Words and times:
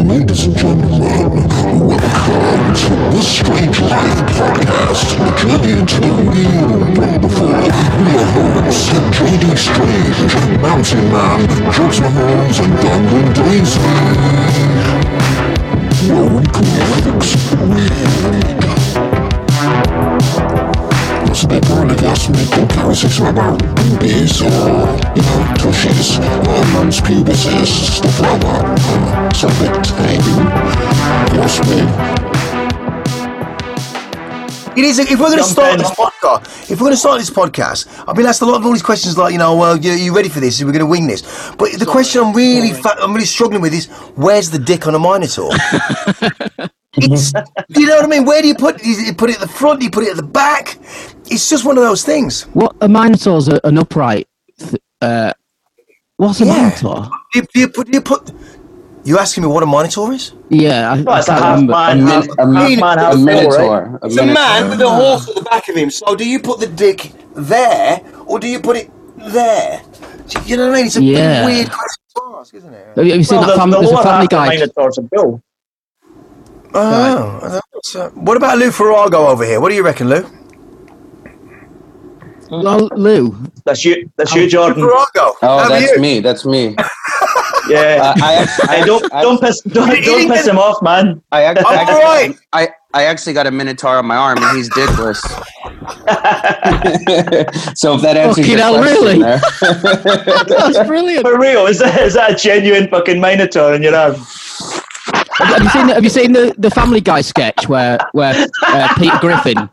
Ladies 0.00 0.46
and 0.46 0.56
gentlemen, 0.56 0.98
welcome 1.78 2.74
to 2.74 2.88
the 3.12 3.20
Strange 3.20 3.80
Life 3.80 4.20
Podcast, 4.32 5.12
the 5.18 5.30
journey 5.36 5.72
into 5.78 6.00
the 6.00 6.06
real 6.30 6.70
wonderful. 6.96 7.48
We 7.48 7.52
are 8.16 8.30
hosts, 8.32 8.88
JD 9.18 9.44
Strange, 9.58 10.32
Mountain 10.62 11.04
Man, 11.12 11.40
Jokes 11.70 12.00
Mahomes, 12.00 12.58
and 12.64 12.72
Duncan 12.80 13.26
Daisy. 13.34 13.80
Where 17.68 18.59
weird. 21.50 21.62
Possibly 21.62 21.68
probably 21.68 21.96
gas 21.96 22.28
me 22.28 22.66
conversations 22.68 23.28
about 23.28 23.58
boobies 23.76 24.42
or, 24.42 24.46
you 25.16 25.22
know, 25.22 25.54
tushes 25.58 26.18
or 26.18 26.64
man's 26.72 27.00
pubises, 27.00 27.96
stuff 27.96 28.20
like 28.20 28.40
that. 28.40 28.64
Uh, 28.64 29.28
it's 29.30 29.42
a 29.42 29.48
bit 29.58 29.84
tame. 29.84 30.20
Yes, 31.34 31.60
me. 31.68 31.80
It 34.76 34.84
is. 34.84 34.98
If 35.00 35.18
we're 35.18 35.26
going 35.26 35.38
to 35.38 35.44
start 35.44 35.78
this 35.78 35.90
podcast, 35.90 36.70
if 36.70 36.80
we're 36.80 36.86
going 36.86 36.92
to 36.92 36.96
start 36.96 37.18
this 37.18 37.30
podcast, 37.30 37.88
I've 38.08 38.14
been 38.14 38.26
asked 38.26 38.40
a 38.40 38.46
lot 38.46 38.56
of 38.56 38.64
all 38.64 38.72
these 38.72 38.82
questions, 38.82 39.18
like 39.18 39.32
you 39.32 39.38
know, 39.38 39.56
well, 39.56 39.76
you, 39.76 39.92
you 39.92 40.14
ready 40.14 40.28
for 40.28 40.40
this? 40.40 40.62
Are 40.62 40.66
we 40.66 40.72
going 40.72 40.80
to 40.80 40.86
wing 40.86 41.06
this? 41.06 41.22
But 41.58 41.72
the 41.78 41.86
question 41.86 42.22
I'm 42.22 42.32
really, 42.32 42.72
fa- 42.72 42.96
I'm 43.00 43.12
really 43.12 43.26
struggling 43.26 43.60
with 43.60 43.74
is, 43.74 43.88
where's 44.14 44.50
the 44.50 44.58
dick 44.58 44.86
on 44.86 44.94
a 44.94 44.98
Minotaur? 44.98 45.50
it's, 46.96 47.32
do 47.70 47.80
you 47.80 47.86
know 47.86 47.96
what 47.96 48.04
I 48.04 48.08
mean? 48.08 48.24
Where 48.24 48.42
do 48.42 48.48
you 48.48 48.54
put? 48.54 48.76
it? 48.76 48.82
Do 48.82 48.88
you 48.90 49.14
put 49.14 49.30
it 49.30 49.36
at 49.36 49.40
the 49.42 49.48
front? 49.48 49.80
Do 49.80 49.84
you 49.86 49.90
put 49.90 50.04
it 50.04 50.10
at 50.10 50.16
the 50.16 50.22
back? 50.22 50.76
It's 51.26 51.48
just 51.48 51.64
one 51.64 51.78
of 51.78 51.84
those 51.84 52.02
things. 52.04 52.42
What 52.54 52.74
a 52.80 52.88
minotaur's 52.88 53.48
a, 53.48 53.60
an 53.64 53.78
upright. 53.78 54.28
Th- 54.58 54.82
uh, 55.00 55.32
what's 56.16 56.40
a 56.40 56.46
Yeah. 56.46 56.56
minotaur? 56.56 57.08
Do 57.32 57.38
you, 57.40 57.42
do 57.54 57.60
you 57.60 57.68
put? 57.68 57.86
Do 57.86 57.92
you 57.94 58.00
put? 58.02 58.32
You 59.02 59.18
asking 59.18 59.44
me 59.44 59.48
what 59.48 59.62
a 59.62 59.66
monitor 59.66 60.12
is? 60.12 60.34
Yeah, 60.50 60.92
I, 60.92 61.00
Well, 61.00 61.14
I 61.14 61.18
it's 61.20 61.28
a 61.28 61.30
can't 61.30 61.42
half 61.44 61.54
remember. 61.54 61.72
man, 61.72 62.00
A, 62.00 62.04
min- 62.04 62.08
a, 62.38 62.58
half 62.60 62.68
min- 62.68 62.80
man, 62.80 62.98
a 62.98 63.00
half 63.02 63.14
bull, 63.14 63.24
right? 63.24 63.24
minotaur. 63.24 63.98
A 64.02 64.06
It's 64.06 64.16
a 64.18 64.26
man 64.26 64.68
with 64.70 64.80
a 64.82 64.90
horse 64.90 65.28
at 65.28 65.34
the 65.36 65.42
back 65.42 65.68
of 65.70 65.76
him. 65.76 65.90
So 65.90 66.14
do 66.14 66.28
you 66.28 66.38
put 66.38 66.60
the 66.60 66.66
dick 66.66 67.12
there, 67.34 68.02
or 68.26 68.38
do 68.38 68.46
you 68.46 68.60
put 68.60 68.76
it 68.76 68.90
there? 69.16 69.80
Do 70.28 70.40
You 70.44 70.56
know 70.58 70.66
what 70.66 70.72
I 70.74 70.76
mean? 70.76 70.86
It's 70.86 70.96
a 70.96 71.00
bit 71.00 71.06
Yeah. 71.08 71.46
weird 71.46 71.70
question 71.70 72.02
to 72.16 72.36
ask, 72.38 72.52
isn't 72.54 72.74
it? 72.74 72.86
Have 72.96 73.04
you, 73.06 73.12
have 73.12 73.18
you 73.20 73.24
seen 73.24 73.38
Well, 73.38 73.46
that 73.48 73.52
the, 73.54 73.58
fam- 73.58 73.70
the 73.70 73.78
there's 73.78 73.90
a 73.90 73.96
Family 73.96 74.10
half 74.10 74.22
of 74.24 74.28
Guy? 74.28 74.48
Minotaur's 74.50 74.98
a 74.98 75.02
bill. 75.02 75.42
Oh, 76.72 77.40
I 77.42 77.60
don't 77.92 78.16
what 78.16 78.36
about 78.36 78.58
Lou 78.58 78.70
Ferrigno 78.70 79.28
over 79.28 79.44
here? 79.44 79.60
What 79.60 79.70
do 79.70 79.74
you 79.74 79.82
reckon, 79.82 80.08
Lou? 80.08 80.24
Well, 82.50 82.88
Lou, 82.96 83.36
That's 83.64 83.84
you. 83.84 84.10
That's 84.16 84.34
you, 84.34 84.42
Lou 84.42 84.48
Jordan. 84.48 84.82
Ferrigno. 84.82 85.34
Oh, 85.42 85.42
how 85.42 85.68
that's 85.68 85.98
me. 85.98 86.20
That's 86.20 86.44
me. 86.44 86.76
Yeah. 87.68 88.00
Uh, 88.02 88.14
I, 88.20 88.34
act- 88.34 88.68
I, 88.68 88.84
don't 88.84 89.14
I, 89.14 89.22
don't 89.22 89.40
piss 89.40 89.60
don't, 89.60 89.88
don't 89.88 90.28
piss 90.28 90.46
him 90.46 90.58
off, 90.58 90.82
man. 90.82 91.22
I, 91.30 91.44
act- 91.44 91.60
I'm 91.64 91.88
I, 91.88 91.92
all 91.92 92.00
right. 92.00 92.36
I, 92.52 92.68
I 92.92 93.04
actually 93.04 93.32
got 93.32 93.46
a 93.46 93.50
minotaur 93.52 93.96
on 93.96 94.06
my 94.06 94.16
arm, 94.16 94.38
and 94.42 94.56
he's 94.56 94.68
dickless. 94.70 95.20
so 97.76 97.94
if 97.94 98.02
that 98.02 98.16
answers 98.16 98.44
Fucking 98.44 98.58
your 98.58 98.78
question, 98.78 98.82
really? 98.82 99.22
there. 99.22 99.40
that's 100.48 100.88
brilliant. 100.88 101.24
For 101.24 101.38
real, 101.38 101.66
is 101.66 101.78
that 101.78 102.00
is 102.00 102.14
that 102.14 102.32
a 102.32 102.34
genuine 102.34 102.88
fucking 102.88 103.20
Minotaur 103.20 103.74
in 103.74 103.82
your 103.82 103.94
arm? 103.94 104.16
Have, 105.40 105.62
you 105.62 105.68
seen? 105.70 105.88
Have 105.88 106.04
you 106.04 106.10
seen 106.10 106.32
the, 106.32 106.54
the 106.58 106.70
Family 106.70 107.00
Guy 107.00 107.20
sketch 107.22 107.68
where 107.68 107.98
where 108.12 108.46
uh, 108.66 108.94
Peter 108.96 109.18
Griffin? 109.20 109.68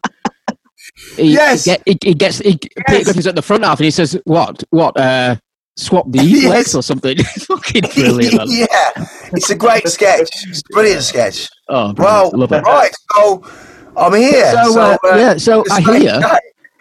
He, 1.15 1.33
Yes. 1.33 1.65
He, 1.65 1.71
get, 1.71 1.81
he, 1.85 1.97
he 2.03 2.13
gets 2.13 2.37
he, 2.39 2.57
Peter 2.87 3.03
Griffin's 3.03 3.27
at 3.27 3.35
the 3.35 3.41
front 3.41 3.63
half 3.63 3.79
and 3.79 3.85
he 3.85 3.91
says, 3.91 4.19
"What? 4.25 4.63
What? 4.71 4.97
Uh, 4.99 5.35
swap 5.75 6.05
these 6.09 6.43
Yes. 6.43 6.49
legs 6.51 6.75
or 6.75 6.81
something?" 6.83 7.17
Fucking 7.23 7.83
brilliant. 7.95 8.49
yeah, 8.49 8.67
it's 9.33 9.49
a 9.49 9.55
great 9.55 9.87
sketch. 9.87 10.29
It's 10.47 10.59
a 10.61 10.73
brilliant 10.73 11.03
sketch. 11.03 11.49
Oh, 11.69 11.93
Well, 11.97 12.31
brilliant. 12.31 12.33
love 12.39 12.51
it. 12.53 12.63
right. 12.63 12.91
So 13.15 13.43
I'm 13.97 14.13
here. 14.13 14.51
So, 14.51 14.81
uh, 14.83 14.97
yeah, 15.15 15.37
so 15.37 15.63
I 15.71 15.81
hear, 15.81 16.21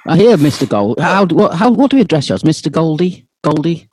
I 0.06 0.16
hear, 0.16 0.36
Mr. 0.36 0.68
Gold. 0.68 1.00
How 1.00 1.24
do 1.24 1.34
what? 1.34 1.54
How 1.54 1.70
what 1.70 1.90
do 1.90 1.96
we 1.96 2.02
address 2.02 2.28
you 2.28 2.34
as, 2.34 2.42
Mr. 2.42 2.70
Goldie? 2.70 3.26
Goldie? 3.42 3.88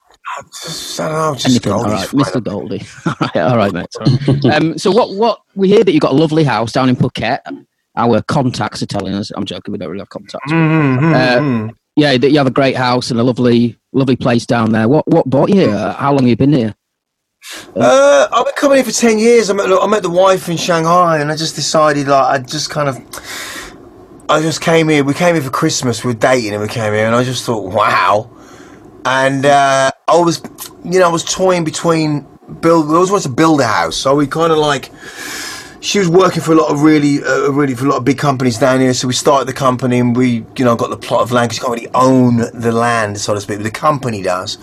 Just, 0.63 0.99
I 0.99 1.09
don't 1.09 1.13
know, 1.15 1.33
just 1.35 1.45
Anything? 1.47 1.71
go. 1.71 1.77
All 1.79 1.85
right, 1.85 2.01
He's 2.01 2.09
fine. 2.11 2.21
Mr. 2.21 2.43
Goldie. 2.43 2.81
all 3.05 3.15
right, 3.21 3.35
all 3.51 3.57
right, 3.57 3.73
mate. 3.73 4.53
um, 4.53 4.77
so 4.77 4.91
what? 4.91 5.13
What 5.15 5.39
we 5.55 5.67
hear 5.69 5.83
that 5.83 5.91
you 5.91 5.95
have 5.97 6.01
got 6.01 6.11
a 6.13 6.15
lovely 6.15 6.43
house 6.43 6.71
down 6.71 6.89
in 6.89 6.95
Phuket. 6.95 7.39
Our 7.95 8.21
contacts 8.23 8.81
are 8.81 8.87
telling 8.87 9.13
us. 9.13 9.31
I'm 9.35 9.45
joking. 9.45 9.71
We 9.71 9.77
don't 9.77 9.89
really 9.89 10.01
have 10.01 10.09
contacts. 10.09 10.51
Mm, 10.51 10.99
mm, 10.99 11.69
Uh. 11.69 11.73
Yeah, 11.95 12.17
that 12.17 12.31
you 12.31 12.37
have 12.39 12.47
a 12.47 12.51
great 12.51 12.75
house 12.75 13.11
and 13.11 13.19
a 13.19 13.23
lovely, 13.23 13.77
lovely 13.91 14.15
place 14.15 14.47
down 14.47 14.71
there. 14.71 14.87
What? 14.89 15.07
What 15.07 15.27
brought 15.27 15.49
you 15.49 15.55
here? 15.61 15.91
How 15.93 16.11
long 16.11 16.21
have 16.21 16.29
you 16.29 16.35
been 16.35 16.53
here? 16.53 16.73
Uh, 17.75 18.27
I've 18.31 18.45
been 18.45 18.55
coming 18.55 18.77
here 18.77 18.85
for 18.85 18.91
ten 18.91 19.19
years. 19.19 19.49
I 19.49 19.53
met, 19.53 19.69
I 19.69 19.85
met 19.87 20.01
the 20.01 20.09
wife 20.09 20.49
in 20.49 20.57
Shanghai, 20.57 21.19
and 21.19 21.31
I 21.31 21.35
just 21.35 21.55
decided, 21.55 22.07
like, 22.07 22.39
I 22.41 22.43
just 22.43 22.69
kind 22.71 22.89
of, 22.89 22.97
I 24.29 24.41
just 24.41 24.61
came 24.61 24.89
here. 24.89 25.03
We 25.03 25.13
came 25.13 25.35
here 25.35 25.43
for 25.43 25.49
Christmas. 25.51 26.03
We 26.03 26.13
were 26.13 26.19
dating, 26.19 26.53
and 26.53 26.61
we 26.63 26.67
came 26.69 26.93
here, 26.93 27.05
and 27.05 27.13
I 27.13 27.23
just 27.23 27.43
thought, 27.45 27.71
wow. 27.71 28.29
And 29.05 29.45
uh, 29.45 29.91
I 30.07 30.17
was, 30.17 30.41
you 30.83 30.99
know, 30.99 31.09
I 31.09 31.11
was 31.11 31.23
toying 31.23 31.63
between 31.63 32.25
build. 32.61 32.87
We 32.87 32.95
always 32.95 33.11
wanted 33.11 33.23
to 33.23 33.29
build 33.29 33.61
a 33.61 33.67
house, 33.67 33.95
so 33.95 34.15
we 34.15 34.27
kind 34.27 34.51
of 34.51 34.57
like. 34.57 34.91
She 35.81 35.99
was 35.99 36.07
working 36.07 36.41
for 36.41 36.53
a 36.53 36.55
lot 36.55 36.71
of 36.71 36.81
really, 36.81 37.21
uh, 37.21 37.49
really 37.51 37.75
for 37.75 37.85
a 37.85 37.89
lot 37.89 37.97
of 37.97 38.05
big 38.05 38.17
companies 38.17 38.57
down 38.57 38.79
here. 38.79 38.93
So 38.93 39.05
we 39.05 39.13
started 39.13 39.49
the 39.49 39.53
company, 39.53 39.99
and 39.99 40.15
we, 40.15 40.45
you 40.55 40.63
know, 40.63 40.77
got 40.77 40.89
the 40.89 40.95
plot 40.95 41.23
of 41.23 41.33
land 41.33 41.49
because 41.49 41.57
you 41.57 41.65
can't 41.65 41.77
really 41.77 41.91
own 41.93 42.37
the 42.53 42.71
land, 42.71 43.19
so 43.19 43.33
to 43.33 43.41
speak. 43.41 43.57
But 43.57 43.65
the 43.65 43.71
company 43.71 44.21
does, 44.21 44.57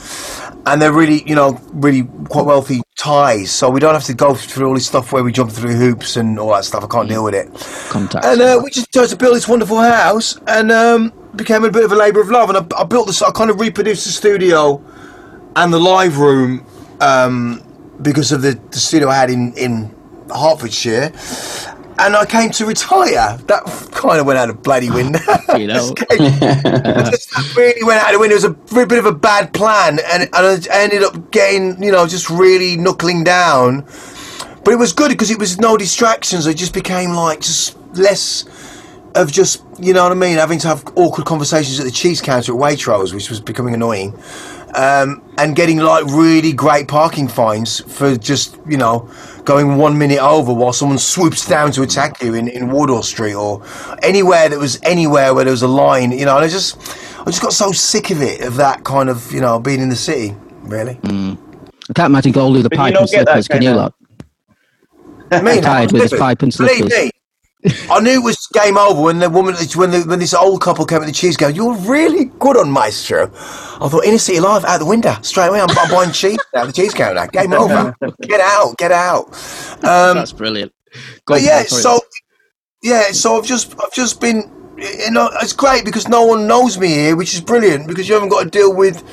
and 0.64 0.80
they're 0.80 0.94
really, 0.94 1.22
you 1.28 1.34
know, 1.34 1.60
really 1.74 2.04
quite 2.30 2.46
wealthy 2.46 2.80
ties. 2.96 3.50
So 3.50 3.68
we 3.68 3.80
don't 3.80 3.92
have 3.92 4.04
to 4.04 4.14
go 4.14 4.34
through 4.34 4.68
all 4.68 4.74
this 4.74 4.86
stuff 4.86 5.12
where 5.12 5.22
we 5.22 5.30
jump 5.30 5.50
through 5.50 5.74
hoops 5.74 6.16
and 6.16 6.38
all 6.38 6.52
that 6.52 6.64
stuff. 6.64 6.84
I 6.84 6.86
can't 6.86 7.08
deal 7.08 7.22
with 7.22 7.34
it. 7.34 7.48
Contacts. 7.90 8.26
And 8.26 8.40
uh, 8.40 8.58
we 8.64 8.70
just 8.70 8.90
tried 8.90 9.10
to 9.10 9.16
build 9.16 9.36
this 9.36 9.46
wonderful 9.46 9.78
house, 9.78 10.38
and 10.46 10.72
um, 10.72 11.12
became 11.36 11.64
a 11.64 11.70
bit 11.70 11.84
of 11.84 11.92
a 11.92 11.96
labour 11.96 12.20
of 12.20 12.30
love. 12.30 12.50
And 12.50 12.58
I, 12.58 12.80
I 12.80 12.84
built 12.84 13.06
this. 13.06 13.22
I 13.22 13.30
kind 13.30 13.50
of 13.50 13.60
reproduced 13.60 14.04
the 14.04 14.12
studio 14.12 14.82
and 15.56 15.72
the 15.72 15.78
live 15.78 16.18
room 16.18 16.66
um, 17.00 17.62
because 18.02 18.32
of 18.32 18.42
the, 18.42 18.58
the 18.70 18.78
studio 18.78 19.08
I 19.08 19.16
had 19.16 19.30
in 19.30 19.52
in 19.54 19.94
Hertfordshire. 20.34 21.12
And 21.98 22.16
I 22.16 22.24
came 22.24 22.50
to 22.52 22.64
retire. 22.64 23.36
That 23.46 23.64
kind 23.92 24.18
of 24.20 24.26
went 24.26 24.38
out 24.38 24.48
of 24.48 24.62
bloody 24.62 24.90
window. 24.90 25.18
You 25.58 25.66
know. 25.66 25.92
just 27.10 27.56
really 27.56 27.82
went 27.82 28.02
out 28.02 28.12
the 28.12 28.18
window. 28.18 28.36
It 28.36 28.44
was 28.44 28.44
a 28.44 28.86
bit 28.86 28.98
of 28.98 29.04
a 29.04 29.12
bad 29.12 29.52
plan, 29.52 29.98
and, 30.06 30.22
and 30.22 30.32
I 30.32 30.58
ended 30.70 31.02
up 31.02 31.32
getting, 31.32 31.82
you 31.82 31.90
know, 31.90 32.06
just 32.06 32.30
really 32.30 32.76
knuckling 32.76 33.24
down. 33.24 33.84
But 34.64 34.72
it 34.72 34.78
was 34.78 34.92
good 34.92 35.08
because 35.08 35.30
it 35.30 35.38
was 35.38 35.58
no 35.58 35.76
distractions. 35.76 36.46
It 36.46 36.54
just 36.54 36.72
became 36.72 37.10
like 37.10 37.40
just 37.40 37.76
less 37.94 38.44
of 39.14 39.30
just, 39.32 39.62
you 39.78 39.92
know 39.92 40.02
what 40.04 40.12
I 40.12 40.14
mean, 40.14 40.36
having 40.38 40.58
to 40.60 40.68
have 40.68 40.84
awkward 40.96 41.26
conversations 41.26 41.78
at 41.80 41.84
the 41.84 41.90
cheese 41.90 42.20
counter 42.20 42.52
at 42.52 42.58
Waitrose, 42.58 43.12
which 43.12 43.28
was 43.30 43.40
becoming 43.40 43.74
annoying, 43.74 44.14
um, 44.74 45.22
and 45.38 45.56
getting 45.56 45.78
like 45.78 46.04
really 46.06 46.52
great 46.52 46.86
parking 46.88 47.26
fines 47.28 47.80
for 47.92 48.16
just, 48.16 48.56
you 48.68 48.76
know, 48.76 49.10
going 49.44 49.76
one 49.78 49.98
minute 49.98 50.20
over 50.20 50.52
while 50.52 50.72
someone 50.72 50.98
swoops 50.98 51.48
down 51.48 51.72
to 51.72 51.82
attack 51.82 52.22
you 52.22 52.34
in, 52.34 52.46
in 52.48 52.70
Wardour 52.70 53.02
Street 53.02 53.34
or 53.34 53.62
anywhere 54.02 54.48
that 54.48 54.58
was 54.58 54.78
anywhere 54.84 55.34
where 55.34 55.44
there 55.44 55.50
was 55.52 55.62
a 55.62 55.68
line, 55.68 56.12
you 56.12 56.24
know. 56.24 56.36
And 56.36 56.44
I 56.44 56.48
just, 56.48 56.78
I 57.20 57.24
just 57.24 57.42
got 57.42 57.52
so 57.52 57.72
sick 57.72 58.10
of 58.10 58.22
it, 58.22 58.42
of 58.42 58.56
that 58.56 58.84
kind 58.84 59.08
of, 59.08 59.32
you 59.32 59.40
know, 59.40 59.58
being 59.58 59.80
in 59.80 59.88
the 59.88 59.96
city, 59.96 60.36
really. 60.62 61.00
I 61.02 61.92
can't 61.94 62.06
imagine 62.10 62.30
Goldie 62.32 62.62
the 62.62 62.68
But 62.68 62.78
pipe 62.78 62.94
and 62.94 63.08
slippers. 63.08 63.48
Can 63.48 63.54
kind 63.56 63.64
you, 63.64 63.70
of- 63.70 63.76
lot? 63.76 63.94
I 65.32 65.42
mean, 65.42 65.62
Tired 65.62 65.92
with 65.92 66.02
his 66.02 66.12
pipe 66.12 66.42
and 66.42 66.56
Believe 66.56 66.76
slippers. 66.78 66.90
me, 66.92 67.10
I 67.90 68.00
knew 68.00 68.12
it 68.12 68.24
was 68.24 68.46
game 68.54 68.78
over 68.78 69.02
when 69.02 69.18
the 69.18 69.28
woman, 69.28 69.54
when 69.74 69.90
the, 69.90 70.00
when 70.02 70.18
this 70.18 70.32
old 70.32 70.62
couple 70.62 70.86
came 70.86 71.02
at 71.02 71.06
the 71.06 71.12
cheese 71.12 71.36
going, 71.36 71.54
"You're 71.54 71.76
really 71.76 72.26
good 72.38 72.56
on 72.56 72.70
Maestro." 72.70 73.26
I 73.26 73.88
thought, 73.88 74.04
"Inner 74.04 74.18
City 74.18 74.40
Life, 74.40 74.64
out 74.64 74.78
the 74.78 74.86
window 74.86 75.14
straight 75.20 75.48
away. 75.48 75.60
I'm, 75.60 75.68
I'm 75.70 75.90
buying 75.90 76.12
cheese 76.12 76.38
now, 76.54 76.64
the 76.64 76.72
cheese 76.72 76.94
counter. 76.94 77.26
Game 77.26 77.52
over. 77.52 77.94
Get 78.22 78.40
out, 78.40 78.76
get 78.78 78.92
out." 78.92 79.26
Um, 79.84 80.16
That's 80.16 80.32
brilliant. 80.32 80.72
Go 81.26 81.34
but 81.34 81.42
yeah, 81.42 81.62
so 81.64 82.00
yeah, 82.82 83.10
so 83.10 83.36
I've 83.36 83.46
just 83.46 83.74
I've 83.82 83.92
just 83.92 84.20
been 84.20 84.50
you 84.78 85.10
know 85.10 85.28
it's 85.42 85.52
great 85.52 85.84
because 85.84 86.08
no 86.08 86.24
one 86.24 86.46
knows 86.46 86.78
me 86.78 86.88
here, 86.88 87.16
which 87.16 87.34
is 87.34 87.40
brilliant 87.42 87.86
because 87.86 88.08
you 88.08 88.14
haven't 88.14 88.30
got 88.30 88.44
to 88.44 88.50
deal 88.50 88.74
with 88.74 89.04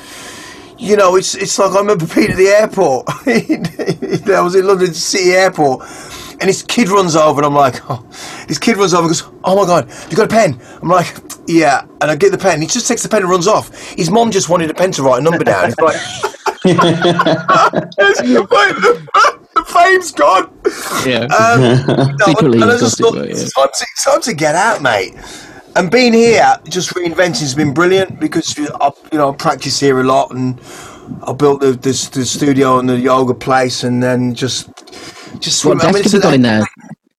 you 0.78 0.96
know 0.96 1.16
it's 1.16 1.34
it's 1.34 1.58
like 1.58 1.72
I 1.72 1.80
remember 1.80 2.06
being 2.14 2.30
at 2.30 2.36
the 2.36 2.48
airport. 2.48 3.06
I 4.30 4.40
was 4.40 4.54
in 4.54 4.66
London 4.66 4.94
City 4.94 5.32
Airport. 5.32 5.82
And 6.40 6.48
this 6.48 6.62
kid 6.62 6.88
runs 6.88 7.16
over, 7.16 7.40
and 7.40 7.46
I'm 7.46 7.54
like, 7.54 7.80
oh. 7.90 8.04
this 8.46 8.58
kid 8.58 8.76
runs 8.76 8.94
over 8.94 9.02
and 9.02 9.10
goes, 9.10 9.22
oh 9.42 9.56
my 9.56 9.66
god, 9.66 9.90
you 10.10 10.16
got 10.16 10.26
a 10.26 10.28
pen? 10.28 10.60
I'm 10.80 10.88
like, 10.88 11.16
yeah. 11.48 11.84
And 12.00 12.10
I 12.10 12.16
get 12.16 12.30
the 12.30 12.38
pen. 12.38 12.60
He 12.60 12.68
just 12.68 12.86
takes 12.86 13.02
the 13.02 13.08
pen 13.08 13.22
and 13.22 13.30
runs 13.30 13.48
off. 13.48 13.92
His 13.92 14.10
mom 14.10 14.30
just 14.30 14.48
wanted 14.48 14.70
a 14.70 14.74
pen 14.74 14.92
to 14.92 15.02
write 15.02 15.18
a 15.18 15.22
number 15.22 15.42
down. 15.42 15.70
It's 15.70 15.80
like, 15.80 15.96
it's 16.64 18.20
like 18.20 18.76
the, 18.76 19.08
the 19.54 19.64
fame's 19.64 20.12
gone. 20.12 20.52
yeah. 21.06 21.26
Um, 21.34 22.16
no, 22.18 22.26
Secretly 22.26 22.60
and 22.60 22.70
I 22.70 22.78
just 22.78 22.98
thought, 22.98 23.16
it, 23.16 23.26
yeah. 23.26 23.42
it's, 23.42 23.52
time 23.52 23.68
to, 23.72 23.86
time 24.04 24.20
to 24.22 24.34
get 24.34 24.54
out, 24.54 24.82
mate. 24.82 25.14
And 25.76 25.90
being 25.90 26.12
here, 26.12 26.56
just 26.68 26.90
reinventing 26.94 27.40
has 27.40 27.54
been 27.54 27.72
brilliant 27.72 28.18
because 28.18 28.58
I, 28.58 28.90
you 29.12 29.18
know, 29.18 29.32
I 29.32 29.36
practice 29.36 29.78
here 29.78 30.00
a 30.00 30.04
lot, 30.04 30.30
and 30.32 30.60
I 31.22 31.32
built 31.32 31.60
the, 31.60 31.72
the, 31.72 32.10
the 32.12 32.24
studio 32.24 32.78
and 32.78 32.88
the 32.88 32.98
yoga 32.98 33.34
place, 33.34 33.84
and 33.84 34.02
then 34.02 34.34
just 34.34 34.77
just 35.38 35.64
What 35.64 35.80
desk 35.80 36.04
have 36.04 36.12
you 36.12 36.20
got 36.20 36.34
in 36.34 36.42
there, 36.42 36.66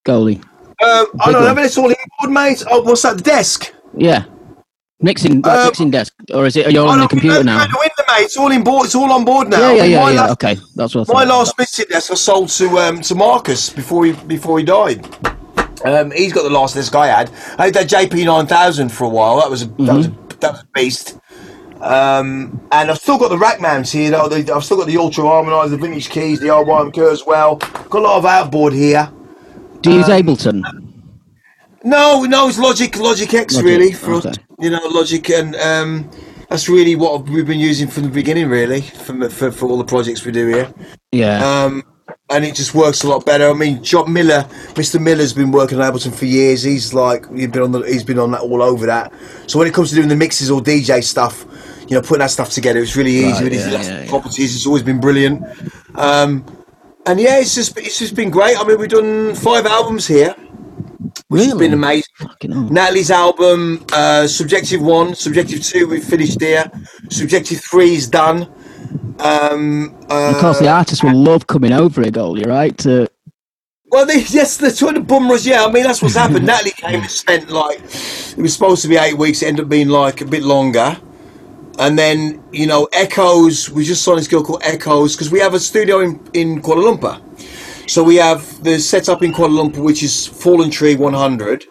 Goldie? 0.04 0.36
Um, 0.82 1.06
I 1.20 1.30
don't 1.30 1.32
know, 1.32 1.46
one. 1.46 1.54
but 1.56 1.64
it's 1.64 1.76
all 1.76 1.84
inboard, 1.90 2.30
mate. 2.30 2.64
Oh, 2.70 2.82
what's 2.82 3.02
that? 3.02 3.18
The 3.18 3.22
desk? 3.22 3.74
Yeah, 3.96 4.24
mixing 5.00 5.42
like 5.42 5.58
Um, 5.58 5.66
mixing 5.66 5.90
desk, 5.90 6.14
or 6.32 6.46
is 6.46 6.56
it? 6.56 6.66
Are 6.66 6.70
you 6.70 6.80
on 6.86 7.00
the 7.00 7.08
computer 7.08 7.44
no, 7.44 7.58
now? 7.58 7.66
no, 7.66 7.78
window, 7.78 8.04
mate. 8.08 8.24
It's 8.24 8.36
all 8.36 8.50
in 8.50 8.64
board. 8.64 8.86
It's 8.86 8.94
all 8.94 9.12
on 9.12 9.24
board 9.24 9.48
now. 9.48 9.58
Yeah, 9.60 9.72
yeah, 9.72 9.84
yeah, 9.84 10.10
yeah. 10.10 10.20
Last, 10.22 10.32
Okay, 10.32 10.56
that's 10.76 10.94
what. 10.94 11.08
My 11.08 11.24
last 11.24 11.54
mixing 11.58 11.86
desk 11.90 12.10
I 12.10 12.14
sold 12.14 12.48
to 12.50 12.78
um, 12.78 13.00
to 13.02 13.14
Marcus 13.14 13.70
before 13.70 14.06
he 14.06 14.12
before 14.12 14.58
he 14.58 14.64
died. 14.64 15.06
Um, 15.84 16.10
he's 16.10 16.32
got 16.32 16.42
the 16.42 16.50
last 16.50 16.74
desk 16.74 16.94
I 16.94 17.06
had. 17.06 17.30
I 17.58 17.66
had 17.66 17.74
that 17.74 17.88
JP 17.88 18.24
nine 18.24 18.46
thousand 18.46 18.90
for 18.90 19.04
a 19.04 19.08
while. 19.08 19.38
That 19.40 19.50
was 19.50 19.62
a, 19.62 19.66
that 19.66 19.96
was 19.96 20.06
a, 20.06 20.10
that 20.40 20.52
was 20.52 20.60
a 20.62 20.66
beast. 20.74 21.18
Um, 21.80 22.60
and 22.72 22.90
I've 22.90 22.98
still 22.98 23.18
got 23.18 23.28
the 23.28 23.38
rack 23.38 23.60
mounts 23.60 23.92
here. 23.92 24.10
though. 24.10 24.26
I've 24.26 24.64
still 24.64 24.76
got 24.76 24.86
the 24.86 24.98
ultra 24.98 25.24
Harmonizer, 25.24 25.70
the 25.70 25.76
vintage 25.78 26.10
keys, 26.10 26.40
the 26.40 26.48
RYMK 26.48 27.10
as 27.10 27.24
well. 27.24 27.56
Got 27.56 27.94
a 27.94 28.00
lot 28.00 28.18
of 28.18 28.26
outboard 28.26 28.72
here. 28.72 29.10
Do 29.80 29.90
you 29.90 29.98
use 29.98 30.08
um, 30.08 30.22
Ableton? 30.22 30.62
No, 31.82 32.24
no, 32.24 32.48
it's 32.48 32.58
Logic, 32.58 32.94
Logic 32.98 33.32
X 33.32 33.54
Logic, 33.54 33.66
really 33.66 33.92
for 33.92 34.14
us. 34.14 34.26
okay. 34.26 34.36
You 34.58 34.70
know, 34.70 34.86
Logic, 34.88 35.30
and 35.30 35.56
um, 35.56 36.10
that's 36.50 36.68
really 36.68 36.94
what 36.96 37.26
we've 37.26 37.46
been 37.46 37.60
using 37.60 37.88
from 37.88 38.02
the 38.02 38.10
beginning, 38.10 38.48
really, 38.48 38.82
for 38.82 39.30
for, 39.30 39.50
for 39.50 39.68
all 39.68 39.78
the 39.78 39.84
projects 39.84 40.24
we 40.24 40.32
do 40.32 40.46
here. 40.48 40.72
Yeah. 41.12 41.64
Um, 41.64 41.82
and 42.28 42.44
it 42.44 42.54
just 42.54 42.74
works 42.74 43.02
a 43.02 43.08
lot 43.08 43.24
better. 43.24 43.48
I 43.48 43.54
mean, 43.54 43.82
John 43.82 44.12
Miller, 44.12 44.44
Mr. 44.74 45.00
Miller's 45.00 45.32
been 45.32 45.50
working 45.50 45.80
on 45.80 45.92
Ableton 45.92 46.14
for 46.14 46.26
years. 46.26 46.62
He's 46.62 46.94
like 46.94 47.28
he's 47.34 47.48
been 47.48 47.62
on 47.62 47.72
the 47.72 47.80
he's 47.82 48.04
been 48.04 48.18
on 48.18 48.30
that 48.32 48.42
all 48.42 48.62
over 48.62 48.86
that. 48.86 49.12
So 49.46 49.58
when 49.58 49.66
it 49.66 49.74
comes 49.74 49.90
to 49.90 49.96
doing 49.96 50.08
the 50.08 50.16
mixes 50.16 50.50
or 50.50 50.60
DJ 50.60 51.02
stuff, 51.02 51.44
you 51.90 51.96
know, 51.96 52.02
putting 52.02 52.20
that 52.20 52.30
stuff 52.30 52.50
together, 52.50 52.78
it's 52.80 52.94
really 52.96 53.10
easy 53.16 53.32
Right, 53.32 53.42
with 53.44 53.52
his 53.52 53.66
yeah, 53.66 53.82
yeah, 53.82 54.02
yeah. 54.04 54.08
properties. 54.08 54.54
It's 54.54 54.64
always 54.66 54.84
been 54.84 55.00
brilliant. 55.00 55.42
Um, 55.96 56.44
and 57.06 57.18
yeah, 57.20 57.40
it's 57.40 57.54
just 57.54 57.76
it's 57.76 57.98
just 57.98 58.14
been 58.14 58.30
great. 58.30 58.56
I 58.58 58.62
mean, 58.64 58.78
we've 58.78 58.88
done 58.88 59.34
five 59.34 59.66
albums 59.66 60.06
here, 60.06 60.32
which 61.28 61.42
has 61.42 61.48
Really? 61.52 61.66
been 61.66 61.72
amazing. 61.74 62.04
Natalie's 62.70 63.10
album, 63.10 63.84
uh, 63.92 64.28
Subjective 64.28 64.80
One, 64.80 65.14
Subjective 65.16 65.62
Two, 65.64 65.88
we've 65.88 66.04
finished 66.04 66.40
here. 66.40 66.70
Subjective 67.10 67.60
Three 67.60 67.94
is 67.96 68.06
done. 68.06 68.48
Um, 69.18 69.96
uh, 70.08 70.30
of 70.34 70.36
course, 70.38 70.60
the 70.60 70.68
artists 70.68 71.02
will 71.02 71.14
love 71.16 71.46
coming 71.48 71.72
over 71.72 72.02
here, 72.02 72.10
Goldie, 72.12 72.44
right? 72.44 72.76
To, 72.78 73.08
Well, 73.90 74.06
they, 74.06 74.20
yes, 74.28 74.56
they're 74.58 74.70
trying 74.70 74.94
to 74.94 75.00
bum 75.00 75.28
rush. 75.28 75.44
Yeah, 75.44 75.64
I 75.64 75.72
mean 75.72 75.82
that's 75.84 76.00
what's 76.02 76.14
happened. 76.14 76.46
Natalie 76.52 76.70
came 76.72 77.00
and 77.00 77.10
spent 77.10 77.50
like 77.50 77.80
it 77.80 78.36
was 78.38 78.52
supposed 78.52 78.82
to 78.82 78.88
be 78.88 78.96
eight 78.96 79.18
weeks. 79.18 79.42
It 79.42 79.48
ended 79.48 79.64
up 79.64 79.68
being 79.68 79.88
like 79.88 80.20
a 80.20 80.24
bit 80.26 80.42
longer. 80.44 80.96
And 81.80 81.98
then 81.98 82.42
you 82.52 82.66
know, 82.66 82.88
Echoes. 82.92 83.70
We 83.70 83.84
just 83.84 84.02
saw 84.02 84.14
this 84.14 84.28
girl 84.28 84.44
called 84.44 84.62
Echoes 84.62 85.16
because 85.16 85.32
we 85.32 85.40
have 85.40 85.54
a 85.54 85.60
studio 85.60 86.00
in 86.00 86.20
in 86.34 86.60
Kuala 86.62 86.96
Lumpur. 86.96 87.90
So 87.90 88.04
we 88.04 88.16
have 88.16 88.62
the 88.62 88.78
setup 88.78 89.22
in 89.22 89.32
Kuala 89.32 89.58
Lumpur, 89.58 89.82
which 89.82 90.02
is 90.02 90.26
Fallen 90.26 90.70
Tree 90.70 90.94
100. 90.94 91.64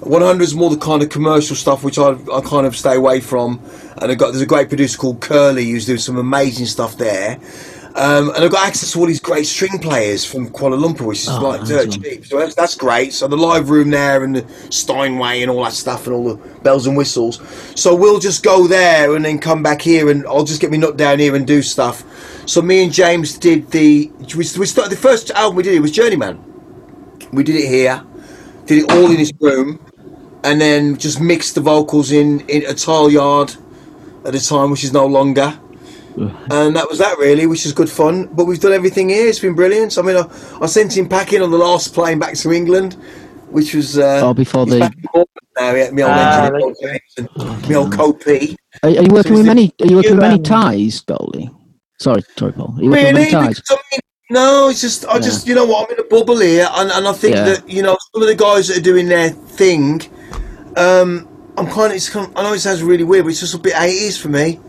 100 0.00 0.42
is 0.42 0.54
more 0.54 0.68
the 0.68 0.76
kind 0.76 1.02
of 1.02 1.08
commercial 1.08 1.56
stuff 1.56 1.82
which 1.82 1.98
I, 1.98 2.10
I 2.32 2.40
kind 2.42 2.66
of 2.66 2.76
stay 2.76 2.96
away 2.96 3.20
from. 3.20 3.62
And 3.96 4.18
got 4.18 4.32
there's 4.32 4.42
a 4.42 4.46
great 4.46 4.68
producer 4.68 4.98
called 4.98 5.20
Curly 5.20 5.70
who's 5.70 5.86
doing 5.86 5.98
some 5.98 6.16
amazing 6.18 6.66
stuff 6.66 6.98
there. 6.98 7.38
Um, 7.96 8.28
and 8.34 8.44
I've 8.44 8.50
got 8.50 8.66
access 8.66 8.92
to 8.92 9.00
all 9.00 9.06
these 9.06 9.20
great 9.20 9.46
string 9.46 9.78
players 9.78 10.22
from 10.22 10.50
Kuala 10.50 10.78
Lumpur, 10.78 11.06
which 11.06 11.22
is 11.22 11.30
Oh, 11.30 11.40
like 11.40 11.64
dirt 11.64 11.90
cheap. 11.92 12.26
So 12.26 12.38
that's, 12.38 12.54
that's 12.54 12.74
great. 12.74 13.14
So 13.14 13.26
the 13.26 13.38
live 13.38 13.70
room 13.70 13.88
there 13.88 14.22
and 14.22 14.36
the 14.36 14.46
Steinway 14.70 15.40
and 15.40 15.50
all 15.50 15.64
that 15.64 15.72
stuff 15.72 16.06
and 16.06 16.14
all 16.14 16.34
the 16.34 16.36
bells 16.60 16.86
and 16.86 16.94
whistles. 16.94 17.40
So 17.74 17.94
we'll 17.94 18.18
just 18.18 18.44
go 18.44 18.66
there 18.66 19.16
and 19.16 19.24
then 19.24 19.38
come 19.38 19.62
back 19.62 19.80
here 19.80 20.10
and 20.10 20.26
I'll 20.26 20.44
just 20.44 20.60
get 20.60 20.70
me 20.70 20.76
nut 20.76 20.98
down 20.98 21.20
here 21.20 21.34
and 21.34 21.46
do 21.46 21.62
stuff. 21.62 22.04
So 22.46 22.60
me 22.60 22.84
and 22.84 22.92
James 22.92 23.38
did 23.38 23.70
the 23.70 24.12
we, 24.34 24.36
we 24.36 24.66
started 24.66 24.92
the 24.92 25.00
first 25.00 25.30
album 25.30 25.56
we 25.56 25.62
did 25.62 25.74
it 25.74 25.80
was 25.80 25.90
Journeyman. 25.90 26.38
We 27.32 27.44
did 27.44 27.56
it 27.56 27.66
here, 27.66 28.04
did 28.66 28.84
it 28.84 28.92
all 28.92 29.10
in 29.10 29.16
his 29.16 29.32
room, 29.40 29.80
and 30.44 30.60
then 30.60 30.98
just 30.98 31.18
mixed 31.20 31.54
the 31.54 31.62
vocals 31.62 32.12
in 32.12 32.40
in 32.48 32.62
a 32.66 32.74
Tileyard 32.74 33.56
at 34.26 34.34
a 34.34 34.46
time, 34.46 34.70
which 34.70 34.84
is 34.84 34.92
no 34.92 35.06
longer. 35.06 35.58
And 36.16 36.74
that 36.76 36.88
was 36.88 36.98
that 36.98 37.18
really, 37.18 37.46
which 37.46 37.66
is 37.66 37.72
good 37.72 37.90
fun. 37.90 38.26
But 38.32 38.46
we've 38.46 38.60
done 38.60 38.72
everything 38.72 39.08
here. 39.10 39.26
It's 39.28 39.38
been 39.38 39.54
brilliant. 39.54 39.98
I 39.98 40.02
mean, 40.02 40.16
I, 40.16 40.26
I 40.60 40.66
sent 40.66 40.96
him 40.96 41.08
packing 41.08 41.42
on 41.42 41.50
the 41.50 41.58
last 41.58 41.92
plane 41.94 42.18
back 42.18 42.34
to 42.34 42.52
England, 42.52 42.94
which 43.50 43.74
was 43.74 43.98
uh, 43.98 44.20
Oh, 44.24 44.34
before 44.34 44.66
the- 44.66 44.78
back 44.80 44.96
now. 45.14 45.24
Yeah, 45.74 45.90
my 45.90 46.02
old 46.02 46.12
Ah, 46.12 46.44
engineer, 46.46 47.00
Paul 47.36 47.56
my 47.68 47.74
old 47.76 47.92
co-P. 47.92 48.56
are, 48.82 48.90
are 48.90 48.92
you 48.92 49.08
working 49.10 49.32
is 49.32 49.38
with 49.38 49.46
many? 49.46 49.72
Are 49.80 49.86
you 49.86 49.96
working 49.96 50.12
with 50.12 50.20
many 50.20 50.38
ties, 50.42 51.00
Goldie? 51.00 51.50
Sorry, 51.98 52.22
sorry, 52.36 52.52
Paul. 52.52 52.74
Are 52.78 52.82
you 52.82 52.90
working 52.90 53.04
with 53.14 53.14
Really? 53.14 53.14
many 53.14 53.30
ties? 53.30 53.60
Because, 53.60 53.78
I 53.78 53.82
mean, 53.92 54.00
no, 54.30 54.68
it's 54.68 54.80
just 54.82 55.06
I 55.06 55.18
just 55.18 55.46
you 55.46 55.54
know 55.54 55.64
what 55.64 55.86
I'm 55.88 55.94
in 55.98 56.04
a 56.04 56.08
bubble 56.08 56.38
here, 56.40 56.68
and, 56.72 56.90
and 56.90 57.06
I 57.08 57.12
think 57.14 57.36
Yeah. 57.36 57.44
that 57.44 57.68
you 57.70 57.80
know 57.82 57.96
some 58.12 58.22
of 58.22 58.28
the 58.28 58.34
guys 58.34 58.68
that 58.68 58.76
are 58.76 58.82
doing 58.82 59.08
their 59.08 59.30
thing, 59.30 60.02
um, 60.76 61.26
I'm 61.56 61.66
kind 61.68 61.90
of 61.90 61.96
it's 61.96 62.08
kind 62.10 62.26
of, 62.26 62.36
I 62.36 62.42
know 62.42 62.52
it 62.52 62.58
sounds 62.60 62.82
really 62.82 63.04
weird, 63.04 63.24
but 63.24 63.30
it's 63.30 63.40
just 63.40 63.54
a 63.54 63.58
bit 63.58 63.72
80s 63.74 64.20
for 64.20 64.28
me. 64.28 64.60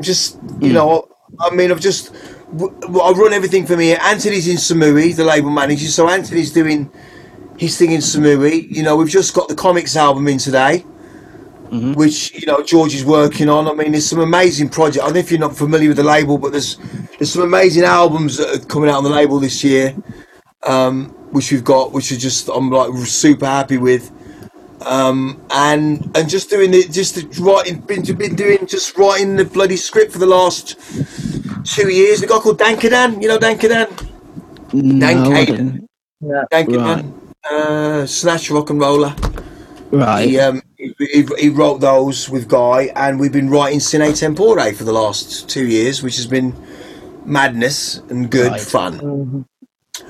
Just 0.00 0.38
you 0.60 0.72
know 0.72 1.08
I 1.38 1.50
mean 1.54 1.70
I've 1.70 1.80
just 1.80 2.14
I 2.52 3.12
run 3.12 3.32
everything 3.32 3.66
from 3.66 3.80
here. 3.80 3.98
Anthony's 4.02 4.48
in 4.48 4.56
Samui, 4.56 5.14
the 5.14 5.24
label 5.24 5.50
manager, 5.50 5.86
so 5.88 6.08
Anthony's 6.08 6.52
doing 6.52 6.90
his 7.58 7.78
thing 7.78 7.92
in 7.92 8.00
Samui. 8.00 8.70
You 8.70 8.82
know 8.82 8.96
we've 8.96 9.08
just 9.08 9.34
got 9.34 9.48
the 9.48 9.54
comics 9.54 9.96
album 9.96 10.28
in 10.28 10.38
today. 10.38 10.84
Which 11.94 12.34
you 12.34 12.46
know 12.46 12.64
George 12.64 12.96
is 12.96 13.04
working 13.04 13.48
on. 13.48 13.68
I 13.68 13.74
mean, 13.74 13.92
there's 13.92 14.08
some 14.08 14.18
amazing 14.18 14.70
project. 14.70 15.04
I 15.04 15.06
don't 15.06 15.14
know 15.14 15.20
if 15.20 15.30
you're 15.30 15.38
not 15.38 15.56
familiar 15.56 15.86
with 15.86 15.98
the 15.98 16.02
label, 16.02 16.36
but 16.36 16.50
there's 16.50 16.78
there's 17.16 17.32
some 17.32 17.42
amazing 17.42 17.84
albums 17.84 18.38
that 18.38 18.48
are 18.56 18.66
coming 18.66 18.90
out 18.90 18.96
on 18.96 19.04
the 19.04 19.10
label 19.10 19.38
this 19.38 19.62
year, 19.62 19.94
um, 20.64 21.10
which 21.30 21.52
we've 21.52 21.62
got, 21.62 21.92
which 21.92 22.10
are 22.10 22.16
just 22.16 22.48
I'm 22.48 22.70
like 22.70 22.90
super 23.06 23.46
happy 23.46 23.76
with, 23.78 24.10
um, 24.82 25.40
and 25.50 26.10
and 26.16 26.28
just 26.28 26.50
doing 26.50 26.72
it, 26.74 26.90
just 26.92 27.14
the 27.14 27.42
writing, 27.42 27.80
been 27.80 28.02
been 28.16 28.34
doing 28.36 28.66
just 28.66 28.96
writing 28.96 29.36
the 29.36 29.44
bloody 29.44 29.76
script 29.76 30.12
for 30.12 30.18
the 30.18 30.26
last 30.26 30.76
two 31.64 31.88
years. 31.90 32.22
A 32.22 32.26
guy 32.26 32.38
called 32.38 32.58
Dan 32.58 32.76
Kadan, 32.76 33.20
you 33.22 33.28
know 33.28 33.38
Dan 33.38 33.58
Kadan, 33.58 33.88
No, 34.72 35.06
I 35.06 35.44
Caden. 35.44 35.46
didn't. 35.46 35.86
Dan 36.50 36.66
Kadan, 36.66 37.12
uh, 37.50 38.06
Snatch 38.06 38.48
RocknRolla. 38.50 39.14
Right. 39.92 40.28
He, 40.28 40.38
um, 40.38 40.62
he, 40.76 40.94
he, 40.98 41.26
he 41.38 41.48
wrote 41.48 41.80
those 41.80 42.30
with 42.30 42.48
Guy, 42.48 42.92
and 42.94 43.18
we've 43.18 43.32
been 43.32 43.50
writing 43.50 43.80
Sine 43.80 44.12
Tempore 44.14 44.72
for 44.72 44.84
the 44.84 44.92
last 44.92 45.48
two 45.48 45.66
years, 45.66 46.02
which 46.02 46.16
has 46.16 46.26
been 46.26 46.54
madness 47.24 47.98
and 48.08 48.30
good 48.30 48.52
Right. 48.52 48.60
fun. 48.60 49.46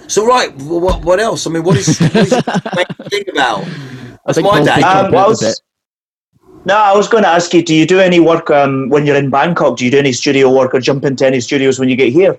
So, 0.06 0.26
right, 0.26 0.54
what, 0.56 1.02
what 1.04 1.18
else? 1.18 1.46
I 1.46 1.50
mean, 1.50 1.62
what 1.62 1.76
is, 1.76 1.98
what 1.98 2.16
is 2.16 2.30
think 3.08 3.28
about? 3.28 3.64
That's 4.26 4.36
think 4.36 4.46
my 4.46 4.62
day. 4.62 4.74
picked 4.74 4.86
Um, 4.86 5.06
a 5.06 5.10
well, 5.10 5.24
I 5.24 5.28
bit. 5.28 5.28
was, 5.28 5.62
no, 6.64 6.74
I 6.74 6.94
was 6.94 7.08
going 7.08 7.24
to 7.24 7.28
ask 7.28 7.54
you, 7.54 7.62
do 7.62 7.74
you 7.74 7.86
do 7.86 8.00
any 8.00 8.20
work 8.20 8.50
um, 8.50 8.88
when 8.90 9.06
you're 9.06 9.16
in 9.16 9.30
Bangkok? 9.30 9.78
Do 9.78 9.84
you 9.84 9.90
do 9.90 9.98
any 9.98 10.12
studio 10.12 10.54
work 10.54 10.74
or 10.74 10.80
jump 10.80 11.04
into 11.04 11.26
any 11.26 11.40
studios 11.40 11.78
when 11.78 11.88
you 11.88 11.96
get 11.96 12.12
here? 12.12 12.38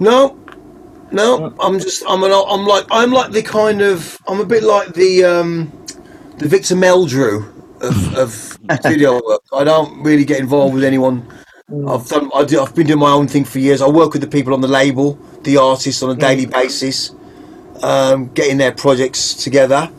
No, 0.00 0.38
no, 1.12 1.54
I'm 1.60 1.78
just, 1.78 2.02
I'm 2.08 2.24
an, 2.24 2.32
I'm 2.32 2.66
like, 2.66 2.86
I'm 2.90 3.12
like 3.12 3.32
the 3.32 3.42
kind 3.42 3.82
of, 3.82 4.18
I'm 4.26 4.40
a 4.40 4.44
bit 4.46 4.62
like 4.62 4.94
the, 4.94 5.24
um, 5.24 5.84
the 6.38 6.48
Victor 6.48 6.74
Meldrew 6.74 7.46
of, 7.82 8.14
of 8.16 8.32
studio 8.80 9.20
work. 9.24 9.42
I 9.52 9.64
don't 9.64 10.02
really 10.02 10.24
get 10.24 10.40
involved 10.40 10.74
with 10.74 10.84
anyone. 10.84 11.26
I've 11.88 12.06
done, 12.08 12.30
I 12.34 12.44
do, 12.44 12.60
I've 12.60 12.74
been 12.74 12.86
doing 12.86 12.98
my 12.98 13.10
own 13.10 13.28
thing 13.28 13.44
for 13.44 13.58
years. 13.58 13.80
I 13.82 13.88
work 13.88 14.12
with 14.12 14.22
the 14.22 14.28
people 14.28 14.54
on 14.54 14.60
the 14.60 14.68
label, 14.68 15.14
the 15.42 15.56
artists 15.56 16.02
on 16.02 16.10
a 16.10 16.14
daily 16.14 16.46
basis, 16.46 17.12
um, 17.82 18.28
getting 18.34 18.58
their 18.58 18.72
projects 18.72 19.34
together. 19.34 19.90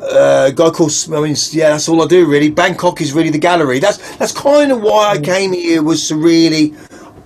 Uh, 0.00 0.50
guy 0.50 0.70
called, 0.70 0.92
I 1.12 1.20
mean, 1.20 1.36
yeah, 1.52 1.70
that's 1.70 1.88
all 1.88 2.02
I 2.02 2.06
do 2.06 2.26
really. 2.26 2.50
Bangkok 2.50 3.00
is 3.00 3.12
really 3.14 3.30
the 3.30 3.38
gallery. 3.38 3.78
That's 3.78 4.16
that's 4.18 4.32
kind 4.32 4.70
of 4.70 4.82
why 4.82 5.08
I 5.12 5.18
came 5.18 5.52
here 5.52 5.82
was 5.82 6.06
to 6.08 6.16
really, 6.16 6.74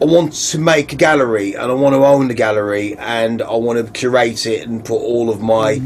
I 0.00 0.04
want 0.04 0.32
to 0.32 0.58
make 0.58 0.92
a 0.92 0.96
gallery 0.96 1.54
and 1.54 1.70
I 1.70 1.74
want 1.74 1.94
to 1.94 2.04
own 2.04 2.28
the 2.28 2.34
gallery 2.34 2.96
and 2.98 3.42
I 3.42 3.54
want 3.54 3.84
to 3.84 3.92
curate 3.92 4.46
it 4.46 4.66
and 4.68 4.84
put 4.84 4.98
all 4.98 5.30
of 5.30 5.40
my 5.42 5.82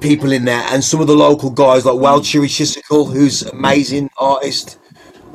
people 0.00 0.32
in 0.32 0.44
there 0.44 0.62
and 0.70 0.84
some 0.84 1.00
of 1.00 1.06
the 1.06 1.16
local 1.16 1.50
guys 1.50 1.86
like 1.86 1.96
Walchiri 1.96 2.46
Shisikal, 2.46 3.10
who's 3.10 3.42
an 3.42 3.56
amazing 3.56 4.10
artist, 4.18 4.78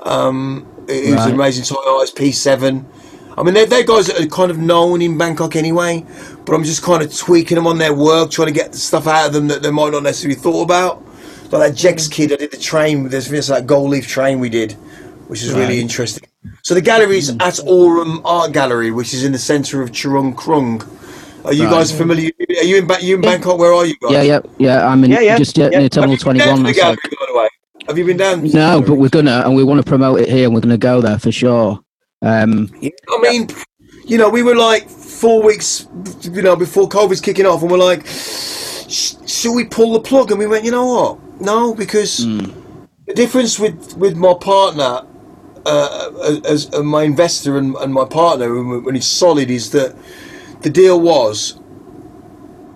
um, 0.03 0.65
who's 0.87 1.11
Right. 1.13 1.27
an 1.29 1.33
amazing 1.35 1.63
toy 1.65 1.81
artist, 1.87 2.15
P7. 2.15 2.85
I 3.37 3.43
mean, 3.43 3.53
they're, 3.53 3.65
they're 3.65 3.83
guys 3.83 4.07
that 4.07 4.19
are 4.21 4.27
kind 4.27 4.51
of 4.51 4.57
known 4.59 5.01
in 5.01 5.17
Bangkok 5.17 5.55
anyway, 5.55 6.05
but 6.45 6.53
I'm 6.53 6.63
just 6.63 6.81
kind 6.83 7.01
of 7.03 7.15
tweaking 7.15 7.55
them 7.55 7.67
on 7.67 7.77
their 7.77 7.93
work, 7.93 8.31
trying 8.31 8.47
to 8.47 8.53
get 8.53 8.71
the 8.71 8.77
stuff 8.77 9.07
out 9.07 9.27
of 9.27 9.33
them 9.33 9.47
that 9.47 9.61
they 9.63 9.71
might 9.71 9.91
not 9.91 10.03
necessarily 10.03 10.39
thought 10.39 10.63
about. 10.63 11.03
Like 11.51 11.71
that 11.71 11.75
Jex 11.75 12.07
kid, 12.07 12.31
I 12.31 12.37
did 12.37 12.51
the 12.51 12.57
train, 12.57 13.09
there's 13.09 13.27
this 13.27 13.47
that 13.47 13.67
gold 13.67 13.89
leaf 13.91 14.07
train 14.07 14.39
we 14.39 14.47
did, 14.49 14.73
which 15.27 15.43
is 15.43 15.51
Right. 15.53 15.59
really 15.61 15.79
interesting. 15.81 16.27
So 16.63 16.73
the 16.73 16.81
gallery 16.81 17.17
is 17.17 17.35
at 17.39 17.59
Aurum 17.67 18.21
Art 18.23 18.53
Gallery, 18.53 18.91
which 18.91 19.13
is 19.13 19.23
in 19.25 19.31
the 19.33 19.37
centre 19.37 19.81
of 19.81 19.91
Charoen 19.91 20.33
Krung. 20.33 20.81
Are 21.43 21.53
you 21.53 21.65
Right. 21.65 21.71
guys 21.71 21.91
familiar? 21.91 22.29
Are 22.57 22.63
you 22.63 22.77
in, 22.77 22.87
ba- 22.87 22.99
you 23.01 23.15
in 23.15 23.21
Bangkok? 23.21 23.57
Where 23.57 23.73
are 23.73 23.85
you 23.85 23.95
guys? 24.01 24.11
Yeah, 24.11 24.21
yeah, 24.21 24.39
yeah. 24.59 24.87
I'm 24.87 25.03
in 25.03 25.11
Yeah, 25.11 25.19
yeah, 25.21 25.37
just 25.37 25.57
yeah. 25.57 25.69
near 25.69 25.81
Have 25.81 25.91
Terminal 25.91 26.15
you 26.15 26.23
been 26.23 26.37
down 26.37 26.47
21. 26.47 26.63
the 26.63 26.71
that's 26.71 26.79
like- 26.89 27.19
by 27.19 27.25
the 27.27 27.37
way? 27.37 27.47
Have 27.87 27.97
you 27.97 28.05
been 28.05 28.17
down? 28.17 28.43
No, 28.45 28.81
but 28.81 28.93
we're 28.95 29.09
gonna, 29.09 29.41
and 29.45 29.55
we 29.55 29.63
want 29.63 29.79
to 29.79 29.83
promote 29.83 30.21
it 30.21 30.29
here, 30.29 30.45
and 30.45 30.53
we're 30.53 30.61
gonna 30.61 30.77
go 30.77 31.01
there 31.01 31.17
for 31.19 31.31
sure. 31.31 31.79
Um, 32.21 32.69
I 32.83 32.91
mean, 33.23 33.47
you 34.05 34.17
know, 34.19 34.29
we 34.29 34.43
were 34.43 34.55
like 34.55 34.87
four 35.21 35.43
weeks, 35.43 35.87
you 36.23 36.41
know, 36.41 36.55
before 36.55 36.89
COVID's 36.89 37.21
kicking 37.21 37.45
off, 37.45 37.61
and 37.61 37.69
we're 37.69 37.77
like, 37.77 38.07
"Sh- 38.07 39.13
should 39.27 39.53
we 39.53 39.65
pull 39.65 39.93
the 39.93 39.99
plug? 39.99 40.31
And 40.31 40.39
we 40.39 40.47
went, 40.47 40.65
you 40.65 40.71
know 40.71 40.85
what? 40.85 41.41
No, 41.41 41.75
because 41.75 42.23
hmm. 42.23 42.39
the 43.05 43.13
difference 43.13 43.59
with 43.59 43.95
with 43.97 44.17
my 44.17 44.33
partner, 44.33 45.05
uh, 45.65 46.11
uh 46.25 46.41
as, 46.45 46.69
as 46.71 46.83
my 46.83 47.03
investor 47.03 47.59
and, 47.59 47.75
and 47.75 47.93
my 47.93 48.05
partner, 48.05 48.47
when 48.81 48.95
he's 48.95 49.05
solid, 49.05 49.51
is 49.51 49.69
that 49.71 49.95
the 50.61 50.69
deal 50.69 50.99
was. 50.99 51.57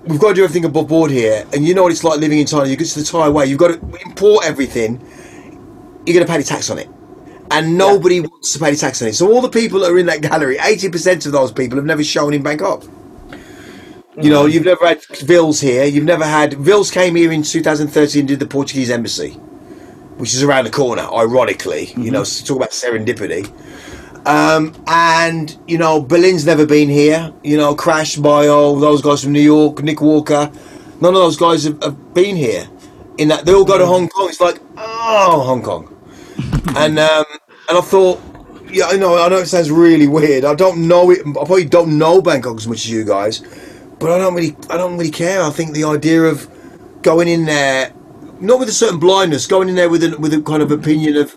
We've 0.05 0.19
got 0.19 0.29
to 0.29 0.33
do 0.35 0.43
everything 0.43 0.65
above 0.65 0.87
board 0.87 1.09
here, 1.09 1.47
and 1.51 1.67
you 1.67 1.73
know 1.73 1.81
what 1.81 1.91
it's 1.91 2.03
like 2.03 2.19
living 2.19 2.37
in 2.37 2.45
China. 2.45 2.67
You 2.69 2.75
get 2.75 2.87
to 2.89 2.99
the 2.99 3.05
Thai 3.05 3.27
way. 3.29 3.47
You've 3.47 3.57
got 3.57 3.69
to 3.69 3.79
import 4.05 4.45
everything. 4.45 5.01
You're 6.05 6.13
going 6.13 6.27
to 6.27 6.31
pay 6.31 6.37
the 6.37 6.43
tax 6.43 6.69
on 6.69 6.77
it 6.77 6.87
and 7.51 7.77
nobody 7.77 8.21
wants 8.21 8.53
to 8.53 8.59
pay 8.59 8.71
the 8.71 8.77
tax 8.77 9.01
on 9.01 9.07
it. 9.07 9.13
So 9.13 9.31
all 9.31 9.41
the 9.41 9.49
people 9.49 9.79
that 9.81 9.91
are 9.91 9.97
in 9.97 10.05
that 10.07 10.21
gallery, 10.21 10.57
eighty 10.59 10.89
percent 10.89 11.25
of 11.25 11.31
those 11.31 11.51
people 11.51 11.77
have 11.77 11.85
never 11.85 12.03
shown 12.03 12.33
in 12.33 12.43
Bangkok. 12.43 12.83
You 14.21 14.29
know, 14.29 14.45
mm. 14.45 14.51
you've 14.53 14.65
never 14.65 14.87
had 14.87 15.01
Vhils 15.01 15.61
here. 15.61 15.83
You've 15.83 16.05
never 16.05 16.23
had 16.23 16.53
Vhils 16.53 16.91
came 16.91 17.15
here 17.15 17.33
in 17.33 17.43
2013 17.43 18.21
and 18.21 18.27
did 18.27 18.39
the 18.39 18.47
Portuguese 18.47 18.89
embassy, 18.89 19.31
which 20.15 20.33
is 20.33 20.41
around 20.41 20.63
the 20.63 20.71
corner. 20.71 21.01
Ironically, 21.01 21.87
you 21.87 21.93
mm-hmm. 21.95 22.13
know, 22.13 22.23
talk 22.23 22.55
about 22.55 22.71
serendipity. 22.71 23.51
Um, 24.25 24.73
and 24.87 25.57
you 25.67 25.77
know, 25.77 26.01
Berlin's 26.01 26.45
never 26.45 26.65
been 26.65 26.87
here. 26.87 27.33
You 27.43 27.57
know, 27.57 27.75
Crash, 27.75 28.15
Bio, 28.15 28.79
those 28.79 29.01
guys 29.01 29.21
from 29.21 29.33
New 29.33 29.41
York, 29.41 29.83
Nick 29.83 29.99
Walker, 29.99 30.49
none 31.01 31.13
of 31.13 31.19
those 31.19 31.35
guys 31.35 31.65
have, 31.65 31.83
have 31.83 32.13
been 32.13 32.37
here. 32.37 32.67
In 33.17 33.29
that 33.29 33.45
they 33.45 33.53
all 33.53 33.65
go 33.65 33.77
to 33.77 33.83
mm. 33.83 33.87
Hong 33.87 34.09
Kong. 34.09 34.29
It's 34.29 34.41
like, 34.41 34.61
oh, 34.77 35.43
Hong 35.45 35.61
Kong 35.61 35.94
and 36.75 36.99
um, 36.99 37.25
and 37.69 37.77
I 37.77 37.81
thought, 37.81 38.21
yeah, 38.71 38.85
I 38.87 38.97
know, 38.97 39.17
I 39.17 39.29
know 39.29 39.37
it 39.37 39.47
sounds 39.47 39.71
really 39.71 40.07
weird. 40.07 40.45
I 40.45 40.55
don't 40.55 40.87
know 40.87 41.11
it. 41.11 41.19
I 41.27 41.31
probably 41.33 41.65
don't 41.65 41.97
know 41.97 42.21
Bangkok 42.21 42.57
as 42.57 42.67
much 42.67 42.79
as 42.85 42.89
you 42.89 43.03
guys, 43.03 43.41
but 43.99 44.11
I 44.11 44.17
don't 44.17 44.33
really, 44.35 44.55
I 44.69 44.77
don't 44.77 44.97
really 44.97 45.11
care. 45.11 45.41
I 45.41 45.49
think 45.49 45.73
the 45.73 45.83
idea 45.85 46.23
of 46.23 46.47
going 47.01 47.27
in 47.27 47.45
there, 47.45 47.93
not 48.39 48.59
with 48.59 48.69
a 48.69 48.73
certain 48.73 48.99
blindness, 48.99 49.47
going 49.47 49.69
in 49.69 49.75
there 49.75 49.89
with 49.89 50.03
a 50.03 50.17
with 50.19 50.33
a 50.33 50.41
kind 50.41 50.61
of 50.61 50.71
opinion 50.71 51.15
of, 51.17 51.35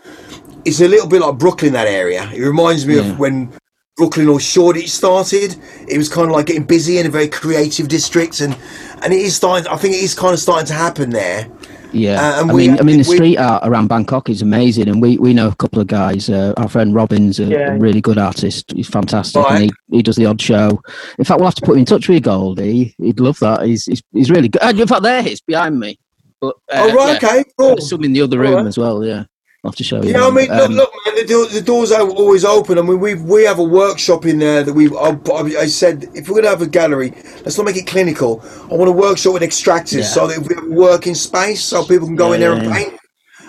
it's 0.65 0.81
a 0.81 0.89
little 0.89 1.09
bit 1.09 1.21
like 1.21 1.39
Brooklyn 1.39 1.73
that 1.75 1.87
area. 1.89 2.29
It 2.33 2.43
reminds 2.43 2.87
me 2.87 2.97
Yeah. 2.97 3.03
of 3.13 3.19
when. 3.19 3.53
Brooklyn 3.97 4.29
or 4.29 4.39
Shoreditch 4.39 4.93
started. 4.93 5.57
It 5.89 5.99
was 5.99 6.09
kind 6.09 6.31
of 6.31 6.37
like 6.37 6.47
getting 6.47 6.63
busy 6.63 6.99
in 6.99 7.07
a 7.07 7.09
very 7.09 7.27
creative 7.27 7.89
district, 7.89 8.41
and 8.41 8.57
and 9.03 9.13
it 9.13 9.21
is 9.21 9.35
starting. 9.35 9.67
I 9.67 9.77
think 9.77 9.95
it 9.97 10.05
is 10.05 10.15
kind 10.15 10.33
of 10.33 10.39
starting 10.39 10.67
to 10.69 10.73
happen 10.75 11.11
there. 11.11 11.49
Yeah, 11.93 12.21
Uh, 12.41 12.47
I 12.49 12.53
mean, 12.53 12.79
I 12.79 12.83
mean, 12.83 13.01
the 13.03 13.09
we- 13.09 13.17
street 13.17 13.37
art 13.39 13.67
around 13.67 13.89
Bangkok 13.89 14.29
is 14.29 14.43
amazing, 14.43 14.89
and 14.89 15.01
we, 15.01 15.17
we 15.19 15.33
know 15.33 15.49
a 15.49 15.55
couple 15.57 15.81
of 15.81 15.87
guys. 15.87 16.29
Uh, 16.29 16.53
our 16.59 16.69
friend 16.69 16.95
Robin's 16.95 17.41
a, 17.41 17.45
Yeah. 17.45 17.75
a 17.75 17.79
really 17.79 18.01
good 18.01 18.19
artist. 18.19 18.73
He's 18.75 18.89
fantastic, 18.89 19.43
Right. 19.43 19.63
and 19.63 19.71
he, 19.91 19.97
he 19.99 20.03
does 20.03 20.17
the 20.17 20.27
odd 20.27 20.41
show. 20.41 20.81
In 21.19 21.25
fact, 21.25 21.41
we'll 21.41 21.47
have 21.47 21.55
to 21.57 21.63
put 21.63 21.73
him 21.73 21.79
in 21.81 21.85
touch 21.87 22.09
with 22.09 22.23
Goldie. 22.25 22.95
He'd 22.99 23.21
love 23.21 23.39
that. 23.41 23.65
He's 23.65 23.87
he's, 23.87 24.03
he's 24.13 24.31
really 24.31 24.49
good. 24.49 24.63
In 24.79 24.87
fact, 24.87 25.03
there 25.03 25.23
he 25.23 25.33
is 25.33 25.41
behind 25.41 25.81
me. 25.81 25.99
But 26.41 26.57
uh, 26.71 26.89
oh 26.91 26.95
right, 26.95 27.21
yeah, 27.23 27.29
okay, 27.31 27.45
cool. 27.59 27.69
There's 27.71 27.89
some 27.89 28.05
in 28.05 28.13
the 28.13 28.21
other 28.23 28.39
room 28.39 28.55
right. 28.55 28.67
as 28.67 28.77
well. 28.79 29.03
Yeah, 29.05 29.25
I'll 29.65 29.73
have 29.73 29.77
to 29.77 29.85
show 29.85 30.01
you. 30.03 30.13
Yeah, 30.13 30.25
I 30.27 30.31
mean, 30.31 30.51
Um, 30.53 30.73
look, 30.73 30.91
look, 30.93 31.07
man, 31.07 31.15
the, 31.17 31.25
door, 31.27 31.47
the 31.47 31.61
doors 31.61 31.91
are 31.91 32.09
always 32.09 32.45
open. 32.45 32.79
I 32.79 32.83
mean, 32.83 33.01
we 33.01 33.15
we 33.15 33.43
have 33.45 33.59
a 33.59 33.65
workshop 33.65 34.25
in 34.25 34.39
there 34.39 34.63
that 34.63 34.73
we. 34.73 34.89
I, 34.97 35.19
I 35.61 35.67
said 35.67 36.07
if 36.15 36.29
we're 36.29 36.37
gonna 36.37 36.49
have 36.49 36.63
a 36.63 36.67
gallery, 36.69 37.11
let's 37.45 37.57
not 37.59 37.65
make 37.67 37.77
it 37.77 37.87
clinical. 37.89 38.41
I 38.71 38.75
want 38.75 38.89
a 38.89 38.93
workshop 38.93 39.33
with 39.33 39.43
extractors, 39.43 39.99
Yeah. 39.99 40.05
so 40.05 40.29
that 40.29 40.39
we 40.39 40.55
have 40.55 40.65
a 40.65 40.71
working 40.71 41.17
space, 41.17 41.61
so 41.65 41.85
people 41.85 42.07
can 42.07 42.15
go 42.15 42.33
in 42.35 42.41
Yeah, 42.41 42.51
there 42.51 42.57
and 42.59 42.67
yeah, 42.67 42.75
paint. 42.77 42.95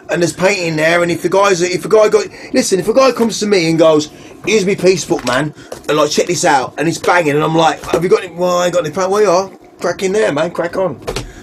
And 0.09 0.23
there's 0.23 0.33
painting 0.33 0.77
there, 0.77 1.03
and 1.03 1.11
if 1.11 1.21
the 1.21 1.29
guys, 1.29 1.61
if 1.61 1.85
a 1.85 1.89
guy 1.89 2.09
got, 2.09 2.25
listen, 2.53 2.79
if 2.79 2.87
a 2.87 2.93
guy 2.95 3.11
comes 3.11 3.39
to 3.41 3.45
me 3.45 3.69
and 3.69 3.77
goes, 3.77 4.07
"Here's 4.47 4.65
me 4.65 4.75
piece 4.75 5.05
book, 5.05 5.23
man," 5.27 5.53
and 5.87 5.95
like 5.95 6.09
check 6.09 6.25
this 6.25 6.43
out, 6.43 6.73
and 6.79 6.87
it's 6.87 6.97
banging, 6.97 7.35
and 7.35 7.43
I'm 7.43 7.55
like, 7.55 7.79
"Have 7.83 8.01
you 8.03 8.09
got 8.09 8.23
any? 8.23 8.33
Well, 8.33 8.57
I 8.57 8.65
ain't 8.65 8.73
got 8.73 8.83
any 8.83 8.95
paint. 8.95 9.11
Well, 9.11 9.21
you 9.21 9.29
are. 9.29 9.51
Crack 9.79 10.01
in 10.01 10.13
there, 10.13 10.33
man. 10.33 10.49
Crack 10.49 10.75
on." 10.75 10.99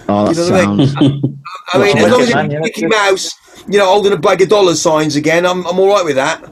oh, 0.09 0.25
that 0.25 0.35
you 0.35 0.51
know 0.51 0.57
what 0.57 0.67
I 0.67 0.75
mean? 0.75 0.87
sounds. 0.87 0.95
I 1.73 1.77
mean, 1.81 1.97
as 1.97 2.11
long 2.11 2.21
as 2.21 2.27
wicked, 2.27 2.35
man, 2.35 2.51
it's 2.51 2.81
Mickey. 2.81 2.87
Mouse, 2.87 3.31
you 3.67 3.77
know, 3.77 3.85
holding 3.85 4.13
a 4.13 4.17
bag 4.17 4.41
of 4.41 4.49
dollar 4.49 4.75
signs 4.75 5.15
again, 5.15 5.45
I'm, 5.45 5.65
I'm 5.65 5.79
all 5.79 5.89
right 5.89 6.05
with 6.05 6.15
that. 6.15 6.43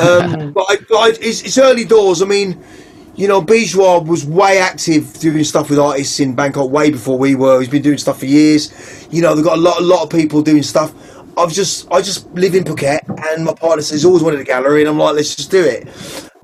Um, 0.00 0.52
but 0.52 0.66
I, 0.68 0.76
but 0.88 0.96
I, 0.96 1.08
it's, 1.20 1.42
it's 1.42 1.58
early 1.58 1.84
doors. 1.84 2.22
I 2.22 2.26
mean, 2.26 2.62
you 3.14 3.28
know, 3.28 3.42
Bourgeois 3.42 3.98
was 4.00 4.24
way 4.24 4.58
active 4.58 5.12
doing 5.18 5.44
stuff 5.44 5.70
with 5.70 5.78
artists 5.78 6.18
in 6.20 6.34
Bangkok 6.34 6.70
way 6.70 6.90
before 6.90 7.18
we 7.18 7.34
were. 7.34 7.60
He's 7.60 7.68
been 7.68 7.82
doing 7.82 7.98
stuff 7.98 8.20
for 8.20 8.26
years. 8.26 9.06
You 9.10 9.22
know, 9.22 9.34
they've 9.34 9.44
got 9.44 9.58
a 9.58 9.60
lot, 9.60 9.80
a 9.80 9.84
lot 9.84 10.02
of 10.02 10.10
people 10.10 10.42
doing 10.42 10.62
stuff. 10.62 10.94
I've 11.36 11.52
just, 11.52 11.90
I 11.90 12.02
just 12.02 12.30
live 12.32 12.54
in 12.54 12.64
Phuket, 12.64 13.00
and 13.32 13.44
my 13.44 13.54
partner 13.54 13.82
says 13.82 13.98
he's 14.00 14.04
always 14.04 14.22
wanted 14.22 14.40
a 14.40 14.44
gallery, 14.44 14.82
and 14.82 14.88
I'm 14.88 14.98
like, 14.98 15.14
let's 15.14 15.34
just 15.34 15.50
do 15.50 15.62
it. 15.62 15.88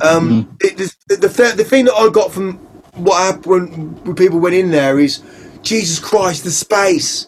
Um, 0.03 0.57
it 0.61 0.77
the, 0.77 1.17
the, 1.17 1.55
the, 1.57 1.65
thing 1.65 1.87
that 1.87 1.95
I 1.95 2.09
got 2.09 2.33
from 2.33 2.55
what 2.95 3.19
happened 3.19 4.07
when 4.07 4.15
people 4.15 4.39
went 4.39 4.55
in 4.55 4.71
there 4.71 4.99
is, 4.99 5.23
Jesus 5.63 5.99
Christ, 5.99 6.45
the 6.45 6.51
space. 6.51 7.27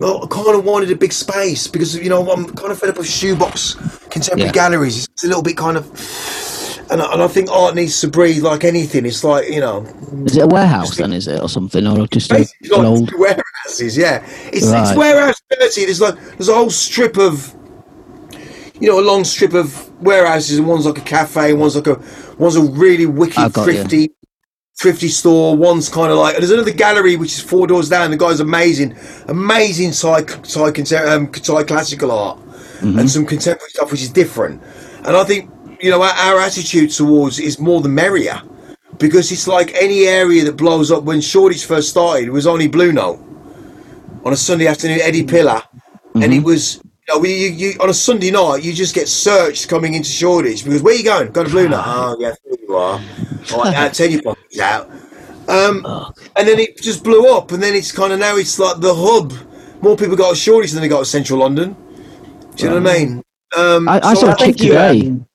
Well, 0.00 0.24
I 0.24 0.26
kind 0.28 0.56
of 0.56 0.64
wanted 0.64 0.90
a 0.90 0.96
big 0.96 1.12
space 1.12 1.66
because 1.68 1.94
you 1.94 2.08
know 2.08 2.30
I'm 2.30 2.46
kind 2.54 2.72
of 2.72 2.78
fed 2.78 2.88
up 2.88 2.96
with 2.96 3.06
shoebox 3.06 3.74
contemporary 4.08 4.46
Yeah. 4.46 4.52
galleries. 4.52 5.06
It's 5.12 5.24
a 5.24 5.26
little 5.28 5.42
bit 5.42 5.58
kind 5.58 5.76
of, 5.76 5.84
and 6.90 7.02
I, 7.02 7.12
and 7.12 7.22
I 7.22 7.28
think 7.28 7.50
art 7.50 7.74
needs 7.74 8.00
to 8.00 8.08
breathe 8.08 8.42
like 8.42 8.64
anything. 8.64 9.04
It's 9.04 9.22
like 9.22 9.50
you 9.50 9.60
know, 9.60 9.82
Is 10.24 10.38
it 10.38 10.44
a 10.44 10.46
warehouse 10.46 10.96
then? 10.96 11.12
Is 11.12 11.28
it 11.28 11.38
or 11.42 11.50
something, 11.50 11.86
or 11.86 12.06
just 12.06 12.32
a, 12.32 12.38
like 12.38 12.48
old? 12.72 13.12
warehouses. 13.18 13.94
Yeah, 13.98 14.24
it's, 14.52 14.66
it's 14.66 14.96
warehouse 14.96 15.40
dirty. 15.50 15.84
There's 15.84 16.00
like 16.00 16.14
there's 16.38 16.48
a 16.48 16.54
whole 16.54 16.70
strip 16.70 17.18
of, 17.18 17.54
you 18.80 18.88
know, 18.88 18.98
a 19.00 19.04
long 19.04 19.24
strip 19.24 19.52
of 19.52 19.90
warehouses, 20.02 20.58
and 20.58 20.66
one's 20.66 20.86
like 20.86 20.96
a 20.96 21.02
cafe, 21.02 21.50
and 21.50 21.60
one's 21.60 21.76
like 21.76 21.88
a 21.88 22.00
one's 22.38 22.56
a 22.56 22.62
really 22.62 23.04
wicked 23.04 23.52
got 23.52 23.66
you. 23.92 24.08
Thrifty. 24.80 25.08
Store. 25.08 25.56
One's 25.56 25.88
kind 25.88 26.10
of 26.10 26.18
like 26.18 26.36
there's 26.38 26.50
another 26.50 26.72
gallery 26.72 27.16
which 27.16 27.32
is 27.32 27.40
four 27.40 27.66
doors 27.66 27.88
down. 27.90 28.10
The 28.10 28.16
guy's 28.16 28.40
amazing, 28.40 28.96
amazing 29.28 29.92
Thai 29.92 30.22
Thai, 30.22 30.96
um, 31.12 31.30
Thai 31.30 31.64
classical 31.64 32.10
art 32.10 32.38
Mm-hmm. 32.80 32.98
and 32.98 33.10
some 33.10 33.26
contemporary 33.26 33.68
stuff 33.70 33.92
which 33.92 34.00
is 34.00 34.08
different. 34.08 34.62
And 35.04 35.14
I 35.14 35.22
think 35.24 35.50
you 35.82 35.90
know 35.90 36.00
our, 36.02 36.12
our 36.14 36.40
attitude 36.40 36.90
towards 36.90 37.38
it 37.38 37.44
is 37.44 37.58
more 37.58 37.82
the 37.82 37.90
merrier 37.90 38.40
because 38.96 39.30
it's 39.30 39.46
like 39.46 39.74
any 39.74 40.04
area 40.06 40.44
that 40.44 40.56
blows 40.56 40.90
up. 40.90 41.02
When 41.04 41.20
Shoreditch 41.20 41.66
first 41.66 41.90
started, 41.90 42.28
it 42.28 42.30
was 42.30 42.46
only 42.46 42.68
Blue 42.68 42.90
Note 42.92 43.18
on 44.24 44.32
a 44.32 44.36
Sunday 44.36 44.66
afternoon, 44.66 45.00
Eddie 45.02 45.24
Piller, 45.24 45.62
and 46.14 46.22
Mm-hmm. 46.24 46.32
it 46.32 46.42
was. 46.42 46.80
You 47.10 47.16
know, 47.16 47.22
we, 47.22 47.34
you, 47.34 47.50
you, 47.50 47.72
on 47.80 47.90
a 47.90 47.94
Sunday 47.94 48.30
night, 48.30 48.62
you 48.62 48.72
just 48.72 48.94
get 48.94 49.08
searched 49.08 49.68
coming 49.68 49.94
into 49.94 50.08
Shoreditch 50.08 50.62
because 50.64 50.80
where 50.80 50.94
you 50.94 51.02
going? 51.02 51.32
Go 51.32 51.42
to 51.42 51.50
Blue 51.50 51.68
Note. 51.68 51.82
Oh, 51.84 52.16
yeah, 52.20 52.32
there 52.44 52.54
you 52.62 52.76
are. 52.76 53.00
All 53.52 53.64
right, 53.64 53.72
now 53.72 53.88
tell 53.88 54.08
your 54.08 54.22
pockets 54.22 54.60
out. 54.60 54.88
Um, 55.48 55.84
and 56.36 56.46
then 56.46 56.60
it 56.60 56.80
just 56.80 57.02
blew 57.02 57.34
up, 57.34 57.50
and 57.50 57.60
then 57.60 57.74
it's 57.74 57.90
kind 57.90 58.12
of 58.12 58.20
now 58.20 58.36
it's 58.36 58.60
like 58.60 58.80
the 58.80 58.94
hub. 58.94 59.32
More 59.82 59.96
people 59.96 60.14
go 60.14 60.30
to 60.30 60.36
Shoreditch 60.36 60.70
than 60.70 60.82
they 60.82 60.88
go 60.88 61.00
to 61.00 61.04
Central 61.04 61.40
London. 61.40 61.74
Do 62.54 62.62
you 62.62 62.70
know 62.70 62.80
what 62.80 62.94
I 62.94 62.98
mean? 62.98 63.22
Um, 63.56 63.88
I, 63.88 64.00
I 64.04 64.14
so 64.14 64.20
saw 64.20 64.26
I 64.28 64.32
a 64.32 64.36
chick 64.36 64.46
think 64.46 64.62
you, 64.62 64.68
today. 64.68 65.00
um, 65.08 65.26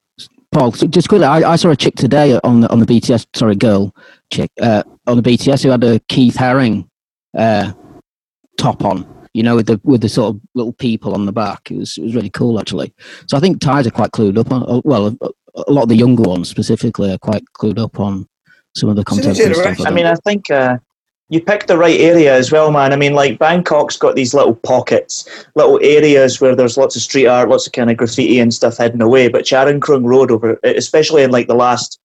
Paul, 0.53 0.71
so 0.71 0.87
just 0.87 1.09
quickly, 1.09 1.25
I, 1.25 1.51
I 1.51 1.55
saw 1.57 1.71
a 1.71 1.75
chick 1.75 1.95
today 1.95 2.39
on 2.45 2.61
the 2.61 2.71
on 2.71 2.79
the 2.79 2.85
BTS. 2.85 3.27
Sorry, 3.35 3.57
girl, 3.57 3.93
chick 4.31 4.49
uh, 4.61 4.83
on 5.07 5.21
the 5.21 5.23
BTS 5.23 5.63
who 5.63 5.71
had 5.71 5.83
a 5.83 5.99
Keith 6.07 6.35
Haring 6.35 6.87
uh, 7.37 7.73
top 8.57 8.85
on. 8.85 9.13
You 9.35 9.43
know, 9.43 9.57
with 9.57 9.67
the 9.67 9.81
with 9.83 9.99
the 9.99 10.07
sort 10.07 10.33
of 10.33 10.41
little 10.53 10.71
people 10.71 11.13
on 11.13 11.25
the 11.25 11.33
back. 11.33 11.69
It 11.69 11.77
was 11.77 11.97
it 11.97 12.03
was 12.03 12.15
really 12.15 12.29
cool 12.29 12.57
actually. 12.57 12.93
So 13.27 13.35
I 13.35 13.41
think 13.41 13.59
Thais 13.59 13.85
are 13.85 13.91
quite 13.91 14.11
clued 14.11 14.37
up 14.37 14.49
on. 14.51 14.63
uh, 14.63 14.81
Well, 14.85 15.07
a, 15.07 15.29
a 15.67 15.71
lot 15.71 15.83
of 15.83 15.89
the 15.89 15.97
younger 15.97 16.23
ones 16.23 16.47
specifically 16.47 17.11
are 17.11 17.17
quite 17.17 17.43
clued 17.59 17.77
up 17.77 17.99
on 17.99 18.27
some 18.75 18.89
of 18.89 18.95
the 18.95 19.03
content. 19.03 19.33
a 19.33 19.35
stuff. 19.35 19.53
generation. 19.55 19.87
I 19.87 19.91
mean, 19.91 20.05
I 20.05 20.15
think 20.15 20.49
uh, 20.49 20.77
you 21.29 21.41
picked 21.41 21.67
the 21.67 21.77
right 21.77 21.99
area 21.99 22.33
as 22.33 22.51
well, 22.51 22.71
man. 22.71 22.93
I 22.93 22.95
mean, 22.95 23.13
like 23.13 23.37
Bangkok's 23.39 23.97
got 23.97 24.15
these 24.15 24.33
little 24.33 24.55
pockets, 24.55 25.27
little 25.55 25.79
areas 25.83 26.39
where 26.39 26.55
there's 26.55 26.77
lots 26.77 26.95
of 26.95 27.01
street 27.01 27.27
art, 27.27 27.49
lots 27.49 27.67
of 27.67 27.73
kind 27.73 27.91
of 27.91 27.97
graffiti 27.97 28.39
and 28.39 28.53
stuff 28.53 28.77
hidden 28.77 29.01
away. 29.01 29.27
But 29.27 29.43
Charoen 29.43 29.79
Krung 29.79 30.05
Road, 30.05 30.31
over 30.31 30.59
especially 30.63 31.23
in 31.23 31.31
like 31.31 31.47
the 31.47 31.55
last, 31.55 31.99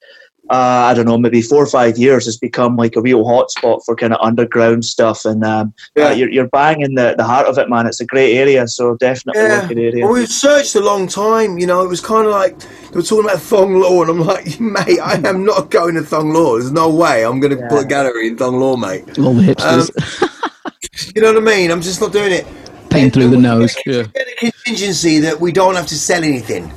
uh, 0.51 0.89
I 0.91 0.95
don't 0.95 1.07
know, 1.07 1.17
maybe 1.17 1.41
four 1.43 1.63
or 1.63 1.67
five 1.67 1.97
years, 1.97 2.25
has 2.25 2.37
become 2.37 2.77
like 2.77 2.97
a 2.97 3.01
real 3.01 3.25
hotspot 3.25 3.85
for 3.85 3.95
kind 3.95 4.13
of 4.13 4.19
underground 4.21 4.85
stuff. 4.85 5.25
And 5.25 5.45
um, 5.45 5.73
Yeah. 5.95 6.07
uh, 6.09 6.11
you're, 6.15 6.29
you're 6.31 6.49
bang 6.49 6.81
in 6.81 6.95
the, 6.97 7.15
the 7.17 7.23
heart 7.25 7.47
of 7.47 7.57
it, 7.59 7.69
man. 7.71 7.87
It's 7.87 8.01
a 8.01 8.07
great 8.07 8.37
area, 8.37 8.67
so 8.67 8.97
definitely 8.97 9.43
Yeah. 9.43 9.61
like 9.63 9.71
an 9.71 9.79
area. 9.79 10.05
Well, 10.05 10.15
we've 10.15 10.29
searched 10.29 10.75
a 10.75 10.81
long 10.81 11.07
time, 11.07 11.59
you 11.59 11.67
know. 11.67 11.83
It 11.85 11.89
was 11.89 12.01
kind 12.01 12.27
of 12.27 12.33
like 12.33 12.59
they 12.59 12.97
were 12.97 13.03
talking 13.03 13.27
about 13.27 13.41
Thong 13.41 13.79
Lor, 13.81 14.03
and 14.09 14.11
I'm 14.11 14.27
like, 14.27 14.59
mate, 14.77 14.99
I 15.01 15.21
am 15.29 15.45
not 15.45 15.71
going 15.71 15.95
to 15.95 16.03
Thong 16.03 16.33
Lor. 16.33 16.59
There's 16.59 16.73
no 16.73 16.89
way 16.93 17.25
I'm 17.25 17.39
going 17.41 17.57
to 17.57 17.67
put 17.69 17.85
a 17.85 17.87
gallery 17.87 18.29
in 18.29 18.37
Thong 18.37 18.59
Lor, 18.59 18.77
mate. 18.77 19.19
all 19.19 19.33
the 19.35 19.43
hipsters 19.55 19.91
You 21.15 21.23
know 21.23 21.33
what 21.33 21.43
I 21.43 21.47
mean? 21.57 21.71
I'm 21.71 21.81
just 21.81 22.01
not 22.01 22.13
doing 22.13 22.33
it. 22.33 22.45
pain 22.91 23.11
through 23.11 23.29
the 23.31 23.37
nose. 23.39 23.77
Yeah. 23.87 24.03
Get 24.15 24.27
a 24.43 24.51
contingency 24.51 25.21
that 25.21 25.41
we 25.41 25.53
don't 25.53 25.77
have 25.77 25.87
to 25.87 25.95
sell 25.95 26.25
anything 26.25 26.73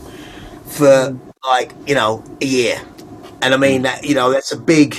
for 0.68 1.18
like 1.44 1.74
you 1.88 1.96
know 1.96 2.24
a 2.42 2.46
year, 2.46 2.82
and 3.44 3.54
I 3.54 3.58
mean 3.58 3.82
mm. 3.82 3.84
that 3.84 4.06
you 4.06 4.16
know 4.16 4.32
that's 4.32 4.52
a 4.52 4.58
big 4.58 4.96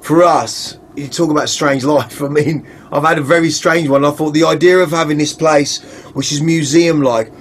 for 0.00 0.22
us. 0.22 0.78
You 0.96 1.08
talk 1.08 1.30
about 1.30 1.48
strange 1.48 1.84
life. 1.96 2.22
I 2.22 2.28
mean, 2.28 2.66
I've 2.92 3.04
had 3.04 3.18
a 3.18 3.22
very 3.22 3.50
strange 3.50 3.88
one. 3.88 4.04
I 4.04 4.10
thought 4.10 4.32
the 4.32 4.44
idea 4.44 4.78
of 4.78 4.90
having 4.90 5.18
this 5.18 5.32
place, 5.32 5.82
which 6.14 6.32
is 6.32 6.42
museum 6.42 7.02
like, 7.02 7.32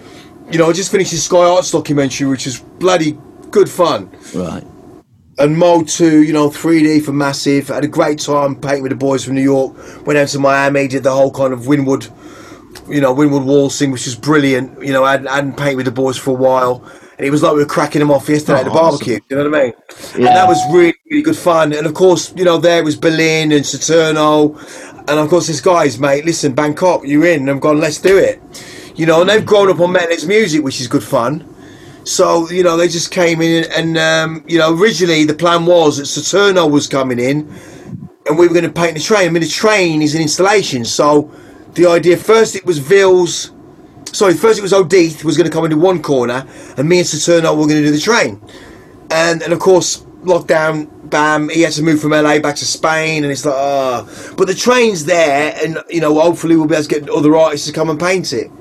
you 0.52 0.60
know, 0.60 0.70
I 0.70 0.74
just 0.74 0.92
finished 0.92 1.12
the 1.12 1.18
Sky 1.18 1.38
Arts 1.38 1.72
documentary, 1.72 2.28
which 2.28 2.46
is 2.46 2.60
bloody 2.60 3.18
good 3.50 3.70
fun. 3.70 4.12
Right. 4.36 4.64
and 5.40 5.58
Mode 5.58 5.88
2, 5.88 6.24
you 6.24 6.34
know, 6.34 6.50
3D 6.50 7.04
for 7.04 7.14
Massive. 7.14 7.70
Had 7.70 7.84
a 7.84 7.88
great 7.88 8.20
time 8.20 8.56
painting 8.56 8.84
with 8.84 8.92
the 8.92 8.98
boys 8.98 9.24
from 9.24 9.36
New 9.36 9.42
York. 9.42 9.76
Went 10.06 10.18
down 10.18 10.28
to 10.28 10.40
Miami, 10.40 10.88
did 10.88 11.04
the 11.04 11.12
whole 11.12 11.32
kind 11.32 11.54
of 11.54 11.62
Wynwood, 11.62 12.12
you 12.88 13.02
know, 13.02 13.16
Wynwood 13.16 13.46
waltzing, 13.46 13.92
which 13.92 14.06
was 14.06 14.16
brilliant. 14.16 14.84
You 14.84 14.94
know, 14.94 15.04
I 15.04 15.12
hadn't, 15.12 15.28
I 15.28 15.36
hadn't 15.36 15.58
painted 15.58 15.78
with 15.78 15.86
the 15.86 15.92
boys 15.92 16.18
for 16.18 16.32
a 16.32 16.34
while. 16.34 16.86
And 17.20 17.28
it 17.28 17.32
was 17.32 17.44
like 17.44 17.52
we 17.52 17.60
were 17.60 17.66
cracking 17.66 18.00
them 18.00 18.12
off 18.12 18.30
yesterday 18.30 18.60
at 18.60 18.64
the 18.64 18.72
Oh, 18.72 18.76
awesome. 18.78 18.92
barbecue. 19.06 19.20
You 19.30 19.36
know 19.36 19.50
what 19.50 19.60
I 19.60 19.64
mean? 19.66 19.74
And 20.16 20.26
that 20.28 20.48
was 20.48 20.58
really, 20.74 20.96
really 21.12 21.22
good 21.22 21.36
fun. 21.36 21.74
And 21.74 21.86
of 21.86 21.94
course, 21.94 22.34
you 22.38 22.46
know, 22.46 22.58
there 22.58 22.82
was 22.82 22.96
Berlin 22.96 23.52
and 23.52 23.66
Saturno. 23.66 24.58
And 25.10 25.20
of 25.20 25.28
course, 25.30 25.48
this 25.48 25.60
guys, 25.60 26.00
mate, 26.00 26.24
listen, 26.24 26.54
Bangkok, 26.54 27.02
you're 27.06 27.26
in. 27.26 27.42
And 27.42 27.50
I'm 27.50 27.60
gone, 27.60 27.78
let's 27.82 28.00
do 28.00 28.18
it. 28.18 28.42
You 28.96 29.06
know, 29.06 29.20
and 29.20 29.30
they've 29.30 29.46
grown 29.46 29.70
up 29.70 29.82
on 29.82 29.94
Metalheadz 29.94 30.26
music, 30.26 30.64
which 30.64 30.80
is 30.80 30.88
good 30.88 31.04
fun. 31.04 31.46
So 32.06 32.50
you 32.50 32.64
know 32.64 32.78
they 32.78 32.88
just 32.88 33.12
came 33.12 33.42
in 33.42 33.66
and 33.76 33.98
um, 33.98 34.44
you 34.48 34.58
know 34.58 34.74
originally 34.74 35.26
the 35.26 35.34
plan 35.34 35.66
was 35.66 35.98
that 35.98 36.06
Saturno 36.06 36.72
was 36.72 36.88
coming 36.88 37.20
in 37.20 37.54
and 38.28 38.40
we 38.40 38.48
were 38.48 38.54
going 38.54 38.66
to 38.66 38.72
paint 38.72 38.96
the 38.96 39.00
train. 39.02 39.28
I 39.28 39.32
mean 39.32 39.44
the 39.44 39.48
train 39.50 40.02
is 40.02 40.16
an 40.16 40.22
installation, 40.22 40.86
so 40.86 41.30
the 41.74 41.86
idea 41.86 42.18
first 42.18 42.56
it 42.56 42.66
was 42.66 42.80
Vhils, 42.80 43.52
sorry 44.14 44.34
first 44.34 44.60
it 44.60 44.62
was 44.62 44.74
Odeith 44.74 45.24
was 45.24 45.38
going 45.38 45.50
to 45.50 45.54
come 45.54 45.66
into 45.66 45.78
one 45.78 46.02
corner 46.02 46.46
and 46.78 46.88
me 46.88 47.00
and 47.00 47.08
Saturno 47.08 47.52
were 47.58 47.68
going 47.68 47.82
to 47.82 47.84
do 47.84 47.92
the 47.92 48.00
train, 48.00 48.42
and 49.12 49.42
and 49.42 49.54
of 49.54 49.60
course 49.60 50.06
lockdown, 50.24 50.90
bam, 51.10 51.50
he 51.50 51.62
had 51.62 51.74
to 51.74 51.84
move 51.84 52.02
from 52.02 52.12
LA 52.12 52.40
back 52.40 52.56
to 52.58 52.66
Spain, 52.66 53.24
and 53.24 53.32
it's 53.32 53.46
like 53.46 53.56
ah, 53.56 54.34
but 54.38 54.48
the 54.48 54.56
train's 54.56 55.06
there, 55.06 55.58
and 55.64 55.80
you 55.90 56.02
know 56.02 56.20
hopefully 56.20 56.56
we'll 56.56 56.68
be 56.68 56.76
able 56.76 56.84
to 56.84 56.90
get 56.90 57.10
other 57.10 57.36
artists 57.36 57.68
to 57.68 57.74
come 57.74 57.90
and 57.90 58.00
paint 58.00 58.34
it. 58.34 58.52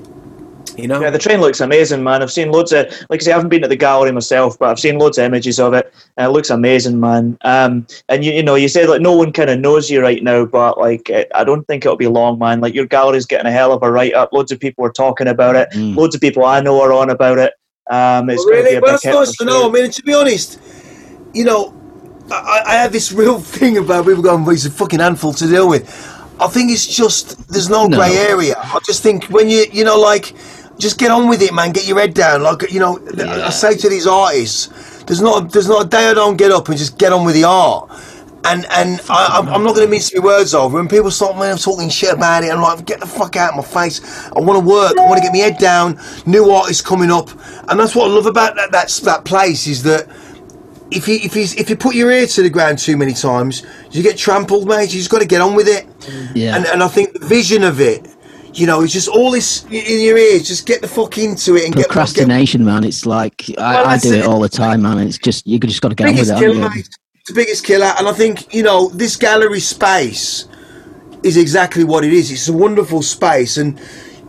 You 0.81 0.87
know. 0.87 1.01
Yeah, 1.01 1.09
the 1.09 1.19
train 1.19 1.41
looks 1.41 1.59
amazing, 1.61 2.03
man. 2.03 2.21
I've 2.21 2.31
seen 2.31 2.51
loads 2.51 2.71
of, 2.71 2.87
like 3.09 3.21
I 3.21 3.23
say, 3.23 3.31
I 3.31 3.35
haven't 3.35 3.49
been 3.49 3.63
at 3.63 3.69
the 3.69 3.75
gallery 3.75 4.11
myself, 4.11 4.57
but 4.57 4.69
I've 4.69 4.79
seen 4.79 4.97
loads 4.97 5.17
of 5.17 5.25
images 5.25 5.59
of 5.59 5.73
it, 5.73 5.93
and 6.17 6.27
it 6.27 6.29
looks 6.31 6.49
amazing, 6.49 6.99
man. 6.99 7.37
Um, 7.41 7.85
and 8.07 8.23
you, 8.23 8.31
you 8.33 8.43
know, 8.43 8.55
you 8.55 8.67
said 8.67 8.89
like 8.89 9.01
no 9.01 9.13
one 9.15 9.31
kind 9.31 9.49
of 9.49 9.59
knows 9.59 9.89
you 9.89 10.01
right 10.01 10.23
now, 10.23 10.45
but 10.45 10.77
like 10.77 11.09
it, 11.09 11.29
I 11.35 11.43
don't 11.43 11.65
think 11.67 11.85
it'll 11.85 11.97
be 11.97 12.07
long, 12.07 12.39
man. 12.39 12.61
Like 12.61 12.73
your 12.73 12.85
gallery's 12.85 13.25
getting 13.25 13.47
a 13.47 13.51
hell 13.51 13.71
of 13.73 13.83
a 13.83 13.91
write 13.91 14.13
up. 14.13 14.33
Loads 14.33 14.51
of 14.51 14.59
people 14.59 14.85
are 14.85 14.91
talking 14.91 15.27
about 15.27 15.55
it. 15.55 15.69
Mm. 15.71 15.95
Loads 15.95 16.15
of 16.15 16.21
people 16.21 16.45
I 16.45 16.61
know 16.61 16.81
are 16.81 16.93
on 16.93 17.09
about 17.09 17.37
it. 17.37 17.53
Um, 17.89 18.29
it's 18.29 18.45
going 18.45 18.57
to 18.57 18.63
really? 18.63 18.75
a 18.75 18.81
Well, 18.81 18.91
big 18.91 18.91
that's 18.91 19.03
hit 19.03 19.13
nice 19.13 19.37
to 19.37 19.45
know. 19.45 19.67
I 19.67 19.71
mean, 19.71 19.89
to 19.91 20.03
be 20.03 20.13
honest, 20.13 20.59
you 21.33 21.43
know, 21.43 21.73
I, 22.31 22.61
I 22.67 22.73
have 22.75 22.91
this 22.91 23.11
real 23.21 23.39
thing 23.39 23.77
about 23.77 24.05
people 24.05 24.21
going, 24.21 24.43
well, 24.43 24.51
he's 24.51 24.65
a 24.65 24.71
fucking 24.71 24.99
handful 24.99 25.33
to 25.33 25.47
deal 25.47 25.67
with. 25.67 25.89
I 26.39 26.47
think 26.47 26.71
it's 26.71 26.87
just, 26.87 27.47
there's 27.49 27.69
no, 27.69 27.87
No. 27.87 27.97
grey 27.97 28.15
area. 28.15 28.55
I 28.57 28.79
just 28.85 29.03
think 29.03 29.25
when 29.25 29.49
you, 29.49 29.65
you 29.73 29.83
know, 29.83 29.99
like, 29.99 30.33
just 30.79 30.97
get 30.97 31.11
on 31.11 31.29
with 31.29 31.41
it, 31.41 31.53
man. 31.53 31.71
Get 31.71 31.87
your 31.87 31.99
head 31.99 32.13
down. 32.13 32.41
Like, 32.41 32.71
you 32.71 32.79
know, 32.79 32.97
th- 32.97 33.19
I 33.27 33.49
say 33.49 33.75
to 33.77 33.89
these 33.89 34.07
artists, 34.07 35.03
there's 35.03 35.21
not, 35.21 35.51
there's 35.51 35.67
not 35.67 35.85
a 35.85 35.89
day 35.89 36.09
I 36.09 36.13
don't 36.13 36.37
get 36.37 36.51
up 36.51 36.69
and 36.69 36.77
just 36.77 36.97
get 36.97 37.13
on 37.13 37.25
with 37.25 37.35
the 37.35 37.43
art. 37.43 37.91
And 38.45 38.65
and 38.71 39.01
I, 39.09 39.37
I'm, 39.37 39.49
I'm 39.49 39.63
not 39.63 39.75
going 39.75 39.85
to 39.85 39.91
mince 39.91 40.15
my 40.15 40.23
words 40.23 40.53
over. 40.53 40.77
When 40.77 40.87
people 40.87 41.11
start 41.11 41.37
man, 41.37 41.51
I'm 41.51 41.57
talking 41.57 41.89
shit 41.89 42.13
about 42.13 42.45
it, 42.45 42.51
I'm 42.53 42.61
like, 42.61 42.85
get 42.85 43.01
the 43.01 43.05
fuck 43.05 43.35
out 43.35 43.51
of 43.51 43.57
my 43.57 43.63
face. 43.63 43.99
I 44.31 44.39
want 44.39 44.57
to 44.57 44.65
work. 44.65 44.97
I 44.97 45.05
want 45.05 45.17
to 45.17 45.21
get 45.21 45.33
my 45.33 45.39
head 45.39 45.57
down. 45.57 45.99
New 46.25 46.49
artists 46.49 46.81
coming 46.81 47.11
up, 47.11 47.29
and 47.67 47.77
that's 47.77 47.97
what 47.97 48.09
I 48.09 48.13
love 48.13 48.27
about 48.27 48.55
that 48.55 48.71
that, 48.71 48.89
that 49.03 49.25
place 49.25 49.67
is 49.67 49.83
that 49.83 50.07
if 50.89 51.07
you 51.07 51.15
if 51.21 51.35
you 51.35 51.43
if 51.57 51.69
you 51.69 51.75
put 51.75 51.95
your 51.95 52.11
ear 52.11 52.25
to 52.27 52.41
the 52.41 52.49
ground 52.49 52.79
too 52.79 52.95
many 52.95 53.13
times, 53.13 53.65
you 53.91 54.01
get 54.01 54.17
trampled, 54.17 54.69
mate. 54.69 54.93
You 54.93 54.99
just 54.99 55.11
got 55.11 55.19
to 55.19 55.27
get 55.27 55.41
on 55.41 55.53
with 55.53 55.67
it. 55.67 55.85
Yeah. 56.33 56.55
And 56.55 56.65
and 56.65 56.81
I 56.81 56.87
think 56.87 57.11
the 57.13 57.25
vision 57.25 57.63
of 57.63 57.81
it, 57.81 58.07
you 58.53 58.65
know, 58.65 58.81
it's 58.81 58.93
just 58.93 59.07
all 59.07 59.31
this 59.31 59.63
in 59.65 60.01
your 60.03 60.17
ears. 60.17 60.47
Just 60.47 60.65
get 60.65 60.81
the 60.81 60.87
fuck 60.87 61.17
into 61.17 61.55
it 61.55 61.65
and 61.65 61.73
get 61.73 61.81
get 61.83 61.87
Procrastination, 61.89 62.65
man. 62.65 62.83
It's 62.83 63.05
like 63.05 63.45
I, 63.57 63.75
Well, 63.75 63.87
I 63.87 63.97
do 63.97 64.13
it 64.13 64.19
it. 64.19 64.25
all 64.25 64.39
the 64.39 64.49
time, 64.49 64.81
man. 64.81 64.99
It's 64.99 65.17
just 65.17 65.45
you 65.47 65.59
just 65.59 65.81
got 65.81 65.89
to 65.89 65.95
get 65.95 66.07
on 66.09 66.15
with 66.15 66.29
it. 66.29 66.39
killer, 66.39 66.55
haven't 66.61 66.75
you? 66.77 66.79
It's 66.81 67.27
the 67.27 67.33
biggest 67.35 67.63
killer, 67.65 67.93
and 67.97 68.07
I 68.07 68.13
think 68.13 68.53
you 68.53 68.63
know 68.63 68.89
this 68.89 69.15
gallery 69.15 69.59
space 69.59 70.47
is 71.23 71.37
exactly 71.37 71.83
what 71.83 72.03
it 72.03 72.13
is. 72.13 72.31
It's 72.31 72.47
a 72.47 72.53
wonderful 72.53 73.01
space, 73.01 73.57
and 73.57 73.79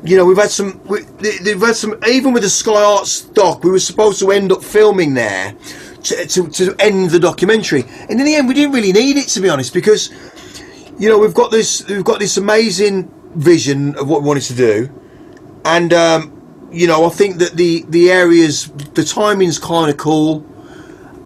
you 0.04 0.16
know 0.16 0.24
we've 0.24 0.36
had 0.36 0.50
some. 0.50 0.80
We, 0.86 1.00
they- 1.20 1.38
they've 1.38 1.60
had 1.60 1.76
some. 1.76 1.94
Even 2.06 2.32
with 2.32 2.42
the 2.42 2.50
Sky 2.50 2.72
Arts 2.82 3.10
stock, 3.12 3.64
we 3.64 3.70
were 3.70 3.78
supposed 3.80 4.18
to 4.20 4.30
end 4.32 4.52
up 4.52 4.62
filming 4.62 5.14
there 5.14 5.54
to, 6.02 6.26
to, 6.26 6.48
to 6.48 6.74
end 6.78 7.10
the 7.10 7.18
documentary, 7.20 7.84
and 8.08 8.18
in 8.20 8.26
the 8.26 8.34
end, 8.34 8.48
we 8.48 8.54
didn't 8.54 8.72
really 8.72 8.92
need 8.92 9.16
it 9.16 9.28
to 9.28 9.40
be 9.40 9.48
honest, 9.48 9.72
because 9.72 10.10
you 10.98 11.08
know 11.08 11.18
we've 11.18 11.34
got 11.34 11.50
this 11.50 11.86
we've 11.88 12.04
got 12.04 12.18
this 12.20 12.36
amazing 12.36 13.10
vision 13.34 13.96
of 13.96 14.08
what 14.08 14.22
we 14.22 14.28
wanted 14.28 14.44
to 14.44 14.54
do, 14.54 14.90
and 15.64 15.92
um, 15.92 16.68
you 16.72 16.86
know 16.86 17.06
I 17.06 17.10
think 17.10 17.38
that 17.38 17.52
the 17.52 17.84
the 17.88 18.10
areas 18.10 18.68
the 18.94 19.04
timing's 19.04 19.58
kind 19.58 19.90
of 19.90 19.96
cool. 19.96 20.46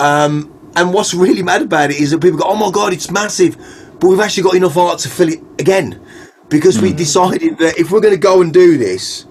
Um, 0.00 0.50
and 0.76 0.92
what's 0.92 1.14
really 1.14 1.42
mad 1.42 1.62
about 1.62 1.90
it 1.90 2.00
is 2.00 2.10
that 2.10 2.20
people 2.20 2.38
go, 2.38 2.46
"Oh 2.46 2.56
my 2.56 2.70
god, 2.70 2.92
it's 2.92 3.10
massive," 3.10 3.56
but 4.00 4.08
we've 4.08 4.20
actually 4.20 4.42
got 4.42 4.54
enough 4.54 4.76
art 4.76 4.98
to 5.00 5.08
fill 5.08 5.28
it 5.28 5.40
again. 5.58 6.00
Because 6.48 6.80
we 6.80 6.92
decided 6.92 7.58
that 7.58 7.78
if 7.78 7.90
we're 7.90 8.00
going 8.00 8.14
to 8.14 8.20
go 8.20 8.42
and 8.42 8.52
do 8.52 8.76
this, 8.76 9.24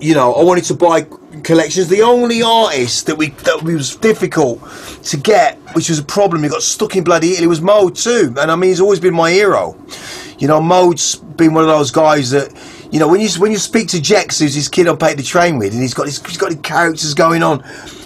you 0.00 0.14
know, 0.14 0.32
I 0.34 0.42
wanted 0.42 0.64
to 0.64 0.74
buy 0.74 1.06
collections. 1.42 1.88
The 1.88 2.02
only 2.02 2.42
artist 2.42 3.06
that 3.06 3.16
we 3.16 3.30
that 3.30 3.62
was 3.62 3.96
difficult 3.96 4.60
to 5.04 5.16
get, 5.16 5.58
which 5.74 5.88
was 5.88 5.98
a 5.98 6.04
problem, 6.04 6.42
he 6.42 6.48
got 6.48 6.62
stuck 6.62 6.96
in 6.96 7.04
bloody 7.04 7.32
Italy, 7.32 7.46
was 7.46 7.60
Mode 7.60 7.96
2. 7.96 8.34
And 8.38 8.50
I 8.50 8.56
mean, 8.56 8.70
he's 8.70 8.80
always 8.80 9.00
been 9.00 9.14
my 9.14 9.30
hero. 9.30 9.76
You 10.38 10.48
know, 10.48 10.60
Mode's 10.60 11.16
been 11.16 11.54
one 11.54 11.64
of 11.64 11.68
those 11.68 11.90
guys 11.90 12.30
that, 12.30 12.52
you 12.92 12.98
know, 12.98 13.08
when 13.08 13.20
you 13.20 13.28
when 13.38 13.50
you 13.50 13.58
speak 13.58 13.88
to 13.88 14.00
Jex, 14.00 14.38
who's 14.38 14.54
his 14.54 14.68
kid 14.68 14.88
I 14.88 14.94
paid 14.94 15.18
the 15.18 15.22
train 15.22 15.58
with, 15.58 15.72
and 15.72 15.82
he's 15.82 15.94
got 15.94 16.06
his, 16.06 16.24
he's 16.24 16.38
got 16.38 16.50
the 16.50 16.56
characters 16.56 17.14
going 17.14 17.42
on, 17.42 17.62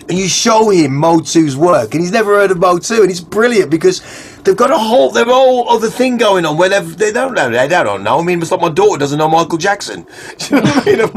and 0.09 0.19
you 0.19 0.29
show 0.29 0.71
him 0.71 0.95
Mode 0.95 1.25
2's 1.25 1.57
work, 1.57 1.93
and 1.93 2.01
he's 2.01 2.13
never 2.13 2.35
heard 2.35 2.51
of 2.51 2.59
Mode 2.59 2.83
2, 2.83 3.03
and 3.03 3.11
it's 3.11 3.21
brilliant 3.21 3.71
because 3.71 4.01
they've 4.45 4.57
got 4.57 4.71
a 4.71 4.79
whole 4.79 5.11
their 5.11 5.25
whole 5.25 5.69
other 5.69 5.89
thing 5.89 6.17
going 6.17 6.45
on 6.45 6.57
where 6.57 6.69
they've, 6.69 6.97
they 6.97 7.13
don't 7.13 7.35
know 7.35 7.49
they 7.51 7.69
don't 7.69 8.03
know. 8.03 8.19
I 8.19 8.23
mean, 8.23 8.41
it's 8.43 8.51
like 8.51 8.61
my 8.61 8.69
daughter 8.71 8.99
doesn't 8.99 9.19
know 9.19 9.29
Michael 9.29 9.59
Jackson. 9.59 10.07
Do 10.39 10.57
you 10.57 10.63
know 10.63 10.71
what 10.73 10.87
I 10.87 10.91
mean? 10.91 11.01
I'm 11.01 11.13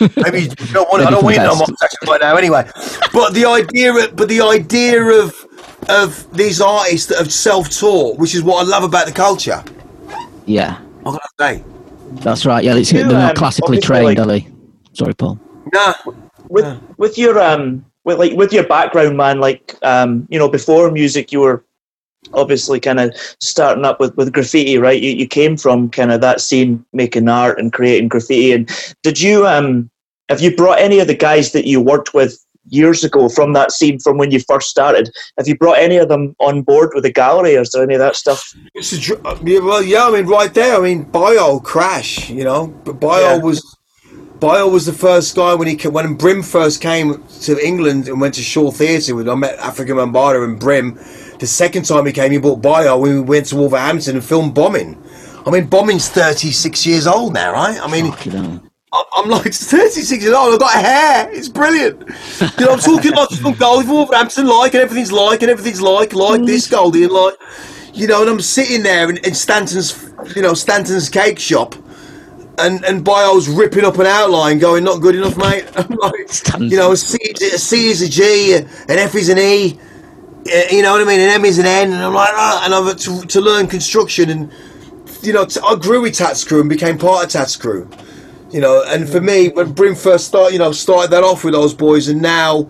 like, 0.00 0.16
Maybe 0.16 0.40
you 0.42 0.48
don't 0.72 0.88
want, 0.90 1.02
I 1.02 1.10
Maybe 1.10 1.14
don't 1.14 1.24
want 1.24 1.34
to 1.36 1.40
the 1.40 1.46
know 1.46 1.50
best. 1.50 1.60
Michael 1.60 1.76
Jackson 1.80 2.08
right 2.08 2.20
now 2.20 2.36
anyway. 2.36 2.70
But 3.12 3.34
the 3.34 3.44
idea, 3.46 3.94
of, 3.94 4.16
but 4.16 4.28
the 4.28 4.40
idea 4.40 5.02
of 5.02 5.46
of 5.88 6.32
these 6.36 6.60
artists 6.60 7.06
that 7.08 7.18
have 7.18 7.32
self-taught, 7.32 8.18
which 8.18 8.34
is 8.34 8.42
what 8.42 8.64
I 8.66 8.68
love 8.68 8.82
about 8.82 9.06
the 9.06 9.12
culture. 9.12 9.62
Yeah, 10.46 10.78
What 11.02 11.12
can 11.12 11.20
I 11.40 11.54
say? 11.54 11.64
that's 12.22 12.46
right. 12.46 12.64
Yeah, 12.64 12.74
it's, 12.76 12.92
You, 12.92 13.00
they're 13.04 13.08
not 13.12 13.30
um, 13.30 13.36
classically 13.36 13.78
trained, 13.80 14.04
like- 14.04 14.18
are 14.18 14.26
they? 14.26 14.48
Sorry, 14.94 15.14
Paul. 15.14 15.38
Nah, 15.72 15.94
with 16.48 16.80
with 16.96 17.18
your 17.18 17.38
um 17.40 17.84
with 18.04 18.18
like 18.18 18.32
with 18.32 18.52
your 18.52 18.62
background 18.64 19.16
man 19.16 19.40
like 19.40 19.74
um 19.82 20.26
you 20.30 20.38
know 20.38 20.48
before 20.48 20.90
music 20.92 21.32
you 21.32 21.40
were 21.40 21.64
obviously 22.34 22.80
kind 22.80 23.00
of 23.00 23.14
starting 23.40 23.84
up 23.84 24.00
with 24.00 24.16
with 24.16 24.32
graffiti 24.32 24.78
right 24.78 25.02
you, 25.02 25.10
you 25.10 25.26
came 25.26 25.56
from 25.56 25.88
kind 25.90 26.12
of 26.12 26.20
that 26.20 26.40
scene 26.40 26.84
making 26.92 27.28
art 27.28 27.58
and 27.58 27.72
creating 27.72 28.08
graffiti 28.08 28.52
and 28.52 28.70
did 29.02 29.20
you 29.20 29.46
um 29.46 29.90
have 30.28 30.40
you 30.40 30.54
brought 30.54 30.78
any 30.78 30.98
of 30.98 31.06
the 31.06 31.14
guys 31.14 31.52
that 31.52 31.66
you 31.66 31.80
worked 31.80 32.14
with 32.14 32.38
years 32.68 33.04
ago 33.04 33.28
from 33.28 33.52
that 33.52 33.70
scene 33.70 33.98
from 34.00 34.18
when 34.18 34.30
you 34.30 34.40
first 34.40 34.68
started 34.68 35.08
have 35.38 35.46
you 35.46 35.56
brought 35.56 35.78
any 35.78 35.96
of 35.96 36.08
them 36.08 36.34
on 36.40 36.62
board 36.62 36.90
with 36.94 37.04
the 37.04 37.12
gallery 37.12 37.56
or 37.56 37.60
is 37.60 37.70
there 37.70 37.82
any 37.82 37.94
of 37.94 38.00
that 38.00 38.16
stuff 38.16 38.54
a, 38.76 38.80
uh, 39.24 39.38
yeah, 39.42 39.60
well, 39.60 39.82
yeah. 39.82 40.06
I 40.06 40.10
mean, 40.10 40.26
right 40.26 40.52
there. 40.52 40.76
I 40.76 40.80
mean, 40.80 41.04
Bio 41.04 41.60
crash. 41.60 42.28
You 42.28 42.44
know, 42.44 42.66
but 42.66 43.00
Bio 43.00 43.36
Yeah. 43.36 43.38
was 43.38 43.76
Bio 44.38 44.68
was 44.68 44.84
the 44.84 44.92
first 44.92 45.34
guy 45.34 45.54
when 45.54 45.68
he 45.68 45.88
when 45.88 46.14
Brim 46.14 46.42
first 46.42 46.80
came 46.82 47.22
to 47.42 47.66
England 47.66 48.08
and 48.08 48.20
went 48.20 48.34
to 48.34 48.42
Shaw 48.42 48.70
Theatre 48.70 49.14
with. 49.14 49.28
I 49.28 49.34
met 49.34 49.58
Afrika 49.58 49.94
Bambaataa 49.94 50.44
and 50.44 50.60
Brim. 50.60 50.98
The 51.38 51.46
second 51.46 51.84
time 51.84 52.06
he 52.06 52.12
came, 52.12 52.32
he 52.32 52.38
bought 52.38 52.62
Bio. 52.62 52.98
when 52.98 53.14
We 53.14 53.20
went 53.20 53.46
to 53.46 53.56
Wolverhampton 53.56 54.16
and 54.16 54.24
filmed 54.24 54.54
Bombing. 54.54 55.02
I 55.46 55.50
mean, 55.50 55.66
Bombing's 55.66 56.08
thirty 56.08 56.50
six 56.50 56.86
years 56.86 57.06
old 57.06 57.34
now, 57.34 57.52
right? 57.52 57.78
I 57.80 57.90
mean, 57.90 58.10
Fuck, 58.12 58.26
you 58.26 58.32
know. 58.32 58.60
I- 58.92 59.04
I'm 59.16 59.28
like 59.28 59.52
36 59.52 60.22
years 60.22 60.34
old. 60.34 60.54
I've 60.54 60.60
got 60.60 60.72
hair. 60.72 61.28
It's 61.32 61.48
brilliant. 61.48 62.00
You 62.58 62.66
know, 62.66 62.72
I'm 62.72 62.78
talking 62.78 63.12
like 63.12 63.30
from 63.30 63.54
Goldie 63.54 63.88
Wolverhampton, 63.88 64.46
like, 64.46 64.74
and 64.74 64.82
everything's 64.82 65.12
like, 65.12 65.42
and 65.42 65.50
everything's 65.50 65.80
like, 65.80 66.14
like 66.14 66.44
this 66.44 66.68
mm. 66.68 66.70
Goldie, 66.70 67.04
and 67.04 67.12
like, 67.12 67.34
you 67.92 68.06
know, 68.06 68.22
and 68.22 68.30
I'm 68.30 68.40
sitting 68.40 68.82
there 68.82 69.08
in, 69.10 69.16
in 69.18 69.34
Stanton's, 69.34 70.12
you 70.34 70.42
know, 70.42 70.54
Stanton's 70.54 71.08
cake 71.08 71.38
shop, 71.38 71.74
and 72.58 72.84
and 72.84 73.04
Bio's 73.04 73.48
ripping 73.48 73.84
up 73.84 73.98
an 73.98 74.06
outline, 74.06 74.58
going, 74.58 74.84
not 74.84 75.00
good 75.00 75.14
enough, 75.14 75.36
mate. 75.36 75.64
Like, 75.96 76.60
you 76.60 76.76
know, 76.76 76.92
a 76.92 76.96
C, 76.96 77.18
a 77.22 77.58
C 77.58 77.88
is 77.88 78.02
a 78.02 78.08
G, 78.08 78.54
an 78.54 78.68
F 78.88 79.14
is 79.14 79.28
an 79.28 79.38
E, 79.38 79.78
you 80.70 80.82
know 80.82 80.92
what 80.92 81.02
I 81.02 81.04
mean, 81.04 81.20
an 81.20 81.30
M 81.30 81.44
is 81.44 81.58
an 81.58 81.66
N, 81.66 81.92
and 81.92 82.02
I'm 82.02 82.14
like, 82.14 82.30
ah, 82.32 82.62
and 82.64 82.74
I've 82.74 82.96
to, 82.96 83.26
to 83.26 83.40
learn 83.40 83.66
construction, 83.66 84.30
and 84.30 84.52
you 85.22 85.32
know, 85.32 85.44
t- 85.44 85.60
I 85.64 85.74
grew 85.76 86.02
with 86.02 86.14
Tats 86.14 86.44
Cru 86.44 86.60
and 86.60 86.68
became 86.68 86.98
part 86.98 87.24
of 87.24 87.30
Tats 87.30 87.56
Cru 87.56 87.88
you 88.50 88.60
know? 88.60 88.82
And 88.86 89.08
for 89.08 89.20
me 89.20 89.48
when 89.48 89.72
Brim 89.72 89.94
first 89.94 90.26
started 90.26 90.52
you 90.52 90.58
know 90.58 90.72
started 90.72 91.10
that 91.10 91.22
off 91.24 91.44
with 91.44 91.54
those 91.54 91.74
boys 91.74 92.08
and 92.08 92.22
now 92.22 92.62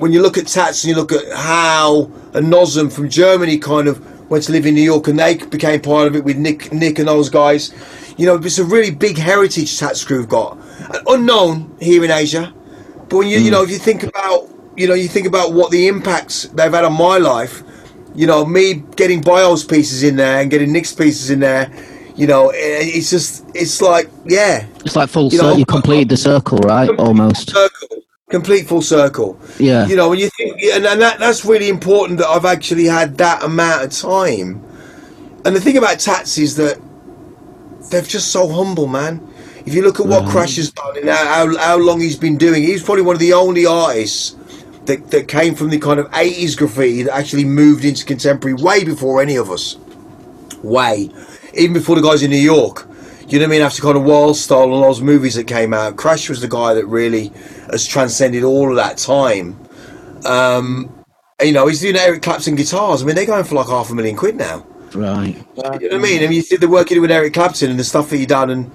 when 0.00 0.12
you 0.12 0.22
look 0.22 0.36
at 0.36 0.46
Tats 0.46 0.84
and 0.84 0.90
you 0.90 0.96
look 0.96 1.12
at 1.12 1.24
how 1.36 2.10
and 2.34 2.52
Nosm 2.52 2.92
from 2.92 3.08
Germany 3.08 3.58
kind 3.58 3.88
of 3.88 4.30
went 4.30 4.44
to 4.44 4.52
live 4.52 4.66
in 4.66 4.74
New 4.74 4.82
York 4.82 5.08
and 5.08 5.18
they 5.18 5.36
became 5.36 5.80
part 5.80 6.08
of 6.08 6.16
it 6.16 6.24
with 6.24 6.36
Nick 6.36 6.72
Nick 6.72 6.98
and 6.98 7.08
those 7.08 7.28
guys 7.28 7.72
you 8.16 8.26
know 8.26 8.36
it's 8.36 8.58
a 8.58 8.64
really 8.64 8.90
big 8.90 9.16
heritage 9.18 9.78
Tats 9.78 10.04
crew 10.04 10.18
have 10.18 10.28
got. 10.28 10.58
And 10.80 10.98
unknown 11.06 11.76
here 11.80 12.04
in 12.04 12.10
Asia 12.10 12.52
but 13.08 13.18
when 13.18 13.28
you 13.28 13.38
you 13.38 13.50
know 13.50 13.62
if 13.62 13.70
you 13.70 13.78
think 13.78 14.02
about 14.02 14.50
you 14.76 14.86
know 14.86 14.94
you 14.94 15.08
think 15.08 15.26
about 15.26 15.52
what 15.52 15.70
the 15.70 15.88
impacts 15.88 16.44
they've 16.44 16.72
had 16.72 16.84
on 16.84 16.92
my 16.92 17.18
life 17.18 17.62
You 18.14 18.28
know, 18.28 18.46
me 18.46 18.74
getting 18.94 19.20
Bios 19.20 19.64
pieces 19.64 20.04
in 20.04 20.16
there 20.16 20.40
and 20.40 20.50
getting 20.50 20.72
Nick's 20.72 20.92
pieces 20.92 21.30
in 21.30 21.40
there. 21.40 21.70
You 22.14 22.28
know, 22.28 22.50
eh, 22.50 22.94
it's 22.94 23.10
just 23.10 23.44
it's 23.54 23.82
like 23.82 24.08
yeah, 24.24 24.66
It's 24.84 24.94
like 24.94 25.08
full 25.10 25.32
You 25.32 25.42
know. 25.42 25.56
You 25.56 25.66
completed 25.66 26.10
the 26.10 26.16
circle, 26.16 26.58
right? 26.58 26.88
Almost. 26.90 27.50
circle, 27.50 28.04
complete 28.30 28.68
full 28.68 28.82
circle. 28.82 29.36
Yeah. 29.58 29.86
You 29.88 29.96
know, 29.96 30.10
when 30.10 30.20
you 30.20 30.30
think, 30.36 30.62
and, 30.62 30.86
and 30.86 31.00
that, 31.00 31.18
that's 31.18 31.44
really 31.44 31.68
important 31.68 32.20
that 32.20 32.28
I've 32.28 32.44
actually 32.44 32.84
had 32.84 33.18
that 33.18 33.42
amount 33.42 33.82
of 33.84 33.90
time. 33.90 34.62
And 35.44 35.56
the 35.56 35.60
thing 35.60 35.76
about 35.76 35.98
Tats 35.98 36.38
is 36.38 36.54
that 36.56 36.80
they're 37.90 38.02
just 38.02 38.30
so 38.30 38.48
humble, 38.48 38.86
man. 38.86 39.20
If 39.66 39.74
you 39.74 39.82
look 39.82 39.98
at 39.98 40.06
what 40.06 40.28
Crash 40.28 40.56
has 40.56 40.70
done 40.70 40.98
and 40.98 41.08
how, 41.08 41.56
how 41.56 41.78
long 41.78 42.00
he's 42.00 42.16
been 42.16 42.38
doing, 42.38 42.62
he's 42.62 42.82
probably 42.82 43.02
one 43.02 43.16
of 43.16 43.20
the 43.20 43.32
only 43.32 43.66
artists 43.66 44.36
that, 44.86 45.10
that 45.10 45.28
came 45.28 45.54
from 45.54 45.70
the 45.70 45.78
kind 45.78 45.98
of 45.98 46.10
80s 46.10 46.56
graffiti 46.56 47.02
that 47.02 47.14
actually 47.14 47.44
moved 47.44 47.84
into 47.84 48.04
contemporary 48.04 48.54
way 48.54 48.84
before 48.84 49.22
any 49.22 49.36
of 49.36 49.50
us. 49.50 49.76
Way. 50.62 51.10
Even 51.54 51.74
before 51.74 51.96
the 51.96 52.02
guys 52.02 52.22
in 52.22 52.30
New 52.30 52.36
York. 52.36 52.88
You 53.28 53.38
know 53.38 53.46
what 53.46 53.54
I 53.54 53.56
mean? 53.56 53.62
After 53.62 53.82
kind 53.82 53.96
of 53.96 54.04
Wild 54.04 54.36
Style 54.36 54.64
and 54.64 54.72
all 54.72 54.82
those 54.82 55.00
movies 55.00 55.34
that 55.34 55.46
came 55.46 55.72
out, 55.72 55.96
Crash 55.96 56.28
was 56.28 56.40
the 56.40 56.48
guy 56.48 56.74
that 56.74 56.86
really 56.86 57.28
has 57.70 57.86
transcended 57.86 58.44
all 58.44 58.70
of 58.70 58.76
that 58.76 58.98
time. 58.98 59.58
Um, 60.26 61.04
you 61.40 61.52
know, 61.52 61.66
he's 61.66 61.80
doing 61.80 61.96
Eric 61.96 62.22
Clapton 62.22 62.54
guitars. 62.54 63.02
I 63.02 63.06
mean, 63.06 63.14
they're 63.14 63.26
going 63.26 63.44
for 63.44 63.54
like 63.54 63.68
half 63.68 63.90
a 63.90 63.94
million 63.94 64.16
quid 64.16 64.36
now. 64.36 64.66
Right. 64.94 65.36
You 65.56 65.62
know 65.62 65.70
what 65.70 65.94
I 65.94 65.98
mean? 65.98 66.18
I 66.22 66.26
mean, 66.26 66.32
you 66.32 66.42
see 66.42 66.56
the 66.56 66.68
work 66.68 66.88
he 66.88 66.94
did 66.94 67.00
with 67.00 67.10
Eric 67.10 67.34
Clapton 67.34 67.70
and 67.70 67.80
the 67.80 67.84
stuff 67.84 68.10
that 68.10 68.18
he 68.18 68.26
done, 68.26 68.50
and 68.50 68.70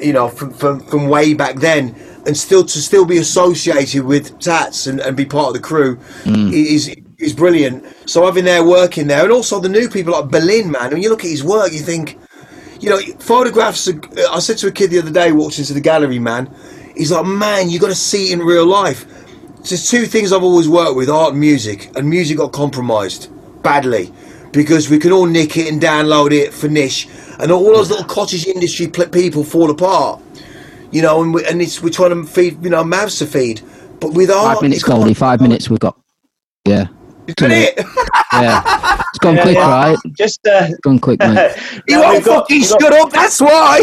you 0.00 0.12
know, 0.12 0.28
from 0.28 0.52
from, 0.52 0.80
from 0.80 1.08
way 1.08 1.34
back 1.34 1.56
then, 1.56 1.94
and 2.26 2.36
still 2.36 2.64
to 2.64 2.78
still 2.80 3.04
be 3.04 3.18
associated 3.18 4.04
with 4.04 4.38
Tats 4.40 4.86
and, 4.86 5.00
and 5.00 5.16
be 5.16 5.24
part 5.24 5.48
of 5.48 5.54
the 5.54 5.60
crew 5.60 5.96
mm. 6.24 6.52
is 6.52 6.94
is 7.18 7.32
brilliant. 7.32 7.84
So 8.08 8.24
having 8.24 8.44
there 8.44 8.64
working 8.64 9.06
there, 9.06 9.22
and 9.22 9.32
also 9.32 9.60
the 9.60 9.68
new 9.68 9.88
people 9.88 10.12
like 10.12 10.30
Berlin, 10.30 10.70
man. 10.70 10.90
When 10.90 11.02
you 11.02 11.10
look 11.10 11.24
at 11.24 11.30
his 11.30 11.44
work, 11.44 11.72
you 11.72 11.80
think, 11.80 12.18
you 12.80 12.90
know, 12.90 12.98
photographs. 13.18 13.88
Are, 13.88 14.00
uh, 14.18 14.32
I 14.32 14.40
said 14.40 14.58
to 14.58 14.68
a 14.68 14.72
kid 14.72 14.90
the 14.90 14.98
other 14.98 15.12
day, 15.12 15.32
walked 15.32 15.58
into 15.58 15.74
the 15.74 15.80
gallery, 15.80 16.18
man. 16.18 16.52
He's 16.96 17.12
like, 17.12 17.26
man, 17.26 17.70
you 17.70 17.78
got 17.78 17.88
to 17.88 17.94
see 17.94 18.30
it 18.30 18.32
in 18.32 18.40
real 18.40 18.66
life. 18.66 19.06
There's 19.68 19.88
two 19.88 20.06
things 20.06 20.32
I've 20.32 20.42
always 20.42 20.68
worked 20.68 20.96
with: 20.96 21.10
art 21.10 21.32
and 21.32 21.40
music. 21.40 21.90
And 21.96 22.08
music 22.08 22.38
got 22.38 22.52
compromised 22.52 23.28
badly 23.62 24.12
because 24.52 24.90
we 24.90 24.98
can 24.98 25.12
all 25.12 25.26
nick 25.26 25.56
it 25.56 25.72
and 25.72 25.80
download 25.80 26.32
it 26.32 26.52
for 26.52 26.68
niche, 26.68 27.08
and 27.42 27.50
all 27.52 27.64
those 27.74 27.90
little 27.90 28.04
cottage 28.04 28.46
industry 28.46 28.86
pl- 28.88 29.08
people 29.08 29.44
fall 29.44 29.70
apart. 29.70 30.20
You 30.92 31.02
know, 31.02 31.22
and, 31.22 31.32
we, 31.34 31.44
and 31.46 31.62
it's 31.62 31.80
we're 31.82 31.90
trying 31.90 32.10
to 32.10 32.24
feed, 32.30 32.62
you 32.64 32.70
know, 32.70 32.82
mouths 32.82 33.18
to 33.18 33.26
feed. 33.26 33.60
But 34.00 34.12
with 34.14 34.30
art, 34.30 34.54
Five 34.56 34.62
minutes, 34.62 34.80
it's 34.80 34.88
Goldie. 34.88 35.14
Five 35.14 35.40
minutes. 35.40 35.70
We've 35.70 35.78
got. 35.78 35.98
Yeah. 36.66 36.86
Is 37.26 37.34
that 37.38 37.50
it? 37.50 37.84
Yeah. 38.32 38.96
It's 39.10 39.18
gone 39.18 39.34
Yeah, 39.36 39.42
quick, 39.42 39.54
yeah. 39.56 39.68
right? 39.68 39.98
Just 40.16 40.46
uh, 40.46 40.66
It's 40.70 40.78
gone 40.80 40.98
quick, 41.00 41.18
mate. 41.18 41.52
You 41.88 41.96
now 41.96 42.02
won't 42.02 42.14
we've 42.14 42.24
got- 42.24 42.40
fucking 42.48 42.60
we've 42.60 42.68
got- 42.70 42.80
stood 42.80 42.92
up. 42.94 43.10
That's 43.10 43.40
why. 43.40 43.80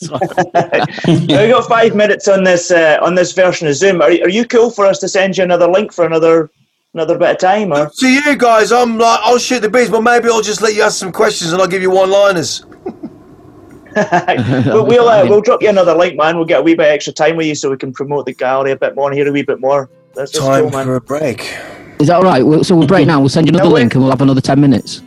Now 0.08 1.42
we 1.42 1.48
got 1.50 1.68
five 1.68 1.94
minutes 1.96 2.28
on 2.28 2.44
this 2.44 2.70
uh, 2.70 2.98
on 3.02 3.14
this 3.16 3.32
version 3.32 3.66
of 3.66 3.74
Zoom. 3.74 4.00
Are, 4.00 4.06
are 4.10 4.28
you 4.28 4.44
cool 4.46 4.70
for 4.70 4.86
us 4.86 4.98
to 5.00 5.08
send 5.08 5.36
you 5.36 5.42
another 5.44 5.66
link 5.66 5.92
for 5.92 6.04
another 6.06 6.50
another 6.94 7.18
bit 7.18 7.30
of 7.30 7.38
time? 7.38 7.72
Or 7.72 7.90
To 7.90 8.08
you 8.08 8.36
guys, 8.36 8.72
I'm 8.72 8.98
like, 8.98 9.20
I'll 9.22 9.38
shoot 9.38 9.60
the 9.60 9.70
bees, 9.70 9.90
but 9.90 10.02
maybe 10.02 10.28
I'll 10.28 10.42
just 10.42 10.62
let 10.62 10.74
you 10.74 10.82
ask 10.82 10.98
some 10.98 11.12
questions 11.12 11.52
and 11.52 11.60
I'll 11.60 11.68
give 11.68 11.82
you 11.82 11.90
one-liners. 11.90 12.64
but 13.94 14.86
we'll 14.86 15.08
uh, 15.08 15.24
we'll 15.24 15.40
drop 15.40 15.60
you 15.60 15.68
another 15.68 15.94
link, 15.94 16.16
man. 16.16 16.36
We'll 16.36 16.44
get 16.44 16.60
a 16.60 16.62
wee 16.62 16.74
bit 16.74 16.86
extra 16.86 17.12
time 17.12 17.36
with 17.36 17.46
you 17.46 17.54
so 17.56 17.70
we 17.70 17.76
can 17.76 17.92
promote 17.92 18.26
the 18.26 18.34
gallery 18.34 18.70
a 18.70 18.76
bit 18.76 18.94
more 18.94 19.08
and 19.08 19.16
hear 19.18 19.26
a 19.26 19.32
wee 19.32 19.42
bit 19.42 19.60
more. 19.60 19.90
That's, 20.14 20.30
that's 20.30 20.44
Time 20.44 20.64
cool, 20.64 20.70
man. 20.70 20.86
for 20.86 20.96
a 20.96 21.00
break. 21.00 21.40
Is 21.98 22.06
that 22.06 22.16
all 22.16 22.22
right? 22.22 22.42
We'll, 22.44 22.62
so 22.62 22.76
we'll 22.76 22.86
break 22.86 23.08
now. 23.08 23.18
We'll 23.18 23.28
send 23.28 23.48
you 23.48 23.50
another 23.50 23.70
No, 23.70 23.74
link 23.74 23.94
and 23.94 24.02
we'll 24.02 24.12
have 24.12 24.20
another 24.20 24.40
10 24.40 24.60
minutes. 24.60 25.02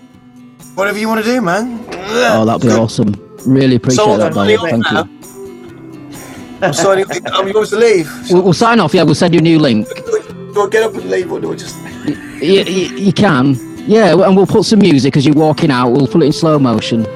Whatever 0.76 1.00
you 1.00 1.08
want 1.08 1.24
to 1.24 1.32
do, 1.32 1.42
man. 1.42 1.86
Oh, 1.94 2.44
that'd 2.44 2.62
be 2.62 2.70
awesome. 2.70 3.14
Really 3.46 3.76
appreciate 3.76 4.04
So, 4.04 4.18
that, 4.18 4.34
Dale. 4.34 4.60
Thank 4.62 4.92
you. 4.92 6.58
I'm 6.62 6.74
sorry. 6.74 7.06
I'm 7.28 7.48
yours 7.48 7.70
to 7.70 7.78
leave. 7.78 8.12
We'll, 8.30 8.44
we'll 8.44 8.54
sign 8.54 8.80
off. 8.82 8.94
Yeah, 8.94 9.04
we'll 9.04 9.16
send 9.16 9.34
you 9.34 9.40
a 9.40 9.44
new 9.44 9.58
link. 9.58 9.88
Do 10.54 10.64
I 10.64 10.68
get 10.70 10.84
up 10.84 10.94
and 10.96 11.10
leave, 11.10 11.32
or 11.32 11.40
do 11.40 11.54
I 11.54 11.56
just? 11.56 11.78
You, 12.06 12.16
you, 12.64 12.96
you 12.98 13.14
can. 13.14 13.56
Yeah, 13.88 14.12
and 14.14 14.36
we'll 14.36 14.48
put 14.48 14.66
some 14.66 14.80
music 14.80 15.16
as 15.16 15.26
you're 15.26 15.34
walking 15.36 15.72
out. 15.72 15.92
We'll 15.92 16.08
put 16.08 16.24
it 16.24 16.26
in 16.26 16.34
slow 16.34 16.60
motion. 16.60 17.06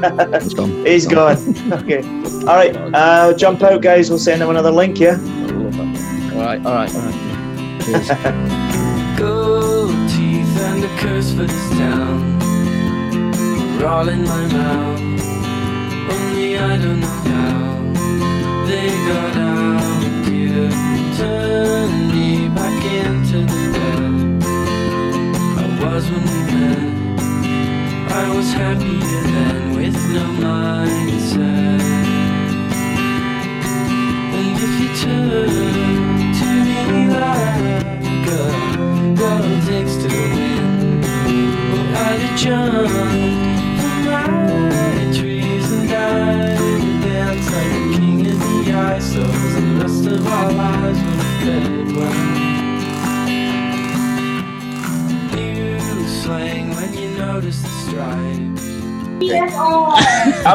It's 0.00 0.54
gone. 0.54 0.86
He's 0.86 1.06
gone. 1.08 1.36
okay. 1.72 2.02
All 2.46 2.54
right. 2.54 2.72
Uh, 2.94 3.34
jump 3.34 3.62
out, 3.62 3.82
guys. 3.82 4.10
We'll 4.10 4.20
send 4.20 4.40
him 4.40 4.48
another 4.48 4.70
link. 4.70 5.00
Yeah. 5.00 5.16
All 5.18 6.44
right, 6.44 6.64
all 6.64 6.72
right, 6.72 6.94
all 6.94 7.02
right. 7.02 7.14
Gold 9.18 9.90
teeth 10.08 10.56
and 10.60 10.84
a 10.84 10.88
curse 10.98 11.32
for 11.32 11.46
this 11.46 11.70
town 11.70 12.40
are 13.82 13.86
all 13.86 14.08
in 14.08 14.22
my 14.22 14.46
mouth. 14.46 15.00
Only 16.12 16.56
I 16.58 16.76
don't 16.76 17.00
know 17.00 17.17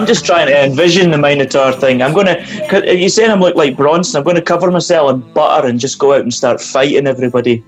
I'm 0.03 0.07
just 0.07 0.25
trying 0.25 0.47
to 0.47 0.65
envision 0.65 1.11
the 1.11 1.17
Minotaur 1.17 1.71
thing. 1.71 2.01
I'm 2.01 2.13
gonna. 2.13 2.45
Cause 2.69 2.83
you 2.85 3.07
saying 3.07 3.31
I'm 3.31 3.39
look 3.39 3.55
like 3.55 3.77
Bronson? 3.77 4.17
I'm 4.17 4.25
gonna 4.25 4.41
cover 4.41 4.69
myself 4.69 5.09
in 5.13 5.21
butter 5.33 5.65
and 5.65 5.79
just 5.79 5.97
go 5.97 6.11
out 6.11 6.19
and 6.19 6.33
start 6.33 6.59
fighting 6.59 7.07
everybody. 7.07 7.63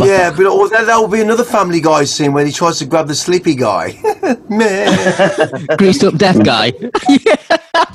Yeah, 0.00 0.34
but 0.36 0.46
or 0.46 0.68
that, 0.70 0.86
that 0.86 0.96
will 0.96 1.06
be 1.06 1.20
another 1.20 1.44
Family 1.44 1.80
Guy 1.80 2.02
scene 2.02 2.32
when 2.32 2.46
he 2.46 2.52
tries 2.52 2.80
to 2.80 2.84
grab 2.84 3.06
the 3.06 3.14
sleepy 3.14 3.54
guy. 3.54 3.96
Man. 4.48 4.98
Greased 5.78 6.02
up 6.02 6.16
death 6.16 6.42
guy. 6.42 6.72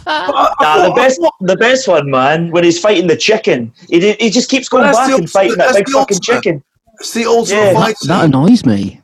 Nah, 0.05 0.87
the 0.87 0.93
best, 0.95 1.19
the 1.41 1.57
best 1.57 1.87
one, 1.89 2.09
man, 2.09 2.51
when 2.51 2.63
he's 2.63 2.79
fighting 2.79 3.07
the 3.07 3.17
chicken. 3.17 3.73
He, 3.89 4.13
he 4.13 4.29
just 4.29 4.49
keeps 4.49 4.69
going 4.69 4.83
Well, 4.83 4.93
that's 4.93 5.07
back 5.07 5.15
the 5.17 5.21
and 5.23 5.29
fighting 5.29 5.57
that 5.57 5.73
big 5.75 5.89
fucking 5.89 5.97
ultimate. 6.17 6.21
chicken. 6.23 6.63
It's 6.99 7.13
the 7.13 7.25
ultimate 7.25 7.59
Yeah. 7.59 7.73
fight. 7.73 7.95
That, 8.03 8.07
that 8.07 8.25
annoys 8.25 8.65
me. 8.65 9.01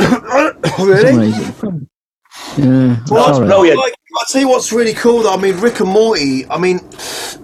really? 0.80 1.32
Yeah, 2.56 2.96
Well, 3.10 3.26
That's 3.26 3.36
sorry. 3.38 3.46
brilliant. 3.46 3.78
Like, 3.78 3.94
I'll 4.18 4.24
tell 4.26 4.40
you 4.40 4.48
what's 4.48 4.72
really 4.72 4.94
cool 4.94 5.22
though. 5.22 5.32
I 5.34 5.36
mean, 5.36 5.56
Rick 5.60 5.80
and 5.80 5.88
Morty. 5.88 6.44
I 6.50 6.58
mean, 6.58 6.80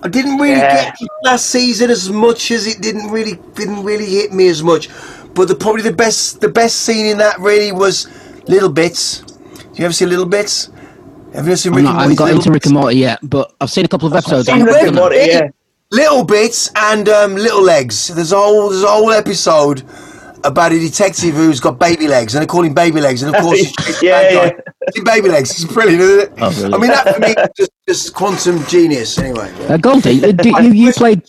I 0.02 0.08
didn't 0.08 0.38
really 0.38 0.56
Yeah. 0.56 0.86
get 0.86 1.08
last 1.24 1.46
season 1.46 1.90
as 1.90 2.10
much 2.10 2.50
as 2.50 2.66
it 2.66 2.80
didn't 2.80 3.10
really 3.10 3.38
didn't 3.54 3.84
really 3.84 4.06
hit 4.06 4.32
me 4.32 4.48
as 4.48 4.62
much. 4.62 4.88
But 5.34 5.48
the 5.48 5.54
probably 5.54 5.82
the 5.82 5.92
best 5.92 6.40
the 6.40 6.48
best 6.48 6.76
scene 6.80 7.06
in 7.06 7.18
that 7.18 7.38
really 7.38 7.72
was 7.72 8.08
Little 8.48 8.68
Bits. 8.70 9.20
Do 9.20 9.64
you 9.74 9.84
ever 9.84 9.92
see 9.94 10.06
Little 10.06 10.26
Bits? 10.26 10.70
Have 11.34 11.44
you 11.46 11.52
ever 11.52 11.56
seen 11.56 11.72
I'm 11.72 11.76
Rick 11.76 11.84
not, 11.84 11.90
and 11.90 11.98
I 11.98 12.02
haven't 12.02 12.18
Morty? 12.18 12.32
got 12.32 12.36
into 12.38 12.50
Rick 12.50 12.64
and 12.66 12.74
Morty 12.74 12.96
yet, 12.96 13.18
but 13.22 13.52
I've 13.60 13.70
seen 13.70 13.84
a 13.84 13.88
couple 13.88 14.08
of 14.08 14.14
episodes. 14.14 14.46
Seen 14.46 14.60
I'm 14.62 14.64
Rick 14.66 14.86
and 14.86 14.96
Morty, 14.96 15.16
yeah. 15.20 15.48
Little 15.92 16.24
Bits 16.24 16.70
and 16.74 17.08
um, 17.08 17.34
Little 17.36 17.62
Legs. 17.62 18.08
There's 18.08 18.32
a 18.32 18.36
whole 18.36 18.70
there's 18.70 18.82
a 18.82 18.88
whole 18.88 19.12
episode 19.12 19.82
about 20.44 20.72
a 20.72 20.78
detective 20.78 21.34
who's 21.34 21.60
got 21.60 21.78
baby 21.78 22.08
legs, 22.08 22.34
and 22.34 22.42
they 22.42 22.46
call 22.46 22.62
him 22.62 22.74
Baby 22.74 23.00
Legs, 23.00 23.22
and 23.22 23.34
of 23.34 23.40
course 23.42 23.58
he's 23.58 24.02
Yeah, 24.02 24.20
bad 24.22 24.62
yeah. 24.94 25.02
baby 25.04 25.28
legs. 25.28 25.50
It's 25.50 25.72
brilliant, 25.72 26.00
isn't 26.02 26.20
it? 26.20 26.32
Oh, 26.38 26.50
really? 26.50 26.74
I 26.74 26.78
mean, 26.78 26.90
that 26.90 27.14
for 27.14 27.20
me 27.20 27.34
just, 27.56 27.70
just 27.88 28.14
quantum 28.14 28.64
genius. 28.66 29.18
Anyway, 29.18 29.52
Uh, 29.68 29.76
Goldie, 29.76 30.24
uh, 30.24 30.32
do, 30.32 30.48
you, 30.62 30.72
you 30.72 30.92
played 30.92 31.22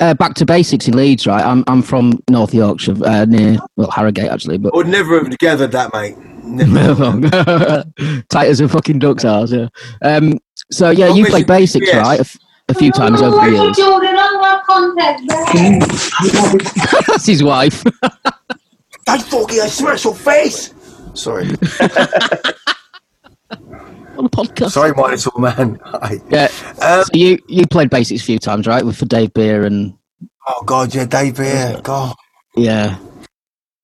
uh, 0.00 0.14
Back 0.14 0.34
to 0.34 0.46
Basics 0.46 0.88
in 0.88 0.96
Leeds, 0.96 1.26
right? 1.26 1.44
I'm, 1.44 1.64
I'm 1.66 1.82
from 1.82 2.22
North 2.30 2.54
Yorkshire, 2.54 2.96
uh, 3.04 3.24
near, 3.24 3.58
well, 3.76 3.90
Harrogate, 3.90 4.30
actually, 4.30 4.58
but 4.58 4.72
I 4.72 4.76
would 4.76 4.88
never 4.88 5.18
have 5.22 5.36
gathered 5.38 5.72
that, 5.72 5.92
mate. 5.92 6.16
Never. 6.44 7.84
tight 8.30 8.48
as 8.48 8.60
a 8.60 8.68
fucking 8.68 8.98
duck's 8.98 9.24
arse, 9.24 9.52
yeah. 9.52 9.68
Um, 10.02 10.38
so, 10.70 10.90
yeah, 10.90 11.06
Don't 11.06 11.16
you 11.16 11.22
mention 11.24 11.44
played 11.44 11.46
Basics, 11.46 11.90
GPS. 11.90 12.02
right? 12.02 12.36
A, 12.68 12.72
f- 12.72 12.76
a 12.76 12.78
few 12.78 12.92
times 12.92 13.20
over 13.22 13.36
the 13.44 13.50
years. 13.56 13.76
Children 13.76 14.14
on 14.16 14.44
our 14.44 14.62
contact 14.64 15.22
there. 15.28 15.44
That's 17.08 17.26
his 17.26 17.42
wife. 17.42 17.82
I 19.08 19.18
fucking 19.18 19.60
I 19.60 19.66
smash 19.66 20.04
your 20.04 20.14
face. 20.14 20.72
Sorry, 21.14 21.44
on 21.50 21.56
the 24.24 24.30
podcast. 24.30 24.70
sorry, 24.70 24.92
my 24.92 25.10
little 25.10 25.40
man. 25.40 25.78
Hi. 25.84 26.16
Yeah. 26.30 26.48
Um, 26.80 27.04
So 27.04 27.10
you, 27.14 27.38
you 27.48 27.66
played 27.66 27.90
Basics 27.90 28.22
a 28.22 28.24
few 28.24 28.38
times, 28.38 28.66
right? 28.66 28.84
With 28.84 28.96
for 28.96 29.04
Dave 29.06 29.32
Beer 29.34 29.64
and, 29.64 29.94
oh 30.46 30.62
God, 30.64 30.94
yeah, 30.94 31.04
Dave 31.04 31.36
Beer. 31.36 31.80
God, 31.82 32.14
yeah. 32.56 32.96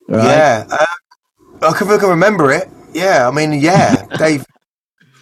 Right. 0.07 0.23
yeah. 0.25 0.65
Uh, 0.71 0.85
I 1.67 1.73
can, 1.77 1.87
I 1.89 1.97
can 1.97 2.09
remember 2.09 2.51
it. 2.51 2.67
Yeah, 2.93 3.27
I 3.27 3.31
mean, 3.31 3.53
yeah, 3.59 4.05
Dave. 4.17 4.45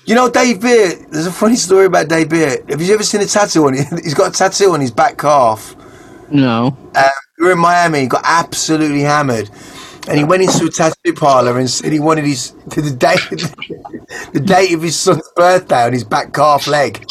You 0.08 0.16
know, 0.16 0.30
Dave 0.30 0.62
Beer. 0.62 0.96
There's 1.10 1.26
a 1.26 1.32
funny 1.34 1.58
story 1.58 1.86
about 1.86 2.08
Dave 2.08 2.30
Beer. 2.30 2.64
Have 2.70 2.82
you 2.82 2.94
ever 2.94 3.04
seen 3.04 3.20
a 3.20 3.26
tattoo 3.26 3.68
on 3.68 3.74
him? 3.74 3.86
He's 4.04 4.14
got 4.14 4.34
a 4.34 4.38
tattoo 4.38 4.72
on 4.72 4.80
his 4.80 4.90
back 4.90 5.18
calf. 5.18 5.76
No. 6.32 6.68
Um, 6.96 7.04
we 7.38 7.46
were 7.46 7.52
in 7.52 7.60
Miami. 7.60 8.00
He 8.00 8.08
got 8.08 8.22
absolutely 8.24 9.02
hammered, 9.02 9.50
and 10.08 10.18
he 10.18 10.24
went 10.24 10.44
into 10.44 10.66
a 10.66 10.72
tattoo 10.72 11.14
parlor 11.14 11.60
and 11.60 11.70
said 11.70 11.92
he 11.92 12.00
wanted 12.00 12.24
his 12.24 12.56
to 12.70 12.82
the 12.90 12.92
date 12.92 13.20
the 14.32 14.40
date 14.40 14.74
of 14.74 14.82
his 14.82 14.98
son's 14.98 15.30
birthday 15.36 15.84
on 15.84 15.92
his 15.92 16.06
back 16.06 16.32
calf 16.32 16.68
leg. 16.68 17.06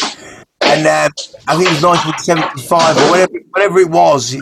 And 0.62 0.86
um, 0.86 1.12
I 1.48 1.54
think 1.54 1.68
it 1.68 1.74
was 1.74 1.82
1975 1.82 2.96
or 2.96 3.10
whatever, 3.10 3.32
whatever 3.50 3.78
it 3.78 3.90
was. 3.90 4.30
He, 4.30 4.40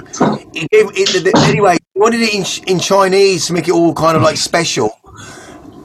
he 0.54 0.68
gave 0.68 0.86
it, 0.94 1.34
anyway. 1.48 1.76
He 1.92 2.00
wanted 2.00 2.20
it 2.20 2.32
in, 2.32 2.72
in 2.72 2.78
Chinese 2.78 3.48
to 3.48 3.52
make 3.52 3.66
it 3.66 3.72
all 3.72 3.92
kind 3.92 4.16
of 4.16 4.22
like 4.22 4.36
special. 4.36 4.96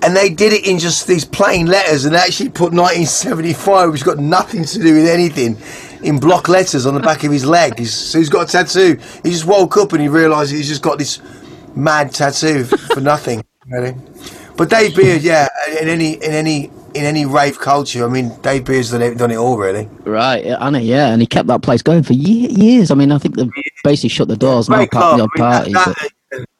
And 0.01 0.15
they 0.15 0.29
did 0.29 0.53
it 0.53 0.65
in 0.65 0.79
just 0.79 1.07
these 1.07 1.25
plain 1.25 1.65
letters 1.65 2.05
and 2.05 2.15
actually 2.15 2.49
put 2.49 2.71
1975, 2.73 3.91
which 3.91 4.05
got 4.05 4.17
nothing 4.17 4.63
to 4.63 4.79
do 4.79 4.95
with 4.95 5.07
anything, 5.07 5.57
in 6.03 6.19
block 6.19 6.47
letters 6.47 6.85
on 6.85 6.93
the 6.93 7.01
back 7.01 7.23
of 7.25 7.31
his 7.31 7.45
leg. 7.45 7.77
He's, 7.77 7.93
so 7.93 8.17
he's 8.17 8.29
got 8.29 8.47
a 8.47 8.51
tattoo. 8.51 8.97
He 9.23 9.31
just 9.31 9.45
woke 9.45 9.75
up 9.77 9.91
and 9.91 10.01
he 10.01 10.07
realised 10.07 10.51
he's 10.51 10.69
just 10.69 10.81
got 10.81 10.99
this 10.99 11.21
mad 11.75 12.13
tattoo 12.13 12.63
for 12.63 13.01
nothing, 13.01 13.43
really. 13.67 13.95
But 14.55 14.69
Dave 14.69 14.95
Beer, 14.95 15.17
yeah, 15.17 15.47
in 15.81 15.87
any 15.87 16.13
in 16.15 16.31
any 16.31 16.65
in 16.93 17.05
any 17.05 17.25
rave 17.25 17.59
culture, 17.59 18.03
I 18.05 18.09
mean, 18.09 18.35
Dave 18.41 18.65
Beer's 18.65 18.91
done 18.91 19.01
it, 19.01 19.17
done 19.17 19.31
it 19.31 19.37
all, 19.37 19.57
really. 19.57 19.85
Right, 20.03 20.43
yeah, 20.45 20.57
Anna, 20.65 20.79
yeah, 20.79 21.09
and 21.13 21.21
he 21.21 21.27
kept 21.27 21.47
that 21.47 21.61
place 21.61 21.81
going 21.81 22.03
for 22.03 22.13
ye- 22.13 22.49
years. 22.49 22.91
I 22.91 22.95
mean, 22.95 23.11
I 23.11 23.17
think 23.19 23.35
they've 23.35 23.49
basically 23.83 24.09
shut 24.09 24.27
the 24.27 24.35
doors 24.35 24.67
now, 24.69 24.77
Great 24.77 24.91
from 24.91 25.01
club. 25.01 25.13
I 25.13 25.17
mean, 25.21 25.29
party. 25.29 25.73
that, 25.73 25.85
that, 25.85 26.09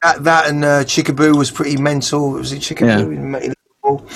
that, 0.02 0.24
that 0.24 0.48
and 0.50 0.64
uh, 0.64 0.84
Chickaboo 0.84 1.36
was 1.38 1.52
pretty 1.52 1.78
mental. 1.78 2.32
Was 2.32 2.52
it 2.52 2.60
Chickaboo? 2.62 2.88
Yeah. 2.88 3.00
in- 3.00 3.36
in 3.36 3.54
Liverpool? 3.84 4.08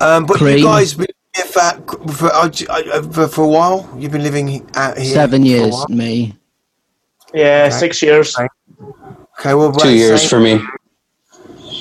Um, 0.00 0.26
but 0.26 0.36
Cream. 0.38 0.58
you 0.58 0.64
guys 0.64 0.94
been 0.94 1.06
here 1.34 1.44
for, 1.46 2.08
for, 2.12 2.32
uh, 2.34 3.02
for, 3.12 3.28
for 3.28 3.44
a 3.44 3.48
while? 3.48 3.88
You've 3.98 4.12
been 4.12 4.22
living 4.22 4.68
out 4.74 4.98
here? 4.98 5.14
Seven 5.14 5.44
years, 5.44 5.88
me. 5.88 6.36
Yeah, 7.34 7.68
six 7.70 8.02
years. 8.02 8.36
Okay, 8.38 9.54
well, 9.54 9.72
Two 9.72 9.94
years 9.94 10.28
for 10.28 10.40
me. 10.40 10.60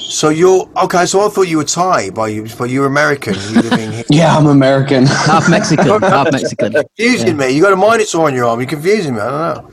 So 0.08 0.30
you're 0.30 0.70
okay. 0.84 1.06
So 1.06 1.26
I 1.26 1.30
thought 1.30 1.44
you 1.48 1.58
were 1.58 1.64
Thai, 1.66 2.10
but 2.12 2.26
you 2.26 2.48
but 2.58 2.70
you're 2.70 2.86
American. 2.86 3.34
You're 3.52 3.64
living 3.64 3.92
here. 3.94 4.04
Yeah, 4.10 4.38
I'm 4.38 4.46
American. 4.48 5.06
Half 5.06 5.50
Mexican, 5.50 6.02
half 6.02 6.32
Mexican. 6.32 6.74
confusing 6.74 7.36
me. 7.38 7.50
You 7.50 7.62
got 7.62 7.74
a 7.74 7.76
minotaur 7.76 8.28
on 8.28 8.34
your 8.34 8.46
arm. 8.46 8.60
You're 8.60 8.70
confusing 8.70 9.16
me. 9.16 9.22
I 9.22 9.54
don't 9.56 9.64
know. 9.66 9.72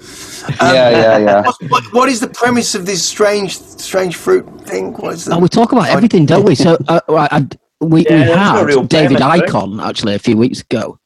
Yeah, 0.60 0.90
yeah, 0.90 1.18
yeah. 1.18 1.42
What, 1.42 1.56
what, 1.68 1.84
what 1.92 2.08
is 2.08 2.20
the 2.20 2.28
premise 2.28 2.74
of 2.74 2.86
this 2.86 3.04
strange 3.04 3.58
strange 3.58 4.16
fruit 4.16 4.46
thing? 4.62 4.92
What 4.94 5.14
is 5.14 5.24
the? 5.24 5.34
Oh, 5.34 5.38
we 5.38 5.48
talk 5.48 5.72
about 5.72 5.88
everything, 5.88 6.26
don't 6.26 6.44
we? 6.44 6.54
So 6.54 6.76
uh, 6.88 7.00
I, 7.08 7.28
I, 7.30 7.48
we, 7.80 8.06
Yeah, 8.06 8.64
we 8.64 8.74
had 8.74 8.88
David 8.88 9.18
premise, 9.18 9.20
right? 9.20 9.42
Icon 9.42 9.80
actually 9.80 10.14
a 10.14 10.18
few 10.18 10.36
weeks 10.36 10.60
ago, 10.60 10.98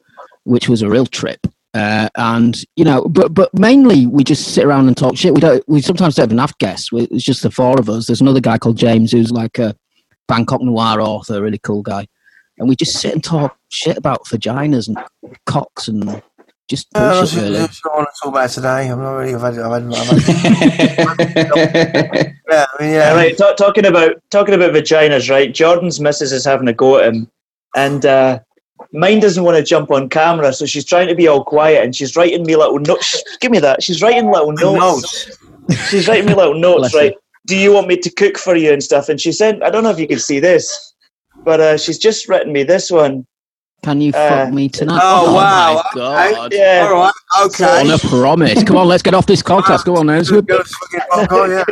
which 0.44 0.68
was 0.68 0.82
a 0.82 0.88
real 0.88 1.06
trip. 1.06 1.46
Uh, 1.74 2.08
and 2.16 2.62
you 2.76 2.84
know, 2.84 3.04
but 3.04 3.34
but 3.34 3.52
mainly 3.58 4.06
we 4.06 4.24
just 4.24 4.54
sit 4.54 4.64
around 4.64 4.88
and 4.88 4.96
talk 4.96 5.16
shit. 5.16 5.34
We 5.34 5.40
don't. 5.40 5.62
We 5.68 5.82
sometimes 5.82 6.14
don't 6.14 6.28
even 6.28 6.38
have 6.38 6.56
guests. 6.58 6.90
We, 6.90 7.02
it's 7.02 7.24
just 7.24 7.42
the 7.42 7.50
four 7.50 7.78
of 7.78 7.90
us. 7.90 8.06
There's 8.06 8.22
another 8.22 8.40
guy 8.40 8.56
called 8.56 8.78
James 8.78 9.12
who's 9.12 9.30
like 9.30 9.58
a 9.58 9.76
Bangkok 10.26 10.62
noir 10.62 11.00
author, 11.00 11.36
a 11.36 11.42
really 11.42 11.58
cool 11.58 11.82
guy, 11.82 12.06
and 12.58 12.68
we 12.68 12.76
just 12.76 12.98
sit 12.98 13.12
and 13.12 13.22
talk 13.22 13.58
shit 13.68 13.98
about 13.98 14.24
vaginas 14.24 14.88
and 14.88 14.98
cocks 15.44 15.88
and 15.88 16.22
just 16.68 16.88
Uh, 16.94 17.20
bullshit. 17.20 17.20
that's 17.20 17.34
really. 17.44 17.58
that's 17.58 17.84
what 17.84 17.92
I 17.92 17.96
want 17.98 18.08
to 18.12 18.20
talk 18.22 18.32
about 18.34 18.50
today. 18.50 18.90
I'm 18.90 18.98
not 19.00 19.12
really. 19.12 19.34
I've 19.34 19.40
had. 19.42 19.58
I've 19.58 19.72
had, 19.72 19.94
I've 19.94 21.18
had 21.20 22.36
yeah, 22.48 22.66
I 22.78 22.82
mean, 22.82 22.90
yeah. 22.94 23.10
All 23.10 23.16
right, 23.16 23.36
ta- 23.36 23.54
talking 23.54 23.86
about 23.86 24.16
talking 24.30 24.54
about 24.54 24.72
vaginas, 24.72 25.30
right? 25.30 25.52
Jordan's 25.52 26.00
missus 26.00 26.32
is 26.32 26.44
having 26.44 26.68
a 26.68 26.72
go 26.72 26.98
at 26.98 27.12
him, 27.14 27.30
and 27.76 28.04
uh, 28.06 28.38
mine 28.92 29.20
doesn't 29.20 29.44
want 29.44 29.56
to 29.56 29.62
jump 29.62 29.90
on 29.90 30.08
camera, 30.08 30.52
so 30.52 30.66
she's 30.66 30.84
trying 30.84 31.08
to 31.08 31.14
be 31.14 31.28
all 31.28 31.44
quiet, 31.44 31.84
and 31.84 31.94
she's 31.94 32.16
writing 32.16 32.44
me 32.44 32.56
little 32.56 32.78
notes. 32.78 33.22
Give 33.40 33.50
me 33.50 33.58
that. 33.60 33.82
She's 33.82 34.02
writing 34.02 34.30
little 34.30 34.52
notes. 34.52 35.28
Notes. 35.68 35.88
She's 35.90 36.06
writing 36.08 36.26
me 36.26 36.34
little 36.34 36.54
notes, 36.58 36.94
right? 36.94 37.14
Do 37.46 37.56
you 37.56 37.72
want 37.72 37.86
me 37.86 37.96
to 37.98 38.10
cook 38.10 38.38
for 38.38 38.56
you 38.56 38.72
and 38.72 38.82
stuff? 38.82 39.08
And 39.08 39.20
she 39.20 39.30
said, 39.30 39.62
I 39.62 39.70
don't 39.70 39.84
know 39.84 39.90
if 39.90 40.00
you 40.00 40.08
can 40.08 40.18
see 40.18 40.40
this, 40.40 40.94
but 41.44 41.60
uh, 41.60 41.76
she's 41.78 41.98
just 41.98 42.28
written 42.28 42.52
me 42.52 42.64
this 42.64 42.90
one. 42.90 43.24
Can 43.82 44.00
you 44.00 44.12
Uh, 44.14 44.28
fuck 44.46 44.52
me 44.52 44.68
tonight? 44.68 44.98
Oh, 45.02 45.32
wow. 45.34 45.74
my 45.74 45.82
god! 45.94 46.52
Yeah. 46.52 46.88
All 46.90 46.94
right. 47.00 47.12
Okay. 47.46 47.80
On 47.82 47.90
a 47.90 47.98
promise. 47.98 48.64
Come 48.64 48.76
on, 48.76 48.88
let's 48.88 49.02
get 49.02 49.14
off 49.14 49.26
this 49.26 49.42
podcast. 49.52 49.84
Go 49.84 49.96
on, 49.96 50.06
let's 50.08 50.28
Go 50.30 50.40
to 50.40 50.64
popcorn, 51.10 51.50
yeah. 51.52 51.64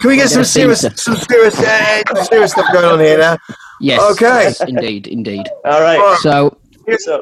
Can 0.00 0.08
we 0.08 0.16
get 0.16 0.30
some 0.30 0.44
serious, 0.44 0.80
some 0.80 1.16
serious, 1.16 1.58
uh, 1.60 2.02
some 2.14 2.24
serious 2.24 2.52
stuff 2.52 2.72
going 2.72 2.84
on 2.86 3.00
here 3.00 3.18
now? 3.18 3.36
Yes. 3.80 4.00
Okay. 4.12 4.44
yes, 4.44 4.60
indeed, 4.62 5.06
indeed. 5.08 5.46
All 5.64 5.80
right. 5.82 5.98
Right. 5.98 6.18
So, 6.22 6.56
So, 6.98 7.20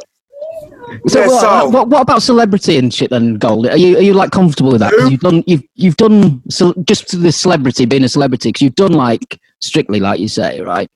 so, 1.09 1.21
Yeah, 1.21 1.27
what, 1.27 1.41
so- 1.41 1.69
what, 1.71 1.89
what 1.89 2.03
about 2.03 2.23
celebrity 2.23 2.79
and 2.79 2.95
shit 2.95 3.11
then, 3.11 3.35
Gold? 3.35 3.67
Are 3.67 3.77
you 3.77 3.99
are 3.99 4.03
you 4.03 4.15
like 4.15 4.31
comfortable 4.31 4.71
with 4.71 4.81
that? 4.81 4.93
'Cause 4.93 5.11
you've 5.11 5.21
done 5.21 5.43
you've 5.47 5.65
you've 5.75 5.97
done 5.97 6.41
so 6.51 6.73
just 6.87 7.21
the 7.21 7.33
celebrity 7.33 7.85
being 7.85 8.05
a 8.05 8.09
celebrity 8.09 8.51
because 8.51 8.63
you've 8.63 8.77
done 8.77 8.93
like 8.93 9.41
strictly 9.61 9.99
like 9.99 10.21
you 10.21 10.29
say, 10.29 10.61
right? 10.61 10.89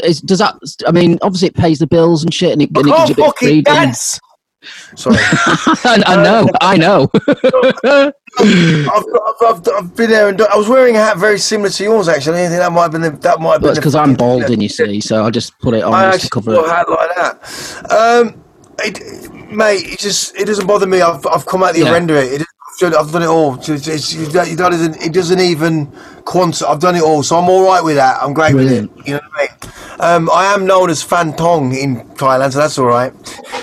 Does 0.00 0.38
that? 0.38 0.56
I 0.86 0.92
mean, 0.92 1.18
obviously 1.22 1.48
it 1.48 1.54
pays 1.54 1.78
the 1.78 1.86
bills 1.86 2.24
and 2.24 2.32
shit, 2.32 2.52
and 2.52 2.62
it, 2.62 2.70
and 2.76 2.86
it 2.88 2.96
gives 2.96 3.08
you 3.10 3.14
a 3.14 3.16
bit 3.16 3.26
of 3.28 3.36
freedom. 3.36 3.74
dance. 3.74 4.18
Sorry. 4.94 5.16
I, 5.20 6.02
I 6.06 6.22
know, 6.22 6.48
I 6.60 6.76
know. 6.76 7.10
I've, 7.84 8.12
I've, 8.38 9.42
I've, 9.44 9.68
I've 9.76 9.96
been 9.96 10.10
there 10.10 10.28
and 10.28 10.40
I 10.40 10.56
was 10.56 10.68
wearing 10.68 10.94
a 10.96 11.00
hat 11.00 11.18
very 11.18 11.38
similar 11.38 11.68
to 11.70 11.82
yours 11.84 12.08
actually. 12.08 12.44
I 12.44 12.48
think 12.48 12.58
that 12.60 12.72
might 12.72 12.82
have 12.82 12.92
been 12.92 13.00
the, 13.02 13.10
that 13.10 13.40
might 13.40 13.54
have 13.54 13.62
been 13.62 13.74
because 13.74 13.94
I'm 13.96 14.10
fucking- 14.14 14.16
balding, 14.16 14.60
you 14.60 14.68
see, 14.68 15.00
so 15.00 15.24
I 15.24 15.30
just 15.30 15.58
put 15.58 15.74
it 15.74 15.82
on 15.82 15.92
I 15.94 16.12
just 16.12 16.24
to 16.24 16.30
cover 16.30 16.54
a 16.54 16.60
it. 16.60 16.68
hat 16.68 16.88
like 16.88 17.10
that. 17.16 17.90
Um, 17.90 18.44
it, 18.78 19.32
mate, 19.52 19.84
it 19.84 19.98
just 19.98 20.36
it 20.36 20.46
doesn't 20.46 20.66
bother 20.66 20.86
me. 20.86 21.00
I've, 21.02 21.26
I've 21.26 21.44
come 21.46 21.62
out 21.62 21.74
the 21.74 21.80
Yeah. 21.80 21.92
render 21.92 22.14
it. 22.16 22.40
it 22.40 22.46
I've 22.82 23.12
done 23.12 23.22
it 23.22 23.26
all. 23.26 23.54
It's, 23.54 23.68
it's, 23.68 24.14
you 24.14 24.26
don't, 24.30 24.48
you 24.50 24.56
don't 24.56 24.72
it 24.74 25.12
doesn't 25.12 25.40
even 25.40 25.86
quant. 26.24 26.62
I've 26.62 26.80
done 26.80 26.96
it 26.96 27.02
all, 27.02 27.22
so 27.22 27.36
I'm 27.38 27.48
all 27.48 27.64
right 27.64 27.82
with 27.82 27.96
that. 27.96 28.22
I'm 28.22 28.32
great 28.32 28.52
Brilliant. 28.52 28.90
with 28.96 29.00
it. 29.06 29.08
You 29.08 29.14
know 29.14 29.20
what 29.34 29.50
I 29.50 29.66
mean? 29.66 29.72
Um, 30.00 30.30
I 30.30 30.46
am 30.46 30.66
known 30.66 30.90
as 30.90 31.04
Fanthong 31.04 31.76
in 31.76 31.96
Thailand, 32.16 32.52
so 32.52 32.58
that's 32.58 32.78
all 32.78 32.86
right. 32.86 33.12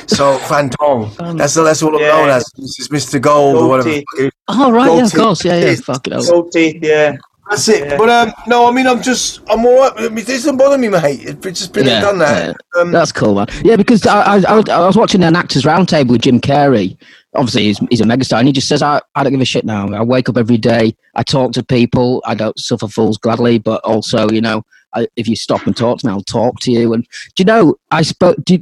So 0.07 0.37
Fanthong, 0.47 1.37
that's 1.37 1.55
that's 1.55 1.81
all 1.83 1.95
I'm 1.95 2.01
Yeah. 2.01 2.07
known 2.09 2.29
as. 2.29 2.45
This 2.57 2.79
is 2.79 2.87
Mr. 2.89 3.19
Gold 3.21 3.55
or 3.55 3.59
Gold 3.59 3.69
whatever. 3.71 3.89
teeth. 3.89 4.05
the 4.15 4.17
fuck 4.17 4.19
it 4.21 4.25
is. 4.27 4.31
Oh 4.47 4.71
right, 4.71 4.85
yeah, 4.95 5.03
of 5.05 5.13
Gold 5.13 5.25
course, 5.27 5.45
yeah, 5.45 5.57
yeah. 5.59 5.75
Fuck 5.75 6.07
it. 6.07 6.13
gold 6.29 6.51
teeth, 6.51 6.77
yeah. 6.81 7.17
That's 7.49 7.67
it. 7.67 7.83
Yeah. 7.87 7.97
But 7.97 8.09
um, 8.09 8.33
no, 8.45 8.67
I 8.67 8.71
mean, 8.71 8.85
I'm 8.85 9.01
just, 9.01 9.41
I'm 9.49 9.65
all 9.65 9.79
right. 9.79 9.91
I 9.97 10.05
it 10.05 10.27
doesn't 10.27 10.57
bother 10.57 10.77
me, 10.77 10.87
mate. 10.87 11.21
It's 11.23 11.59
just 11.59 11.73
been 11.73 11.87
Yeah, 11.87 11.99
done 12.01 12.19
that. 12.19 12.55
Um, 12.77 12.91
That's 12.91 13.11
cool, 13.11 13.33
man. 13.33 13.47
Yeah, 13.63 13.75
because 13.75 14.05
I, 14.05 14.35
I, 14.35 14.37
I, 14.41 14.61
I 14.69 14.85
was 14.85 14.95
watching 14.95 15.23
an 15.23 15.35
actors 15.35 15.63
roundtable 15.63 16.09
with 16.11 16.21
Jim 16.21 16.39
Carrey. 16.39 16.95
Obviously, 17.35 17.63
he's, 17.63 17.79
he's 17.89 18.01
a 18.01 18.05
megastar, 18.05 18.39
and 18.39 18.47
he 18.47 18.53
just 18.53 18.67
says, 18.67 18.81
I, 18.81 18.99
"I 19.15 19.23
don't 19.23 19.33
give 19.33 19.41
a 19.41 19.45
shit 19.45 19.65
now. 19.65 19.87
I 19.93 20.01
wake 20.01 20.29
up 20.29 20.37
every 20.37 20.57
day. 20.57 20.95
I 21.15 21.23
talk 21.23 21.51
to 21.53 21.63
people. 21.63 22.23
I 22.25 22.33
don't 22.33 22.57
suffer 22.57 22.87
fools 22.87 23.17
gladly, 23.17 23.59
but 23.59 23.83
also, 23.83 24.29
you 24.29 24.41
know, 24.41 24.63
I, 24.95 25.07
if 25.15 25.27
you 25.27 25.35
stop 25.35 25.67
and 25.67 25.77
talk 25.77 25.99
to 25.99 26.07
me, 26.07 26.11
I'll 26.11 26.23
talk 26.23 26.59
to 26.61 26.71
you." 26.71 26.93
And 26.93 27.03
do 27.35 27.41
you 27.41 27.45
know, 27.45 27.75
I 27.91 28.01
spoke. 28.01 28.37
Do 28.45 28.55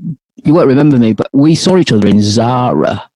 you, 0.43 0.53
won't 0.53 0.67
remember 0.67 0.97
me, 0.97 1.13
but 1.13 1.29
we 1.33 1.55
saw 1.55 1.77
each 1.77 1.91
other 1.91 2.07
in 2.07 2.21
Zara, 2.21 3.09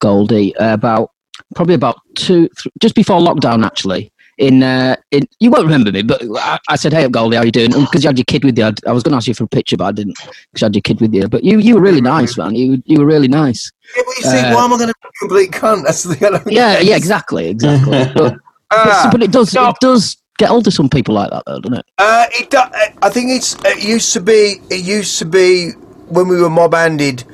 Goldie, 0.00 0.56
uh, 0.56 0.74
about 0.74 1.10
probably 1.54 1.74
about 1.74 2.00
two, 2.14 2.48
th- 2.48 2.72
just 2.80 2.94
before 2.94 3.20
lockdown, 3.20 3.64
actually. 3.64 4.10
In, 4.38 4.62
uh, 4.62 4.96
in 5.12 5.28
you 5.38 5.50
won't 5.50 5.64
remember 5.64 5.92
me, 5.92 6.02
but 6.02 6.20
I, 6.36 6.58
I 6.68 6.76
said, 6.76 6.92
"Hey, 6.92 7.04
up, 7.04 7.12
Goldie, 7.12 7.36
how 7.36 7.44
you 7.44 7.52
doing?" 7.52 7.70
Because 7.84 8.02
you 8.02 8.08
had 8.08 8.18
your 8.18 8.24
kid 8.24 8.44
with 8.44 8.58
you. 8.58 8.64
I, 8.64 8.72
I 8.86 8.92
was 8.92 9.02
going 9.02 9.12
to 9.12 9.16
ask 9.16 9.28
you 9.28 9.34
for 9.34 9.44
a 9.44 9.48
picture, 9.48 9.76
but 9.76 9.84
I 9.84 9.92
didn't 9.92 10.16
because 10.18 10.62
you 10.62 10.64
had 10.64 10.74
your 10.74 10.82
kid 10.82 11.00
with 11.00 11.14
you. 11.14 11.28
But 11.28 11.44
you, 11.44 11.58
you 11.58 11.76
were 11.76 11.80
really 11.80 12.00
nice, 12.00 12.36
man. 12.36 12.54
You, 12.54 12.82
you 12.84 12.98
were 12.98 13.06
really 13.06 13.28
nice. 13.28 13.70
yeah, 13.96 14.02
but 14.04 14.16
you 14.16 14.22
see, 14.24 14.38
uh, 14.38 14.54
why 14.54 14.64
am 14.64 14.72
I 14.72 14.76
going 14.76 14.88
to 14.88 14.94
be 15.00 15.08
a 15.08 15.18
complete 15.20 15.50
cunt? 15.52 15.84
That's 15.84 16.02
the 16.02 16.26
other 16.26 16.42
Yeah, 16.50 16.80
yeah, 16.80 16.96
exactly, 16.96 17.48
exactly. 17.48 18.04
but, 18.14 18.38
Ah, 18.70 19.08
but, 19.12 19.22
it 19.22 19.30
does, 19.30 19.54
no. 19.54 19.68
it 19.68 19.76
does 19.80 20.16
get 20.38 20.50
older 20.50 20.70
some 20.70 20.88
people 20.88 21.14
like 21.14 21.30
that, 21.30 21.42
though, 21.46 21.60
doesn't 21.60 21.78
it? 21.78 21.86
Uh, 21.98 22.26
it 22.32 22.50
do, 22.50 22.58
I 23.02 23.08
think 23.10 23.30
it's. 23.30 23.56
It 23.64 23.84
used 23.84 24.12
to 24.14 24.20
be. 24.20 24.60
It 24.70 24.84
used 24.84 25.18
to 25.20 25.24
be 25.24 25.70
when 26.08 26.28
we 26.28 26.40
were 26.40 26.50
mob 26.50 26.74
handed. 26.74 27.24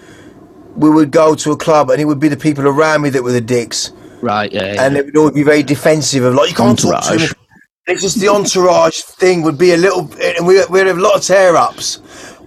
We 0.77 0.91
would 0.91 1.11
go 1.11 1.35
to 1.35 1.53
a 1.53 1.57
club, 1.57 1.91
and 1.91 2.01
it 2.01 2.05
would 2.05 2.21
be 2.21 2.29
the 2.29 2.37
people 2.37 2.67
around 2.67 3.03
me 3.03 3.11
that 3.11 3.23
were 3.23 3.33
the 3.33 3.41
dicks, 3.41 3.93
Right? 4.21 4.53
Yeah. 4.53 4.75
yeah. 4.75 4.83
and 4.83 4.97
they 4.97 5.03
would 5.03 5.17
always 5.17 5.35
be 5.35 5.43
very 5.43 5.63
defensive 5.63 6.25
of 6.25 6.35
like 6.35 6.51
you 6.51 6.57
can't 6.57 6.79
talk 6.79 7.03
to. 7.05 7.13
Entourage. 7.13 7.33
It's 7.87 8.03
just 8.03 8.21
the 8.21 8.29
entourage 8.29 9.01
thing 9.01 9.43
would 9.43 9.59
be 9.59 9.73
a 9.73 9.77
little, 9.77 10.11
and 10.23 10.47
we 10.47 10.65
we 10.67 10.79
had 10.79 10.89
a 10.89 10.95
lot 10.95 11.17
of 11.17 11.23
tear 11.23 11.57
ups. 11.57 12.01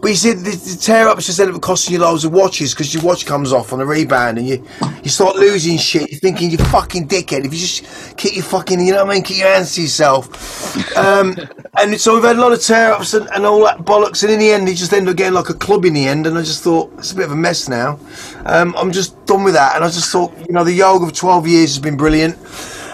But 0.04 0.10
you 0.10 0.16
see, 0.16 0.34
the, 0.34 0.52
the 0.52 0.78
tear 0.82 1.08
ups 1.08 1.28
just 1.28 1.40
end 1.40 1.56
up 1.56 1.62
costing 1.62 1.94
you 1.94 2.00
loads 2.02 2.26
of 2.26 2.34
watches 2.34 2.74
because 2.74 2.94
your 2.94 3.02
watch 3.04 3.26
comes 3.26 3.54
off 3.54 3.72
on 3.72 3.80
a 3.80 3.86
rebound, 3.86 4.38
and 4.38 4.46
you 4.46 4.62
you 5.02 5.10
start 5.10 5.38
losing 5.38 5.78
shit. 5.78 6.12
You're 6.12 6.20
thinking 6.20 6.52
you 6.52 6.58
fucking 6.58 7.08
dickhead. 7.08 7.46
If 7.46 7.54
you 7.54 7.60
just 7.60 8.18
keep 8.18 8.36
your 8.36 8.44
fucking, 8.44 8.82
you 8.82 8.92
know 8.92 9.06
what 9.06 9.12
I 9.12 9.14
mean, 9.14 9.24
keep 9.24 9.38
your 9.38 9.48
hands 9.48 9.76
to 9.76 9.82
yourself. 9.82 10.98
Um, 10.98 11.38
and 11.78 11.98
so 12.02 12.16
we've 12.16 12.24
had 12.26 12.36
a 12.36 12.42
lot 12.42 12.52
of 12.52 12.62
tear 12.62 12.92
ups 12.92 13.14
and, 13.14 13.30
and 13.34 13.46
all 13.46 13.64
that 13.64 13.78
bollocks, 13.86 14.24
and 14.24 14.34
in 14.34 14.40
the 14.40 14.52
end, 14.52 14.68
you 14.68 14.76
just 14.76 14.92
end 14.92 15.08
up 15.08 15.16
getting 15.16 15.36
like 15.36 15.48
a 15.48 15.54
club 15.54 15.86
in 15.86 15.94
the 15.94 16.06
end. 16.06 16.28
And 16.28 16.38
I 16.38 16.42
just 16.42 16.64
thought 16.64 16.92
it's 16.98 17.14
a 17.14 17.16
bit 17.16 17.24
of 17.24 17.32
a 17.32 17.38
mess 17.38 17.70
now. 17.70 17.98
Um, 18.46 18.76
I'm 18.78 18.92
just 18.92 19.26
done 19.26 19.46
with 19.46 19.54
that, 19.54 19.78
and 19.78 19.86
I 19.86 19.88
just 19.88 20.12
thought, 20.12 20.38
you 20.38 20.54
know, 20.54 20.66
the 20.66 20.74
yoga 20.74 21.06
of 21.06 21.14
12 21.14 21.48
years 21.48 21.70
has 21.76 21.80
been 21.80 21.96
brilliant. 21.96 22.38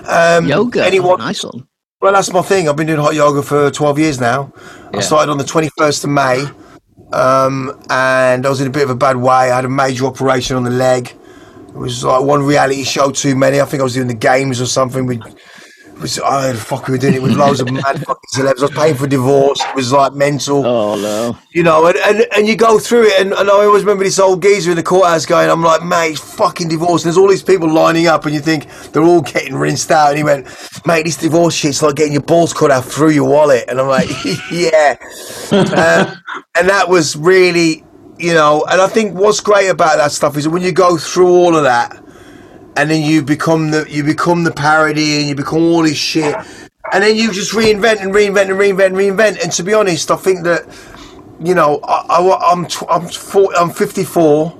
Um, 0.07 0.45
Yoga. 0.45 0.85
Anyone, 0.85 1.17
nice 1.17 1.43
one. 1.43 1.67
Well, 2.01 2.13
that's 2.13 2.31
my 2.31 2.41
thing. 2.41 2.69
I've 2.69 2.77
been 2.77 2.87
doing 2.87 2.99
hot 2.99 3.13
yoga 3.13 3.43
for 3.43 3.69
12 3.69 3.99
years 3.99 4.21
now. 4.21 4.53
I 4.93 5.01
started 5.01 5.29
on 5.29 5.37
the 5.37 5.43
21st 5.43 6.05
of 6.05 6.09
May, 6.09 6.45
um, 7.11 7.81
and 7.89 8.45
I 8.45 8.49
was 8.49 8.61
in 8.61 8.67
a 8.67 8.71
bit 8.71 8.83
of 8.83 8.89
a 8.89 8.95
bad 8.95 9.17
way. 9.17 9.51
I 9.51 9.55
had 9.55 9.65
a 9.65 9.69
major 9.69 10.05
operation 10.05 10.55
on 10.55 10.63
the 10.63 10.69
leg. 10.69 11.15
It 11.67 11.75
was 11.75 12.03
like 12.03 12.23
one 12.23 12.43
reality 12.43 12.83
show 12.83 13.11
too 13.11 13.35
many. 13.35 13.61
I 13.61 13.65
think 13.65 13.81
I 13.81 13.83
was 13.83 13.93
doing 13.93 14.07
the 14.07 14.13
games 14.13 14.59
or 14.59 14.65
something. 14.65 15.05
With, 15.05 15.25
it 15.25 15.48
was, 15.99 16.19
I 16.19 16.47
had 16.47 16.57
fuck, 16.57 16.87
we 16.87 16.93
were 16.93 16.97
doing 16.97 17.15
it 17.15 17.21
with 17.21 17.33
loads 17.33 17.59
of 17.59 17.71
mad 17.71 18.05
fucking 18.05 18.29
celebs. 18.33 18.59
I 18.59 18.63
was 18.63 18.71
paying 18.71 18.95
for 18.95 19.07
divorce. 19.07 19.59
It 19.61 19.75
was 19.75 19.91
like 19.91 20.13
mental. 20.13 20.65
Oh 20.65 20.95
no. 20.95 21.37
You 21.51 21.63
know, 21.63 21.87
and, 21.87 21.97
and, 21.97 22.25
and 22.35 22.47
you 22.47 22.55
go 22.55 22.79
through 22.79 23.07
it, 23.07 23.21
and, 23.21 23.33
and 23.33 23.49
I 23.49 23.53
always 23.53 23.83
remember 23.83 24.03
this 24.03 24.19
old 24.19 24.41
geezer 24.41 24.71
in 24.71 24.77
the 24.77 24.83
courthouse 24.83 25.25
going, 25.25 25.49
I'm 25.49 25.63
like, 25.63 25.83
mate, 25.83 26.17
fucking 26.17 26.69
divorce. 26.69 27.03
And 27.03 27.09
there's 27.09 27.17
all 27.17 27.29
these 27.29 27.43
people 27.43 27.69
lining 27.69 28.07
up, 28.07 28.25
and 28.25 28.33
you 28.33 28.41
think 28.41 28.67
they're 28.91 29.03
all 29.03 29.21
getting 29.21 29.55
rinsed 29.55 29.91
out. 29.91 30.09
And 30.09 30.17
he 30.17 30.23
went, 30.23 30.47
mate, 30.85 31.03
this 31.03 31.17
divorce 31.17 31.53
shit's 31.53 31.81
like 31.81 31.95
getting 31.95 32.13
your 32.13 32.21
balls 32.23 32.53
cut 32.53 32.71
out 32.71 32.85
through 32.85 33.11
your 33.11 33.29
wallet. 33.29 33.65
And 33.67 33.79
I'm 33.79 33.87
like, 33.87 34.09
yeah. 34.51 34.97
um, 35.51 36.17
and 36.55 36.69
that 36.69 36.85
was 36.87 37.15
really, 37.15 37.83
you 38.17 38.33
know, 38.33 38.65
and 38.69 38.81
I 38.81 38.87
think 38.87 39.15
what's 39.15 39.39
great 39.39 39.69
about 39.69 39.97
that 39.97 40.11
stuff 40.11 40.37
is 40.37 40.47
when 40.47 40.61
you 40.61 40.71
go 40.71 40.97
through 40.97 41.27
all 41.27 41.55
of 41.55 41.63
that, 41.63 42.03
and 42.77 42.89
then 42.91 43.03
you 43.03 43.23
become 43.23 43.71
the 43.71 43.85
you 43.89 44.03
become 44.03 44.43
the 44.43 44.51
parody 44.51 45.19
and 45.19 45.29
you 45.29 45.35
become 45.35 45.59
all 45.63 45.83
this 45.83 45.97
shit 45.97 46.35
and 46.93 47.03
then 47.03 47.15
you 47.15 47.31
just 47.31 47.53
reinvent 47.53 48.01
and 48.01 48.13
reinvent 48.13 48.49
and 48.49 48.59
reinvent 48.59 48.87
and 48.87 48.95
reinvent 48.97 49.43
and 49.43 49.51
to 49.51 49.63
be 49.63 49.73
honest 49.73 50.11
i 50.11 50.15
think 50.17 50.43
that 50.43 50.65
you 51.39 51.55
know 51.55 51.79
I, 51.83 52.05
I, 52.09 52.51
i'm 52.51 52.67
tw- 52.67 52.85
I'm, 52.89 53.07
four, 53.09 53.53
I'm 53.57 53.71
54 53.71 54.55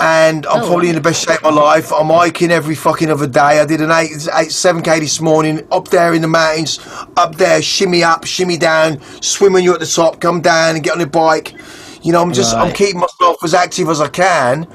and 0.00 0.46
I'm 0.46 0.62
Oh, 0.62 0.66
probably 0.66 0.88
in 0.90 0.94
the 0.96 1.00
best 1.02 1.24
shape 1.26 1.44
of 1.44 1.54
my 1.54 1.62
life. 1.62 1.92
I'm 1.92 2.08
hiking 2.08 2.50
every 2.52 2.74
fucking 2.76 3.10
other 3.10 3.26
day. 3.28 3.60
I 3.60 3.66
did 3.66 3.80
an 3.82 3.90
eight, 3.92 4.28
eight, 4.34 4.52
seven 4.52 4.82
k 4.82 5.00
this 5.00 5.20
morning 5.20 5.66
up 5.72 5.88
there 5.88 6.14
in 6.14 6.22
the 6.22 6.28
mountains, 6.28 6.80
up 7.16 7.36
there, 7.36 7.62
shimmy 7.62 8.04
up, 8.04 8.24
shimmy 8.26 8.56
down, 8.58 9.00
swim 9.22 9.54
when 9.54 9.64
you're 9.64 9.74
at 9.74 9.80
the 9.80 9.86
top, 9.86 10.20
come 10.20 10.40
down 10.40 10.76
and 10.76 10.84
get 10.84 10.94
on 10.94 11.00
the 11.00 11.06
bike. 11.06 11.54
You 12.02 12.12
know, 12.12 12.22
I'm 12.22 12.32
just 12.32 12.54
I'm 12.60 12.72
keeping 12.72 13.00
myself 13.00 13.44
as 13.44 13.54
active 13.54 13.88
as 13.88 14.00
I 14.00 14.08
can, 14.08 14.68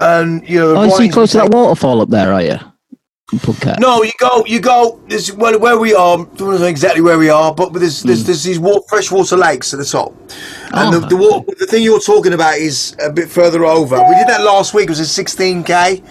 and 0.00 0.48
you 0.48 0.58
know. 0.58 0.76
Oh, 0.76 0.82
he 0.82 0.90
writing's 0.90 1.14
close 1.14 1.32
to 1.32 1.38
that 1.38 1.50
waterfall 1.50 2.00
up 2.00 2.08
there? 2.08 2.32
Are 2.32 2.42
you? 2.42 2.58
No, 3.78 4.02
you 4.02 4.10
go, 4.18 4.44
you 4.44 4.60
go. 4.60 5.00
This 5.06 5.32
where, 5.32 5.56
where 5.58 5.78
we 5.78 5.94
are. 5.94 6.18
I 6.18 6.24
don't 6.34 6.60
know 6.60 6.66
exactly 6.66 7.00
where 7.00 7.16
we 7.18 7.30
are, 7.30 7.54
but 7.54 7.72
there's 7.72 8.02
there's, 8.02 8.22
hmm. 8.22 8.26
there's 8.26 8.42
these 8.42 8.58
wa- 8.58 8.80
freshwater 8.88 9.36
lakes 9.36 9.72
at 9.72 9.78
the 9.78 9.84
top, 9.84 10.12
and 10.72 10.92
the, 10.92 11.06
Oh. 11.06 11.08
the 11.08 11.16
water, 11.16 11.52
the 11.58 11.66
thing 11.66 11.84
you're 11.84 12.00
talking 12.00 12.32
about 12.32 12.58
is 12.58 12.96
a 13.00 13.10
bit 13.12 13.28
further 13.28 13.64
over. 13.64 13.96
We 13.96 14.14
did 14.16 14.26
that 14.26 14.42
last 14.42 14.74
week. 14.74 14.84
It 14.84 14.90
was 14.90 15.00
a 15.00 15.22
16k. 15.24 16.02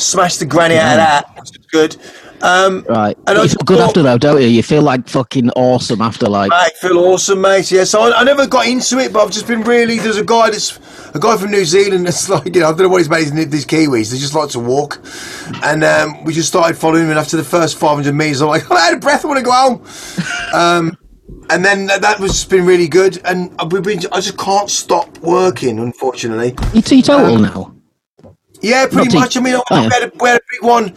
Smashed 0.00 0.38
the 0.40 0.46
granny 0.46 0.76
out 0.76 0.92
of 0.92 0.96
that. 0.98 1.28
Which 1.36 1.50
was 1.58 1.66
good. 1.72 1.96
Um, 2.42 2.84
Right. 2.88 3.16
And 3.26 3.38
I 3.38 3.42
you 3.42 3.48
feel 3.48 3.56
good 3.64 3.78
thought- 3.78 3.88
after 3.88 4.02
though, 4.02 4.18
don't 4.18 4.40
you? 4.40 4.48
You 4.48 4.62
feel 4.62 4.82
like 4.82 5.08
fucking 5.08 5.50
awesome 5.50 6.00
after 6.00 6.28
like. 6.28 6.52
I 6.52 6.70
feel 6.80 6.98
awesome, 6.98 7.40
mate. 7.40 7.70
Yeah, 7.70 7.84
so 7.84 8.00
I, 8.02 8.20
I 8.20 8.24
never 8.24 8.46
got 8.46 8.66
into 8.66 8.98
it, 8.98 9.12
but 9.12 9.22
I've 9.24 9.30
just 9.30 9.46
been 9.46 9.62
really. 9.62 9.98
There's 9.98 10.18
a 10.18 10.24
guy 10.24 10.50
that's 10.50 10.78
a 11.14 11.18
guy 11.18 11.36
from 11.36 11.50
New 11.50 11.64
Zealand 11.64 12.06
that's 12.06 12.28
like, 12.30 12.54
you 12.54 12.60
know, 12.60 12.68
I 12.68 12.70
don't 12.70 12.80
know 12.82 12.88
what 12.88 12.98
he's 12.98 13.08
made 13.10 13.28
these, 13.28 13.50
these 13.50 13.66
Kiwis. 13.66 14.10
They 14.12 14.18
just 14.18 14.34
like 14.34 14.50
to 14.50 14.60
walk, 14.60 15.00
and 15.64 15.82
um, 15.84 16.22
we 16.24 16.32
just 16.32 16.48
started 16.48 16.76
following 16.76 17.04
him. 17.04 17.10
And 17.10 17.18
after 17.18 17.36
the 17.36 17.44
first 17.44 17.76
500 17.78 18.14
meters, 18.14 18.40
I'm 18.42 18.48
like, 18.48 18.64
I'm 18.70 18.76
out 18.76 18.94
of 18.94 19.00
breath. 19.00 19.24
I 19.24 19.28
want 19.28 19.38
to 19.38 19.44
go 19.44 19.52
home. 19.52 19.84
Um, 20.54 20.96
and 21.50 21.62
then 21.64 21.86
that, 21.86 22.18
was 22.20 22.44
been 22.46 22.64
really 22.64 22.88
good, 22.88 23.20
and 23.24 23.50
we've 23.70 23.82
been. 23.82 24.00
I 24.12 24.20
just 24.20 24.38
can't 24.38 24.70
stop 24.70 25.18
working, 25.18 25.78
unfortunately. 25.78 26.54
You 26.72 26.80
teetotal 26.82 27.38
now. 27.38 27.74
Yeah, 28.60 28.86
pretty 28.86 29.08
Not 29.14 29.20
much. 29.20 29.36
I 29.36 29.40
mean, 29.40 29.54
Oh, 29.54 29.62
we, 29.70 29.76
yeah. 29.76 29.88
had 29.90 30.02
a, 30.04 30.12
we 30.18 30.28
had 30.28 30.40
a 30.40 30.44
big 30.50 30.62
one. 30.62 30.96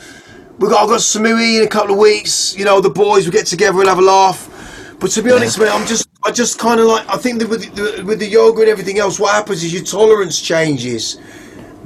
We 0.61 0.69
got, 0.69 0.83
I've 0.83 0.89
got 0.89 0.99
Samui 0.99 1.57
in 1.57 1.63
a 1.63 1.67
couple 1.67 1.93
of 1.93 1.97
weeks. 1.99 2.55
You 2.55 2.65
know, 2.65 2.79
the 2.79 2.89
boys 2.91 3.25
will 3.25 3.33
get 3.33 3.47
together 3.47 3.79
and 3.79 3.89
have 3.89 3.97
a 3.97 4.03
laugh. 4.03 4.95
But 4.99 5.09
to 5.11 5.23
be 5.23 5.31
honest, 5.31 5.57
mate, 5.57 5.71
I'm 5.71 5.87
just, 5.87 6.07
I 6.23 6.31
just 6.31 6.59
kind 6.59 6.79
of 6.79 6.85
like, 6.85 7.09
I 7.09 7.17
think 7.17 7.39
that 7.39 7.49
with 7.49 7.73
the, 7.75 8.03
with 8.03 8.19
the 8.19 8.27
yoga 8.27 8.61
and 8.61 8.69
everything 8.69 8.99
else, 8.99 9.19
what 9.19 9.33
happens 9.33 9.63
is 9.63 9.73
your 9.73 9.83
tolerance 9.83 10.39
changes, 10.39 11.19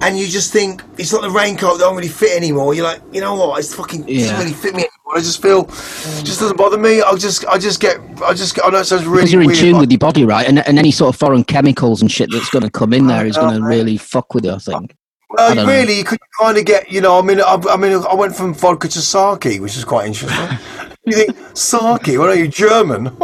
and 0.01 0.19
you 0.19 0.27
just 0.27 0.51
think 0.51 0.83
it's 0.97 1.13
not 1.13 1.21
the 1.21 1.29
raincoat 1.29 1.77
that 1.77 1.85
don't 1.85 1.95
really 1.95 2.09
fit 2.09 2.35
anymore. 2.35 2.73
You're 2.73 2.83
like, 2.83 3.01
you 3.13 3.21
know 3.21 3.35
what? 3.35 3.59
It's 3.59 3.73
fucking 3.73 4.09
it 4.09 4.19
doesn't 4.19 4.39
really 4.39 4.51
fit 4.51 4.75
me 4.75 4.81
anymore. 4.81 5.15
I 5.15 5.19
just 5.19 5.41
feel, 5.41 5.61
it 5.61 6.25
just 6.25 6.41
doesn't 6.41 6.57
bother 6.57 6.77
me. 6.77 7.01
I 7.01 7.15
just, 7.15 7.45
I 7.45 7.57
just 7.57 7.79
get, 7.79 7.97
I 8.21 8.33
just, 8.33 8.59
I 8.61 8.69
know 8.71 8.79
it 8.79 8.83
sounds 8.83 9.05
really 9.05 9.19
Because 9.19 9.31
you're 9.31 9.41
in 9.41 9.47
weird, 9.47 9.59
tune 9.59 9.77
with 9.77 9.89
your 9.89 9.99
body, 9.99 10.25
right? 10.25 10.45
And, 10.45 10.59
and 10.67 10.77
any 10.77 10.91
sort 10.91 11.15
of 11.15 11.17
foreign 11.17 11.45
chemicals 11.45 12.01
and 12.01 12.11
shit 12.11 12.29
that's 12.29 12.49
going 12.49 12.63
to 12.63 12.69
come 12.69 12.91
in 12.91 13.07
there 13.07 13.25
is 13.25 13.37
going 13.37 13.57
to 13.57 13.65
really 13.65 13.95
fuck 13.95 14.33
with 14.33 14.43
you, 14.43 14.51
I 14.51 14.57
think. 14.57 14.97
Well, 15.37 15.55
don't 15.55 15.65
know. 15.65 15.71
really, 15.71 15.97
you 15.97 16.03
could 16.03 16.19
kind 16.39 16.57
of 16.57 16.65
get, 16.65 16.91
you 16.91 17.01
know, 17.01 17.19
I 17.19 17.21
mean, 17.21 17.41
I, 17.41 17.55
I 17.69 17.77
mean, 17.77 17.93
I 18.09 18.13
went 18.15 18.35
from 18.35 18.53
vodka 18.53 18.87
to 18.87 19.01
sake, 19.01 19.61
which 19.61 19.75
is 19.75 19.83
quite 19.83 20.07
interesting. 20.07 20.57
you 21.05 21.13
think 21.13 21.35
sake? 21.57 22.17
What 22.17 22.29
are 22.29 22.35
you 22.35 22.47
German? 22.47 23.05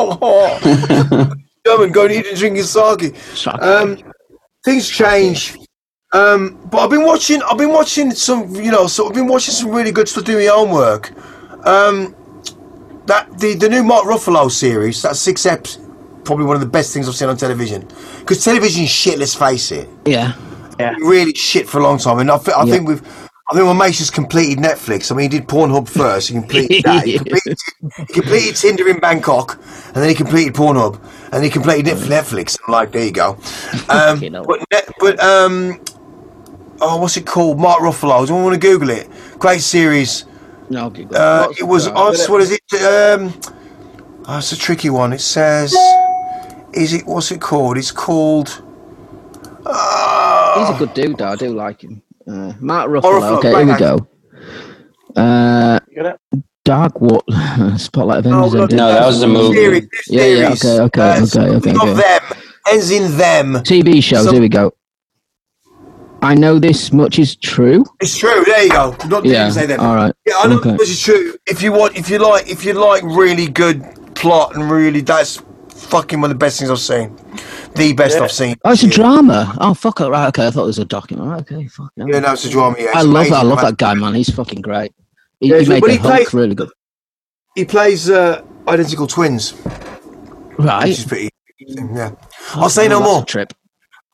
German, 1.65 1.91
going 1.91 2.11
eat 2.11 2.25
and 2.25 2.37
drinking 2.37 2.63
sake. 2.63 3.15
Sake. 3.15 3.61
Um, 3.61 3.97
things 4.63 4.89
change. 4.89 5.57
Um, 6.13 6.59
but 6.69 6.79
I've 6.79 6.89
been 6.89 7.05
watching. 7.05 7.41
I've 7.43 7.57
been 7.57 7.71
watching 7.71 8.11
some, 8.11 8.53
you 8.55 8.71
know, 8.71 8.87
so 8.87 9.07
I've 9.07 9.13
been 9.13 9.27
watching 9.27 9.53
some 9.53 9.71
really 9.71 9.91
good 9.91 10.09
stuff 10.09 10.25
doing 10.25 10.45
my 10.45 10.51
own 10.51 10.71
work. 10.71 11.13
Um, 11.65 12.15
that 13.05 13.39
the 13.39 13.55
the 13.55 13.69
new 13.69 13.83
Mark 13.83 14.05
Ruffalo 14.05 14.51
series, 14.51 15.01
that 15.03 15.15
six 15.15 15.43
eps, 15.43 15.77
probably 16.25 16.45
one 16.45 16.55
of 16.55 16.61
the 16.61 16.67
best 16.67 16.93
things 16.93 17.07
I've 17.07 17.15
seen 17.15 17.29
on 17.29 17.37
television. 17.37 17.87
Because 18.19 18.43
television's 18.43 18.89
shit. 18.89 19.19
Let's 19.19 19.35
face 19.35 19.71
it 19.71 19.87
Yeah. 20.05 20.33
Really 20.99 21.33
shit 21.33 21.67
for 21.69 21.79
a 21.79 21.83
long 21.83 21.97
time, 21.97 22.19
and 22.19 22.29
I, 22.31 22.37
th- 22.37 22.55
I 22.57 22.63
Yeah. 22.65 22.73
think 22.73 22.87
we've. 22.87 23.01
I 23.49 23.53
think 23.53 23.65
my 23.65 23.73
mate's 23.73 23.97
just 23.97 24.13
completed 24.13 24.59
Netflix. 24.63 25.11
I 25.11 25.15
mean, 25.15 25.29
he 25.29 25.37
did 25.39 25.45
Pornhub 25.49 25.89
first. 25.89 26.29
He 26.29 26.35
completed 26.35 26.83
that. 26.85 27.05
He 27.05 27.17
completed, 27.17 27.57
he 28.07 28.13
completed 28.13 28.55
Tinder 28.55 28.87
in 28.87 28.99
Bangkok, 28.99 29.59
and 29.87 29.95
then 29.95 30.07
he 30.07 30.15
completed 30.15 30.53
Pornhub, 30.53 31.01
and 31.33 31.43
he 31.43 31.49
completed 31.49 31.85
Netf- 31.93 32.07
Netflix. 32.07 32.57
I'm 32.65 32.71
like, 32.71 32.91
there 32.93 33.03
you 33.03 33.11
go. 33.11 33.37
Um, 33.89 34.19
but 34.47 34.59
but 34.99 35.19
um, 35.21 35.81
oh, 36.79 36.97
what's 37.01 37.17
it 37.17 37.25
called? 37.25 37.59
Mark 37.59 37.81
Ruffalo. 37.81 38.25
Do 38.25 38.33
you 38.33 38.41
want 38.41 38.53
to 38.53 38.59
Google 38.59 38.89
it? 38.91 39.09
Great 39.37 39.61
series. 39.61 40.23
No. 40.69 40.87
Uh, 41.13 41.51
it 41.59 41.63
was. 41.63 41.87
Oh, 41.87 42.13
what 42.31 42.41
is 42.41 42.51
it? 42.51 42.61
Um, 42.81 43.33
oh, 44.27 44.37
it's 44.37 44.53
a 44.53 44.57
tricky 44.57 44.89
one. 44.89 45.11
It 45.11 45.19
says, 45.19 45.75
is 46.73 46.93
it? 46.93 47.05
What's 47.05 47.31
it 47.31 47.41
called? 47.41 47.77
It's 47.77 47.91
called. 47.91 48.63
Uh, 49.65 50.40
He's 50.59 50.69
a 50.69 50.75
good 50.79 50.93
dude, 50.93 51.17
though. 51.17 51.27
I 51.27 51.35
do 51.35 51.49
like 51.53 51.81
him. 51.83 52.01
Uh, 52.27 52.53
Mark 52.59 52.89
Ruffalo, 52.89 53.19
Ruffalo. 53.19 53.37
Okay, 53.37 53.49
here 53.55 53.65
we 53.65 53.77
go. 53.77 54.07
Uh, 55.15 55.79
You 55.89 56.03
got 56.03 56.15
it? 56.33 56.43
Dark 56.63 57.01
What? 57.01 57.23
Spotlight 57.77 58.23
No, 58.25 58.45
Avengers. 58.45 58.69
no. 58.71 58.77
No, 58.77 58.93
that 58.93 59.05
was 59.05 59.21
a 59.23 59.27
movie. 59.27 59.55
Series, 59.55 59.87
Yeah, 60.07 60.25
yeah, 60.25 60.49
okay, 60.51 60.79
okay, 60.79 61.01
Uh, 61.01 61.23
okay, 61.23 61.55
okay, 61.57 61.71
Not 61.73 61.87
okay. 61.89 62.01
them. 62.01 62.37
Ends 62.71 62.91
in 62.91 63.17
them. 63.17 63.53
TV 63.63 64.01
shows. 64.03 64.25
So- 64.25 64.31
here 64.31 64.41
we 64.41 64.49
go. 64.49 64.71
I 66.23 66.35
know 66.35 66.59
this 66.59 66.93
much 66.93 67.17
is 67.17 67.35
true. 67.35 67.83
It's 67.99 68.15
true. 68.15 68.43
There 68.45 68.63
you 68.63 68.69
go. 68.69 68.95
Not 69.07 69.25
Yeah. 69.25 69.49
say 69.49 69.65
them. 69.65 69.79
All 69.79 69.95
right. 69.95 70.13
Yeah, 70.27 70.35
I 70.37 70.47
know 70.47 70.57
Okay. 70.57 70.75
this 70.77 70.91
is 70.91 71.01
true. 71.01 71.33
If 71.47 71.63
you 71.63 71.71
want, 71.71 71.97
if 71.97 72.11
you 72.11 72.19
like, 72.19 72.47
if 72.47 72.63
you 72.63 72.73
like 72.73 73.01
really 73.03 73.47
good 73.47 73.83
plot 74.13 74.53
and 74.55 74.69
really, 74.69 75.01
that's 75.01 75.41
fucking 75.89 76.21
one 76.21 76.31
of 76.31 76.35
the 76.37 76.43
best 76.45 76.59
things 76.59 76.69
I've 76.71 76.79
seen. 76.79 77.15
The 77.75 77.93
best 77.93 78.17
I've 78.17 78.31
seen. 78.31 78.55
Oh, 78.63 78.71
it's 78.71 78.83
a 78.83 78.87
Yeah. 78.87 78.93
drama. 78.93 79.55
Oh, 79.59 79.73
fuck 79.73 79.99
it. 80.01 80.07
Right. 80.07 80.27
Okay. 80.27 80.47
I 80.47 80.51
thought 80.51 80.63
it 80.63 80.67
was 80.67 80.79
a 80.79 80.85
document. 80.85 81.29
Right, 81.29 81.41
okay. 81.41 81.67
Fuck. 81.67 81.91
yeah. 81.95 82.05
Yeah, 82.07 82.19
no, 82.19 82.33
it's 82.33 82.45
a 82.45 82.49
drama. 82.49 82.75
Yeah, 82.79 82.91
I 82.93 83.01
love 83.01 83.09
amazing, 83.15 83.31
that. 83.33 83.39
I 83.39 83.43
love 83.43 83.55
man. 83.57 83.65
that 83.65 83.77
guy, 83.77 83.93
man. 83.93 84.13
He's 84.15 84.29
fucking 84.29 84.61
great. 84.61 84.93
He, 85.39 85.49
Yeah, 85.49 85.59
he 85.59 85.65
so- 85.65 85.71
made 85.71 85.83
the 85.83 85.91
he 85.91 85.97
Hulk 85.97 86.13
plays- 86.13 86.33
really 86.33 86.55
good. 86.55 86.69
He 87.55 87.65
plays 87.65 88.09
uh, 88.09 88.41
identical 88.67 89.07
twins, 89.07 89.51
which 89.51 90.67
Right. 90.67 90.87
is 90.89 91.03
pretty. 91.05 91.29
Yeah. 91.59 92.11
I'll 92.53 92.69
say 92.69 92.87
no 92.87 92.99
Well, 93.01 93.15
more. 93.17 93.25
trip. 93.25 93.53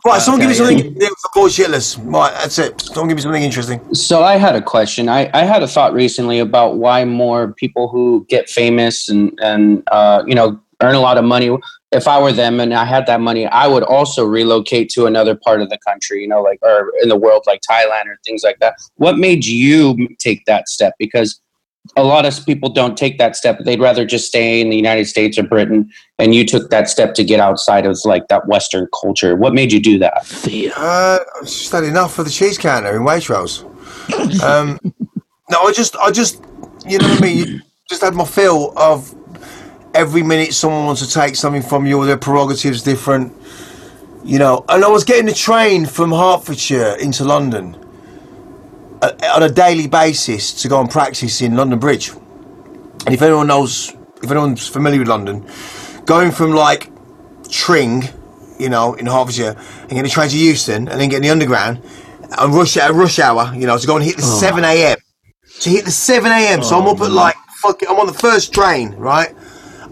Right, 0.06 0.22
someone 0.22 0.40
give 0.40 0.50
me 0.50 0.56
something. 0.56 0.96
Yeah. 1.00 1.08
Avoid 1.36 1.52
shitless. 1.52 1.98
Right, 2.02 2.32
that's 2.34 2.58
it. 2.60 2.80
Someone 2.82 3.10
give 3.10 3.18
me 3.18 3.22
something 3.24 3.44
interesting. 3.44 3.82
So 3.94 4.24
I 4.24 4.38
had 4.38 4.56
a 4.56 4.62
question. 4.62 5.10
I, 5.10 5.30
I 5.34 5.44
had 5.44 5.64
a 5.64 5.68
thought 5.68 5.94
recently 5.94 6.40
about 6.40 6.78
why 6.78 7.04
more 7.04 7.52
people 7.54 7.90
who 7.90 8.26
get 8.30 8.48
famous 8.50 9.10
and 9.10 9.38
and 9.42 9.84
uh, 9.92 10.24
you 10.26 10.34
know 10.36 10.60
earn 10.82 10.96
a 10.96 11.00
lot 11.00 11.18
of 11.18 11.26
money. 11.26 11.56
If 11.92 12.08
I 12.08 12.20
were 12.22 12.32
them 12.32 12.60
and 12.60 12.74
I 12.74 12.86
had 12.86 13.06
that 13.08 13.22
money, 13.22 13.48
I 13.48 13.68
would 13.68 13.84
also 13.84 14.26
relocate 14.26 14.90
to 14.90 15.06
another 15.06 15.36
part 15.36 15.62
of 15.62 15.70
the 15.70 15.78
country. 15.88 16.22
You 16.22 16.28
know, 16.28 16.42
like 16.42 16.60
or 16.62 16.92
in 17.02 17.10
the 17.10 17.16
world, 17.16 17.44
like 17.48 17.62
Thailand 17.70 18.06
or 18.06 18.18
things 18.26 18.44
like 18.44 18.60
that. 18.60 18.76
What 18.96 19.18
made 19.18 19.46
you 19.46 20.08
take 20.20 20.46
that 20.46 20.68
step? 20.68 20.94
Because 21.00 21.40
a 21.96 22.04
lot 22.04 22.26
of 22.26 22.46
people 22.46 22.70
don't 22.70 22.98
take 22.98 23.18
that 23.18 23.36
step. 23.36 23.60
They'd 23.60 23.80
rather 23.80 24.06
just 24.06 24.28
stay 24.28 24.60
in 24.60 24.70
the 24.70 24.76
United 24.76 25.06
States 25.06 25.38
or 25.38 25.44
Britain. 25.44 25.90
And 26.20 26.36
you 26.36 26.46
took 26.46 26.70
that 26.70 26.90
step 26.90 27.14
to 27.16 27.24
get 27.24 27.40
outside 27.40 27.86
of 27.86 27.98
like 28.04 28.28
that 28.28 28.48
Western 28.48 28.88
culture. 29.00 29.36
What 29.36 29.54
made 29.54 29.72
you 29.72 29.80
do 29.80 29.98
that? 30.00 30.14
Uh, 30.76 31.20
I've 31.40 31.48
just 31.48 31.72
had 31.72 31.84
enough 31.84 32.14
for 32.14 32.24
the 32.24 32.30
cheese 32.30 32.58
counter 32.58 32.96
in 32.96 33.04
Waitrose. 33.04 33.64
Um, 34.44 34.80
no, 35.50 35.62
I 35.62 35.72
just, 35.72 35.96
I 35.98 36.12
just, 36.12 36.44
you 36.86 36.98
know 36.98 37.08
what 37.08 37.20
I 37.20 37.26
mean. 37.26 37.48
You 37.48 37.62
just 37.90 38.02
had 38.02 38.16
my 38.16 38.26
fill 38.26 38.78
of 38.78 39.16
every 39.94 40.24
minute 40.24 40.54
someone 40.54 40.86
wants 40.86 41.06
to 41.06 41.12
take 41.12 41.36
something 41.36 41.62
from 41.62 41.86
you, 41.86 41.98
or 41.98 42.06
their 42.06 42.18
prerogatives 42.18 42.84
different. 42.84 43.34
You 44.24 44.40
know, 44.40 44.66
and 44.68 44.84
I 44.84 44.90
was 44.90 45.04
getting 45.04 45.26
the 45.26 45.34
train 45.34 45.86
from 45.86 46.12
Hertfordshire 46.12 46.96
into 47.00 47.24
London 47.24 47.78
uh, 49.02 49.12
on 49.36 49.44
a 49.44 49.50
daily 49.50 49.88
basis 49.88 50.62
to 50.62 50.68
go 50.68 50.82
and 50.82 50.90
practice 50.90 51.42
in 51.42 51.56
London 51.56 51.80
Bridge. 51.80 52.12
And 53.06 53.14
if 53.14 53.22
anyone 53.22 53.48
knows 53.48 53.94
if 54.22 54.30
anyone's 54.30 54.68
familiar 54.68 55.00
with 55.00 55.08
London, 55.08 55.46
going 56.06 56.32
from 56.32 56.52
like 56.52 56.92
Tring, 57.50 58.04
you 58.60 58.68
know, 58.68 58.96
in 58.96 59.06
Hertfordshire, 59.06 59.56
and 59.82 59.90
getting 59.90 60.06
a 60.06 60.10
train 60.10 60.30
to 60.30 60.38
Euston, 60.38 60.90
and 60.90 61.00
then 61.00 61.08
getting 61.08 61.24
the 61.24 61.30
underground, 61.30 61.82
and 62.38 62.54
rush 62.54 62.76
at 62.76 62.92
rush 62.92 63.20
hour, 63.20 63.54
you 63.56 63.66
know, 63.66 63.78
to 63.78 63.88
go 63.88 63.96
and 63.96 64.04
hit 64.04 64.18
the 64.18 64.24
Oh. 64.24 64.40
seven 64.40 64.66
a.m. 64.66 64.98
To 65.62 65.70
hit 65.70 65.86
the 65.86 65.92
seven 65.92 66.32
a.m. 66.34 66.62
so 66.64 66.78
I'm 66.78 66.88
up 66.88 67.00
at 67.00 67.12
like 67.12 67.36
fucking, 67.62 67.88
I'm 67.88 67.98
on 68.00 68.08
the 68.08 68.14
first 68.14 68.54
train, 68.54 68.94
right, 68.96 69.34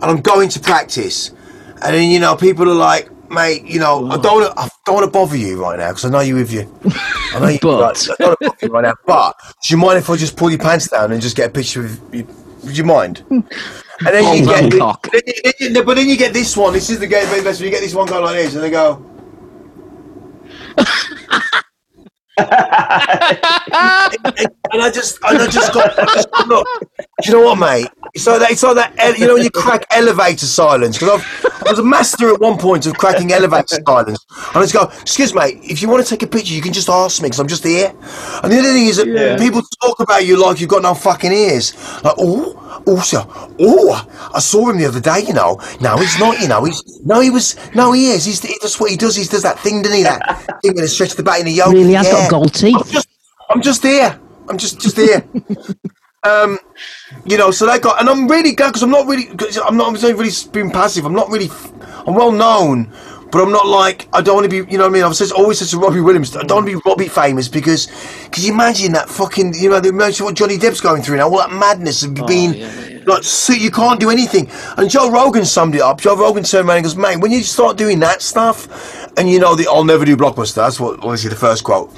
and 0.01 0.03
I'm 0.11 0.21
going 0.21 0.49
to 0.49 0.59
practice, 0.59 1.29
and 1.81 1.93
then 1.95 2.09
you 2.09 2.19
know 2.19 2.35
people 2.35 2.69
are 2.69 2.73
like, 2.75 3.09
mate, 3.29 3.65
you 3.65 3.79
know, 3.79 4.07
I 4.09 4.17
don't, 4.17 4.41
wanna, 4.41 4.53
I 4.57 4.69
don't 4.85 4.95
want 4.95 5.05
to 5.05 5.11
bother 5.11 5.37
you 5.37 5.61
right 5.61 5.77
now 5.79 5.89
because 5.89 6.05
I 6.05 6.09
know 6.09 6.19
you're 6.21 6.37
with 6.37 6.53
you. 6.53 6.61
I 7.33 7.39
know 7.39 7.47
you, 7.47 7.59
But- 7.61 8.07
like, 8.07 8.19
I 8.19 8.23
don't 8.23 8.29
want 8.29 8.39
to 8.39 8.45
bother 8.49 8.57
you 8.65 8.69
right 8.73 8.81
now. 8.83 8.93
But 9.05 9.35
do 9.63 9.73
you 9.73 9.77
mind 9.77 9.97
if 9.99 10.09
I 10.09 10.15
just 10.15 10.37
pull 10.37 10.49
your 10.49 10.59
pants 10.59 10.87
down 10.89 11.11
and 11.11 11.21
just 11.21 11.35
get 11.35 11.49
a 11.49 11.53
picture 11.53 11.85
of 11.85 11.99
you? 12.13 12.27
Would 12.63 12.77
you 12.77 12.83
mind? 12.83 13.23
And 13.29 13.43
then 14.01 14.23
you 14.43 14.51
Oh, 14.51 14.95
get, 15.03 15.11
then 15.11 15.21
you, 15.59 15.69
you, 15.69 15.83
but 15.83 15.95
then 15.95 16.09
you 16.09 16.17
get 16.17 16.33
this 16.33 16.57
one. 16.57 16.73
This 16.73 16.89
is 16.89 16.99
the 16.99 17.07
game 17.07 17.25
best. 17.43 17.61
You 17.61 17.69
get 17.69 17.81
this 17.81 17.93
one 17.93 18.07
going 18.07 18.23
like 18.23 18.35
this, 18.35 18.55
and 18.55 18.63
they 18.63 18.71
go. 18.71 19.03
And 22.37 22.47
I 24.81 24.91
just, 24.93 25.19
and 25.23 25.37
I 25.41 25.47
just 25.47 25.73
got, 25.73 25.97
I 25.97 26.05
just 26.15 26.31
got 26.31 26.47
look. 26.47 26.67
Do 26.79 26.85
you 27.25 27.33
know 27.33 27.41
what, 27.45 27.57
mate? 27.57 27.87
It's 28.13 28.27
like 28.27 28.39
that. 28.39 28.51
It's 28.51 28.63
like 28.63 28.75
that. 28.75 29.17
You 29.17 29.27
know 29.27 29.35
when 29.35 29.43
you 29.43 29.49
crack 29.51 29.85
elevator 29.91 30.45
silence 30.45 30.97
because 30.97 31.23
I 31.65 31.69
was 31.69 31.79
a 31.79 31.83
master 31.83 32.33
at 32.33 32.39
one 32.39 32.57
point 32.57 32.85
of 32.85 32.97
cracking 32.97 33.31
elevator 33.31 33.79
silence. 33.85 34.25
And 34.29 34.57
I 34.57 34.61
just 34.61 34.73
go, 34.73 34.83
excuse 35.01 35.33
me, 35.33 35.59
if 35.63 35.81
you 35.81 35.89
want 35.89 36.05
to 36.05 36.09
take 36.09 36.23
a 36.23 36.27
picture, 36.27 36.53
you 36.53 36.61
can 36.61 36.73
just 36.73 36.89
ask 36.89 37.21
me 37.21 37.27
because 37.27 37.39
I'm 37.39 37.47
just 37.47 37.63
here. 37.63 37.89
And 38.43 38.51
the 38.51 38.59
other 38.59 38.73
thing 38.73 38.87
is 38.87 38.97
that 38.97 39.07
Yeah. 39.07 39.37
people 39.37 39.61
talk 39.81 39.99
about 39.99 40.25
you 40.25 40.37
like 40.41 40.59
you've 40.59 40.69
got 40.69 40.81
no 40.81 40.93
fucking 40.93 41.31
ears. 41.31 41.73
Like, 42.03 42.15
oh, 42.17 42.53
also, 42.85 43.25
oh, 43.59 44.29
I 44.33 44.39
saw 44.39 44.69
him 44.69 44.77
the 44.77 44.85
other 44.85 44.99
day. 44.99 45.23
You 45.27 45.33
know, 45.33 45.59
no, 45.81 45.97
he's 45.97 46.19
not. 46.19 46.39
You 46.39 46.47
know, 46.47 46.63
he's 46.65 46.81
no, 47.05 47.19
he 47.19 47.29
was, 47.29 47.55
no, 47.75 47.91
he 47.91 48.09
is. 48.11 48.25
He's 48.25 48.41
that's 48.41 48.79
what 48.79 48.91
he 48.91 48.97
does. 48.97 49.15
He 49.15 49.25
does 49.25 49.43
that 49.43 49.59
thing, 49.59 49.81
doesn't 49.81 49.97
he? 49.97 50.03
That 50.03 50.39
thing 50.61 50.73
with 50.75 50.83
the 50.83 50.87
stretch 50.87 51.13
the 51.15 51.23
back 51.23 51.39
in 51.39 51.45
the 51.45 51.51
yoke. 51.51 51.73
Really 51.73 51.93
has 51.93 52.07
got 52.07 52.23
Yeah. 52.23 52.29
gold 52.29 52.53
teeth. 52.53 52.75
I'm 52.75 52.83
just, 52.87 53.07
I'm 53.49 53.61
just 53.61 53.83
here. 53.83 54.19
I'm 54.47 54.57
just, 54.57 54.79
just 54.79 54.95
here. 54.97 55.27
um, 56.23 56.57
you 57.25 57.37
know, 57.37 57.51
so 57.51 57.65
they 57.65 57.79
got, 57.79 57.99
and 57.99 58.09
I'm 58.09 58.27
really 58.27 58.53
glad 58.53 58.67
because 58.69 58.83
I'm 58.83 58.91
not 58.91 59.07
really, 59.07 59.25
cause 59.25 59.57
I'm 59.57 59.77
not, 59.77 59.87
I'm 59.87 59.93
not 59.93 60.03
really 60.03 60.31
being 60.51 60.71
passive. 60.71 61.05
I'm 61.05 61.13
not 61.13 61.29
really, 61.29 61.49
I'm 62.05 62.15
well 62.15 62.31
known, 62.31 62.91
but 63.35 63.43
I'm 63.43 63.51
not 63.51 63.67
like, 63.67 64.07
I 64.13 64.21
don't 64.21 64.33
want 64.35 64.49
to 64.49 64.49
be, 64.49 64.71
you 64.71 64.77
know 64.77 64.85
what 64.85 64.91
I 64.91 64.93
mean? 64.93 65.03
I've 65.03 65.13
said, 65.13 65.29
always 65.33 65.59
said 65.59 65.67
to 65.67 65.77
Robbie 65.77 65.99
Williams, 65.99 66.33
I 66.37 66.43
don't 66.43 66.63
want 66.63 66.69
to 66.69 66.77
be 66.77 66.81
Robbie 66.85 67.09
famous 67.09 67.49
because, 67.49 67.87
because 68.23 68.47
you 68.47 68.53
imagine 68.53 68.93
that 68.93 69.09
fucking, 69.09 69.55
you 69.55 69.67
know, 69.67 69.75
imagine 69.75 70.25
what 70.25 70.35
Johnny 70.35 70.57
Depp's 70.57 70.79
going 70.79 71.01
through 71.01 71.17
now, 71.17 71.27
all 71.29 71.39
that 71.39 71.51
madness 71.51 72.01
of 72.03 72.15
being, 72.27 72.53
like, 73.03 73.23
so 73.23 73.51
you 73.51 73.71
can't 73.71 73.99
do 73.99 74.09
anything. 74.09 74.49
And 74.77 74.89
Joe 74.89 75.11
Rogan 75.11 75.43
summed 75.43 75.75
it 75.75 75.81
up. 75.81 75.99
Joe 75.99 76.15
Rogan 76.15 76.45
turned 76.45 76.69
around 76.69 76.77
and 76.77 76.85
goes, 76.85 76.95
mate, 76.95 77.17
when 77.17 77.33
you 77.33 77.43
start 77.43 77.75
doing 77.75 77.99
that 77.99 78.21
stuff, 78.21 79.11
and 79.17 79.29
you 79.29 79.41
know, 79.41 79.53
the 79.53 79.67
I'll 79.67 79.83
never 79.83 80.05
do 80.05 80.15
blockbuster, 80.15 80.55
that's 80.55 80.79
what, 80.79 81.03
obviously, 81.03 81.29
the 81.29 81.35
first 81.35 81.65
quote. 81.65 81.91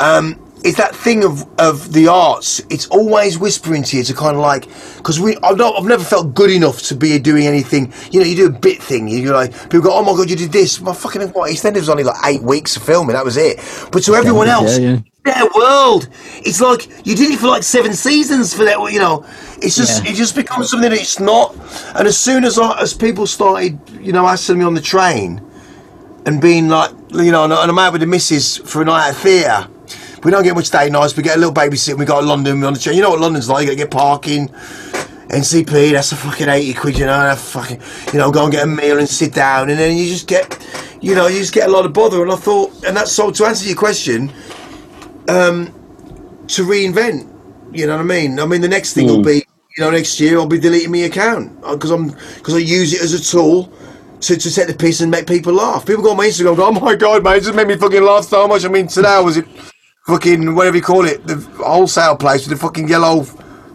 Um, 0.00 0.38
it's 0.64 0.78
that 0.78 0.96
thing 0.96 1.24
of, 1.24 1.46
of 1.60 1.92
the 1.92 2.08
arts. 2.08 2.60
It's 2.70 2.86
always 2.86 3.38
whispering 3.38 3.82
to 3.84 3.98
you 3.98 4.02
to 4.04 4.14
kind 4.14 4.34
of 4.34 4.40
like 4.40 4.66
because 4.96 5.20
we 5.20 5.36
I've 5.42 5.58
not 5.58 5.76
I've 5.76 5.84
never 5.84 6.02
felt 6.02 6.34
good 6.34 6.50
enough 6.50 6.80
to 6.84 6.96
be 6.96 7.18
doing 7.18 7.46
anything. 7.46 7.92
You 8.10 8.20
know, 8.20 8.26
you 8.26 8.34
do 8.34 8.46
a 8.46 8.58
bit 8.58 8.82
thing. 8.82 9.06
You're 9.06 9.34
like 9.34 9.52
people 9.64 9.82
go, 9.82 9.92
oh 9.92 10.02
my 10.02 10.16
god, 10.16 10.30
you 10.30 10.36
did 10.36 10.52
this. 10.52 10.80
My 10.80 10.94
fucking 10.94 11.20
what? 11.28 11.50
EastEnders 11.50 11.80
was 11.80 11.88
only 11.90 12.02
like 12.02 12.16
eight 12.24 12.42
weeks 12.42 12.76
of 12.76 12.82
filming. 12.82 13.14
That 13.14 13.24
was 13.24 13.36
it. 13.36 13.58
But 13.92 14.02
to 14.04 14.14
everyone 14.14 14.48
else, 14.48 14.78
yeah. 14.78 15.00
their 15.24 15.44
world. 15.54 16.08
It's 16.36 16.62
like 16.62 16.88
you 17.06 17.14
did 17.14 17.30
it 17.30 17.38
for 17.38 17.48
like 17.48 17.62
seven 17.62 17.92
seasons 17.92 18.54
for 18.54 18.64
that. 18.64 18.78
You 18.90 19.00
know, 19.00 19.26
it's 19.58 19.76
just 19.76 20.02
Yeah. 20.02 20.12
it 20.12 20.14
just 20.14 20.34
becomes 20.34 20.70
something 20.70 20.88
that 20.90 20.98
it's 20.98 21.20
not. 21.20 21.54
And 21.94 22.08
as 22.08 22.16
soon 22.18 22.42
as 22.42 22.58
I, 22.58 22.80
as 22.80 22.94
people 22.94 23.26
started, 23.26 23.78
you 24.00 24.12
know, 24.12 24.26
asking 24.26 24.58
me 24.60 24.64
on 24.64 24.72
the 24.72 24.80
train 24.80 25.42
and 26.24 26.40
being 26.40 26.68
like, 26.68 26.90
you 27.10 27.30
know, 27.32 27.44
and, 27.44 27.52
and 27.52 27.70
I'm 27.70 27.78
out 27.78 27.92
with 27.92 28.00
the 28.00 28.06
missus 28.06 28.56
for 28.56 28.80
a 28.80 28.86
night 28.86 29.10
at 29.10 29.16
theatre. 29.16 29.68
We 30.24 30.30
don't 30.30 30.42
get 30.42 30.54
much 30.54 30.70
day 30.70 30.88
nights. 30.88 31.16
We 31.16 31.22
get 31.22 31.36
a 31.36 31.38
little 31.38 31.54
babysit. 31.54 31.98
We 31.98 32.04
go 32.04 32.20
to 32.20 32.26
London. 32.26 32.60
We 32.60 32.66
on 32.66 32.72
the 32.72 32.80
train. 32.80 32.96
You 32.96 33.02
know 33.02 33.10
what 33.10 33.20
London's 33.20 33.48
like. 33.48 33.62
You 33.62 33.68
got 33.68 33.72
to 33.72 33.84
get 33.84 33.90
parking. 33.90 34.48
NCP, 35.28 35.92
that's 35.92 36.12
a 36.12 36.16
fucking 36.16 36.48
80 36.48 36.74
quid, 36.74 36.98
you 36.98 37.06
know, 37.06 37.18
that 37.18 37.38
fucking, 37.38 37.80
you 38.12 38.18
know, 38.18 38.30
go 38.30 38.44
and 38.44 38.52
get 38.52 38.62
a 38.62 38.66
meal 38.66 38.98
and 38.98 39.08
sit 39.08 39.34
down, 39.34 39.68
and 39.70 39.78
then 39.78 39.96
you 39.96 40.06
just 40.06 40.28
get, 40.28 40.64
you 41.00 41.14
know, 41.14 41.26
you 41.26 41.38
just 41.38 41.52
get 41.52 41.68
a 41.68 41.72
lot 41.72 41.84
of 41.84 41.92
bother. 41.92 42.22
And 42.22 42.30
I 42.30 42.36
thought, 42.36 42.84
and 42.84 42.96
that's 42.96 43.10
so, 43.10 43.30
to 43.30 43.44
answer 43.46 43.66
your 43.66 43.76
question, 43.76 44.30
um, 45.28 45.66
to 46.48 46.64
reinvent, 46.64 47.28
you 47.72 47.86
know 47.86 47.96
what 47.96 48.02
I 48.02 48.04
mean? 48.04 48.38
I 48.38 48.46
mean, 48.46 48.60
the 48.60 48.68
next 48.68 48.92
thing 48.92 49.06
will 49.06 49.22
be, 49.22 49.44
you 49.76 49.84
know, 49.84 49.90
next 49.90 50.20
year 50.20 50.38
I'll 50.38 50.46
be 50.46 50.60
deleting 50.60 50.92
my 50.92 50.98
account 50.98 51.60
because 51.62 51.90
I'm, 51.90 52.08
because 52.36 52.54
I 52.54 52.58
use 52.58 52.92
it 52.92 53.02
as 53.02 53.14
a 53.14 53.22
tool 53.22 53.72
to, 54.20 54.36
to 54.36 54.50
set 54.50 54.68
the 54.68 54.74
piece 54.74 55.00
and 55.00 55.10
make 55.10 55.26
people 55.26 55.52
laugh. 55.52 55.84
People 55.84 56.04
go 56.04 56.12
on 56.12 56.16
my 56.16 56.26
Instagram 56.26 56.56
go, 56.56 56.66
oh 56.68 56.72
my 56.72 56.94
God, 56.94 57.24
mate, 57.24 57.38
it 57.38 57.44
just 57.44 57.54
made 57.56 57.66
me 57.66 57.76
fucking 57.76 58.02
laugh 58.02 58.24
so 58.24 58.46
much. 58.46 58.64
I 58.64 58.68
mean, 58.68 58.86
today 58.86 59.08
I 59.08 59.20
was 59.20 59.38
fucking, 60.06 60.54
whatever 60.54 60.76
you 60.76 60.82
call 60.82 61.04
it, 61.04 61.26
the 61.26 61.36
wholesale 61.58 62.16
place 62.16 62.46
with 62.46 62.58
the 62.58 62.64
fucking 62.64 62.88
yellow 62.88 63.24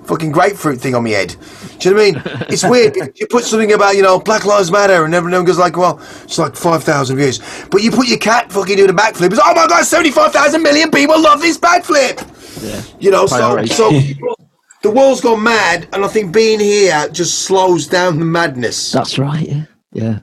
fucking 0.09 0.32
grapefruit 0.32 0.82
thing 0.82 0.95
on 0.95 1.03
my 1.03 1.11
head. 1.11 1.36
Do 1.77 1.89
you 1.89 1.95
know 1.95 2.01
what 2.01 2.27
I 2.27 2.34
mean? 2.39 2.45
It's 2.49 2.63
weird. 2.63 2.95
You 3.15 3.27
put 3.27 3.43
something 3.43 3.73
about, 3.73 3.95
you 3.95 4.01
know, 4.01 4.19
Black 4.19 4.43
Lives 4.43 4.71
Matter 4.71 5.05
and 5.05 5.13
everyone 5.13 5.45
goes 5.45 5.59
like, 5.59 5.77
well, 5.77 5.99
it's 6.23 6.39
like 6.39 6.55
5,000 6.55 7.15
views. 7.15 7.39
But 7.69 7.84
you 7.84 7.91
put 7.91 8.07
your 8.07 8.17
cat 8.17 8.51
fucking 8.51 8.75
doing 8.75 8.89
a 8.89 8.93
backflip. 8.93 9.32
It's, 9.32 9.39
oh 9.43 9.53
my 9.53 9.67
God, 9.67 9.86
75,000 9.86 10.63
million 10.63 10.89
people 10.89 11.21
love 11.21 11.41
this 11.41 11.59
backflip. 11.59 12.25
Yeah. 12.63 12.82
You 12.99 13.11
know, 13.11 13.27
so, 13.27 13.63
so 13.65 13.91
the 14.82 14.89
world's 14.89 15.21
gone 15.21 15.43
mad, 15.43 15.88
and 15.93 16.03
I 16.03 16.07
think 16.07 16.34
being 16.34 16.59
here 16.59 17.07
just 17.09 17.43
slows 17.43 17.88
down 17.88 18.19
the 18.19 18.25
madness. 18.25 18.91
That's 18.91 19.19
right. 19.19 19.47
Yeah. 19.47 19.65
Yeah. 19.91 20.19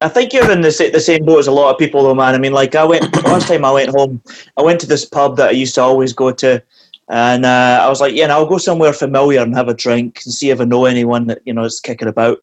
I 0.00 0.08
think 0.08 0.32
you're 0.32 0.50
in 0.50 0.60
the, 0.60 0.90
the 0.92 1.00
same 1.00 1.24
boat 1.24 1.40
as 1.40 1.48
a 1.48 1.52
lot 1.52 1.72
of 1.72 1.78
people, 1.78 2.04
though, 2.04 2.14
man. 2.14 2.34
I 2.34 2.38
mean, 2.38 2.52
like, 2.52 2.74
I 2.76 2.84
went, 2.84 3.12
last 3.24 3.48
time 3.48 3.64
I 3.64 3.72
went 3.72 3.90
home, 3.90 4.22
I 4.56 4.62
went 4.62 4.80
to 4.80 4.86
this 4.86 5.04
pub 5.04 5.36
that 5.36 5.48
I 5.48 5.52
used 5.52 5.74
to 5.74 5.82
always 5.82 6.12
go 6.12 6.30
to, 6.30 6.62
and 7.08 7.44
uh, 7.44 7.80
I 7.82 7.88
was 7.88 8.00
like, 8.00 8.14
yeah, 8.14 8.28
no, 8.28 8.34
I'll 8.34 8.46
go 8.46 8.58
somewhere 8.58 8.92
familiar 8.92 9.40
and 9.40 9.56
have 9.56 9.68
a 9.68 9.74
drink 9.74 10.20
and 10.24 10.32
see 10.32 10.50
if 10.50 10.60
I 10.60 10.64
know 10.64 10.84
anyone 10.84 11.26
that, 11.26 11.40
you 11.44 11.52
know, 11.52 11.64
is 11.64 11.80
kicking 11.80 12.06
about. 12.06 12.38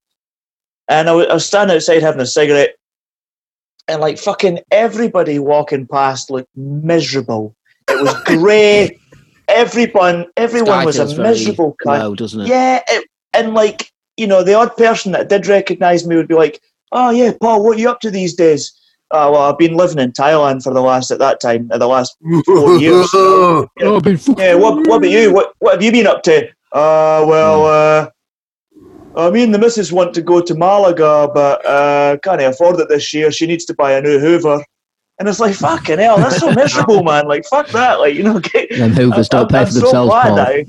And 0.89 1.07
I 1.07 1.15
wa- 1.15 1.23
I 1.23 1.33
was 1.33 1.45
standing 1.45 1.75
outside 1.75 2.01
having 2.01 2.19
a 2.21 2.25
cigarette, 2.25 2.75
and 3.87 4.01
like, 4.01 4.17
fucking 4.17 4.59
everybody 4.71 5.39
walking 5.39 5.87
past 5.87 6.29
looked 6.29 6.49
miserable. 6.57 7.55
It 7.89 8.01
was 8.01 8.13
grey. 8.23 8.99
Everyone, 9.47 10.25
everyone 10.35 10.85
was 10.85 10.97
a 10.97 11.21
miserable 11.21 11.77
cunt. 11.85 12.17
doesn't 12.17 12.41
it? 12.41 12.47
Yeah, 12.47 12.81
it, 12.89 13.07
and 13.33 13.53
like 13.53 13.91
you 14.17 14.27
know, 14.27 14.43
the 14.43 14.55
odd 14.55 14.75
person 14.75 15.11
that 15.13 15.29
did 15.29 15.47
recognise 15.47 16.05
me 16.07 16.15
would 16.15 16.27
be 16.27 16.35
like, 16.35 16.61
"Oh 16.91 17.09
yeah, 17.11 17.31
Paul, 17.41 17.63
what 17.63 17.77
are 17.77 17.79
you 17.79 17.89
up 17.89 17.99
to 18.01 18.11
these 18.11 18.33
days?" 18.33 18.71
Oh 19.11 19.31
well, 19.31 19.41
I've 19.43 19.57
been 19.57 19.75
living 19.75 19.99
in 19.99 20.11
Thailand 20.11 20.63
for 20.63 20.73
the 20.73 20.81
last 20.81 21.11
at 21.11 21.19
that 21.19 21.39
time, 21.39 21.69
at 21.71 21.79
the 21.79 21.87
last 21.87 22.17
four 22.45 22.77
years. 22.79 23.07
Oh, 23.13 23.67
I've 23.79 24.03
been 24.03 24.17
fucking 24.17 24.43
Yeah, 24.43 24.55
what 24.55 24.75
what 24.87 24.97
about 24.97 25.09
you? 25.11 25.33
What 25.33 25.53
what 25.59 25.73
have 25.73 25.83
you 25.83 25.91
been 25.91 26.07
up 26.07 26.23
to? 26.23 26.47
Uh, 26.71 27.23
well, 27.27 27.65
uh, 27.67 28.09
uh, 29.15 29.31
me 29.31 29.43
and 29.43 29.53
the 29.53 29.59
missus 29.59 29.93
want 29.93 30.13
to 30.13 30.21
go 30.21 30.41
to 30.41 30.53
Malaga, 30.55 31.29
but 31.33 31.65
uh, 31.65 32.17
can't 32.23 32.41
afford 32.41 32.79
it 32.79 32.89
this 32.89 33.13
year. 33.13 33.31
She 33.31 33.45
needs 33.47 33.63
to 33.65 33.73
buy 33.75 33.93
a 33.93 34.01
new 34.01 34.19
Hoover. 34.19 34.61
And 35.17 35.29
it's 35.29 35.39
like, 35.39 35.55
fucking 35.55 35.99
hell, 35.99 36.17
that's 36.17 36.39
so 36.41 36.51
miserable, 36.51 37.01
man. 37.09 37.25
Like, 37.25 37.45
fuck 37.45 37.67
that. 37.69 38.01
Like, 38.01 38.15
you 38.15 38.23
know, 38.23 38.39
get, 38.41 38.69
Them 38.71 38.91
Hoovers 38.91 39.29
don't 39.29 39.49
pay 39.49 39.59
I'm 39.59 39.65
for 39.67 39.71
so 39.71 39.79
themselves, 39.79 40.09
glad 40.09 40.27
Paul. 40.27 40.39
I- 40.39 40.65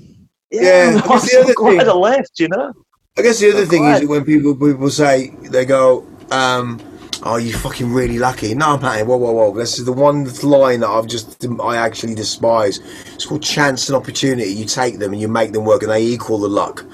Yeah, 0.52 0.62
yeah, 0.62 1.00
I 1.04 1.12
I'm 1.14 1.18
the 1.18 1.18
so 1.26 1.40
other 1.40 1.54
glad 1.54 1.78
thing- 1.80 1.88
I 1.88 1.92
left, 1.92 2.38
you 2.38 2.48
know? 2.50 2.72
I 3.18 3.22
guess 3.22 3.40
the 3.40 3.50
other 3.50 3.62
I'm 3.62 3.68
thing 3.68 3.84
is 3.84 4.00
that 4.00 4.08
when 4.08 4.24
people 4.24 4.54
people 4.54 4.90
say 4.90 5.28
they 5.42 5.64
go, 5.64 6.06
um, 6.30 6.80
"Oh, 7.22 7.36
you 7.36 7.52
fucking 7.54 7.92
really 7.92 8.18
lucky." 8.18 8.54
No, 8.54 8.74
I'm 8.74 8.82
not. 8.82 9.06
Whoa, 9.06 9.16
whoa, 9.16 9.32
whoa. 9.32 9.54
This 9.54 9.78
is 9.78 9.84
the 9.86 9.92
one 9.92 10.24
line 10.42 10.80
that 10.80 10.88
I've 10.88 11.06
just 11.06 11.46
I 11.62 11.76
actually 11.76 12.14
despise. 12.14 12.80
It's 13.14 13.24
called 13.24 13.42
chance 13.42 13.88
and 13.88 13.96
opportunity. 13.96 14.50
You 14.50 14.66
take 14.66 14.98
them 14.98 15.12
and 15.12 15.20
you 15.20 15.28
make 15.28 15.52
them 15.52 15.64
work, 15.64 15.82
and 15.82 15.90
they 15.90 16.02
equal 16.04 16.38
the 16.38 16.48
luck. 16.48 16.84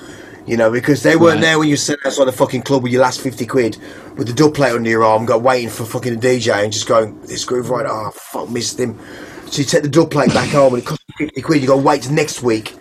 You 0.46 0.56
know, 0.56 0.70
because 0.72 1.02
they 1.04 1.14
weren't 1.16 1.36
Right. 1.36 1.42
there 1.42 1.58
when 1.60 1.68
you 1.68 1.76
sat 1.76 1.98
outside 2.04 2.24
the 2.24 2.32
fucking 2.32 2.62
club 2.62 2.82
with 2.82 2.92
your 2.92 3.02
last 3.02 3.20
fifty 3.20 3.46
quid 3.46 3.76
with 4.16 4.26
the 4.26 4.32
dub 4.32 4.54
plate 4.54 4.72
under 4.72 4.90
your 4.90 5.04
arm, 5.04 5.24
got 5.24 5.42
waiting 5.42 5.68
for 5.70 5.84
fucking 5.84 6.14
a 6.14 6.16
DJ 6.16 6.62
and 6.64 6.72
just 6.72 6.86
going, 6.88 7.20
"This 7.26 7.44
groove 7.44 7.70
right." 7.70 7.86
Oh, 7.88 8.10
fuck, 8.14 8.48
missed 8.50 8.78
him. 8.78 8.98
So 9.46 9.58
you 9.58 9.64
take 9.64 9.82
the 9.82 9.88
dub 9.88 10.10
plate 10.10 10.32
back 10.32 10.48
home 10.50 10.74
and 10.74 10.82
it 10.82 10.86
costs 10.86 11.04
you 11.18 11.26
fifty 11.26 11.42
quid. 11.42 11.60
You 11.62 11.66
go 11.68 11.76
wait 11.76 12.02
till 12.02 12.12
next 12.12 12.42
week. 12.42 12.74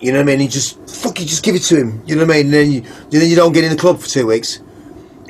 You 0.00 0.12
know 0.12 0.18
what 0.18 0.24
I 0.24 0.26
mean? 0.36 0.40
You 0.42 0.48
just 0.48 0.78
fuck 0.88 1.18
you, 1.20 1.26
just 1.26 1.42
give 1.44 1.54
it 1.54 1.62
to 1.64 1.76
him. 1.76 2.02
You 2.06 2.16
know 2.16 2.26
what 2.26 2.34
I 2.34 2.38
mean? 2.38 2.46
And 2.46 2.54
then 2.54 2.72
you, 2.72 2.80
then 3.10 3.28
you 3.30 3.36
don't 3.36 3.52
get 3.52 3.64
in 3.64 3.70
the 3.70 3.76
club 3.76 3.98
for 3.98 4.08
two 4.08 4.26
weeks, 4.26 4.58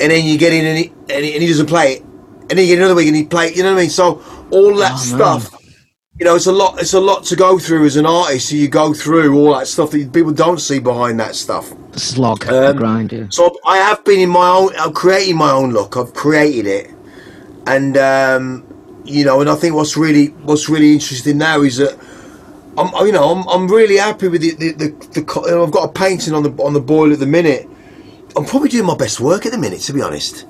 and 0.01 0.11
then 0.13 0.25
you 0.25 0.39
get 0.39 0.53
in 0.53 0.65
and 0.67 0.79
he, 0.79 0.93
and 1.11 1.25
he, 1.25 1.35
and 1.35 1.43
he 1.43 1.49
doesn't 1.49 1.67
play 1.67 1.95
it, 1.95 2.03
and 2.03 2.51
then 2.51 2.59
you 2.61 2.67
get 2.69 2.79
another 2.79 2.95
week 2.95 3.07
and 3.09 3.17
he 3.17 3.25
play. 3.25 3.49
it, 3.49 3.57
You 3.57 3.63
know 3.63 3.73
what 3.73 3.79
I 3.79 3.83
mean? 3.83 3.91
So 3.91 4.23
all 4.51 4.75
that 4.77 4.95
Oh, 4.95 4.97
stuff, 4.99 5.55
you 6.19 6.25
know, 6.27 6.37
it's 6.37 6.47
a 6.47 6.53
lot. 6.53 6.81
It's 6.81 6.95
a 6.95 7.01
lot 7.01 7.25
to 7.27 7.37
go 7.37 7.59
through 7.59 7.87
as 7.87 7.97
an 7.97 8.07
artist. 8.07 8.51
So 8.51 8.57
you 8.57 8.69
go 8.69 8.95
through 8.95 9.37
all 9.39 9.57
that 9.59 9.67
stuff 9.69 9.93
that 9.93 10.13
people 10.13 10.33
don't 10.33 10.61
see 10.61 10.79
behind 10.81 11.21
that 11.21 11.35
stuff. 11.37 11.73
The 11.93 12.01
Slog, 12.01 12.41
the 12.41 12.71
Um, 12.71 12.79
grind, 12.79 13.13
yeah. 13.13 13.27
So 13.31 13.57
I 13.67 13.79
have 13.79 14.05
been 14.05 14.21
in 14.21 14.31
my 14.31 14.49
own. 14.49 14.71
I'm 14.79 14.93
creating 14.95 15.37
my 15.37 15.51
own 15.53 15.73
look. 15.73 15.97
I've 15.97 16.15
created 16.15 16.67
it, 16.67 16.91
and 17.67 17.97
um, 17.97 18.65
you 19.05 19.25
know, 19.25 19.41
and 19.41 19.51
I 19.51 19.55
think 19.57 19.75
what's 19.75 19.97
really 19.97 20.29
what's 20.45 20.69
really 20.69 20.93
interesting 20.93 21.39
now 21.39 21.63
is 21.63 21.77
that 21.79 21.99
I'm, 22.79 23.07
you 23.07 23.13
know, 23.13 23.31
I'm, 23.31 23.49
I'm 23.49 23.69
really 23.69 23.97
happy 23.97 24.29
with 24.29 24.43
the 24.43 24.53
the, 24.55 24.73
the, 24.73 24.89
the 25.21 25.43
you 25.47 25.51
know, 25.51 25.65
I've 25.65 25.71
got 25.73 25.89
a 25.89 25.93
painting 25.93 26.35
on 26.35 26.43
the 26.43 26.51
on 26.63 26.73
the 26.73 26.81
boil 26.81 27.13
at 27.13 27.19
the 27.19 27.27
minute, 27.27 27.69
I'm 28.37 28.45
probably 28.45 28.69
doing 28.69 28.87
my 28.87 28.97
best 28.97 29.19
work 29.21 29.47
at 29.47 29.53
the 29.53 29.59
minute, 29.59 29.81
to 29.83 29.93
be 29.93 30.03
honest. 30.03 30.47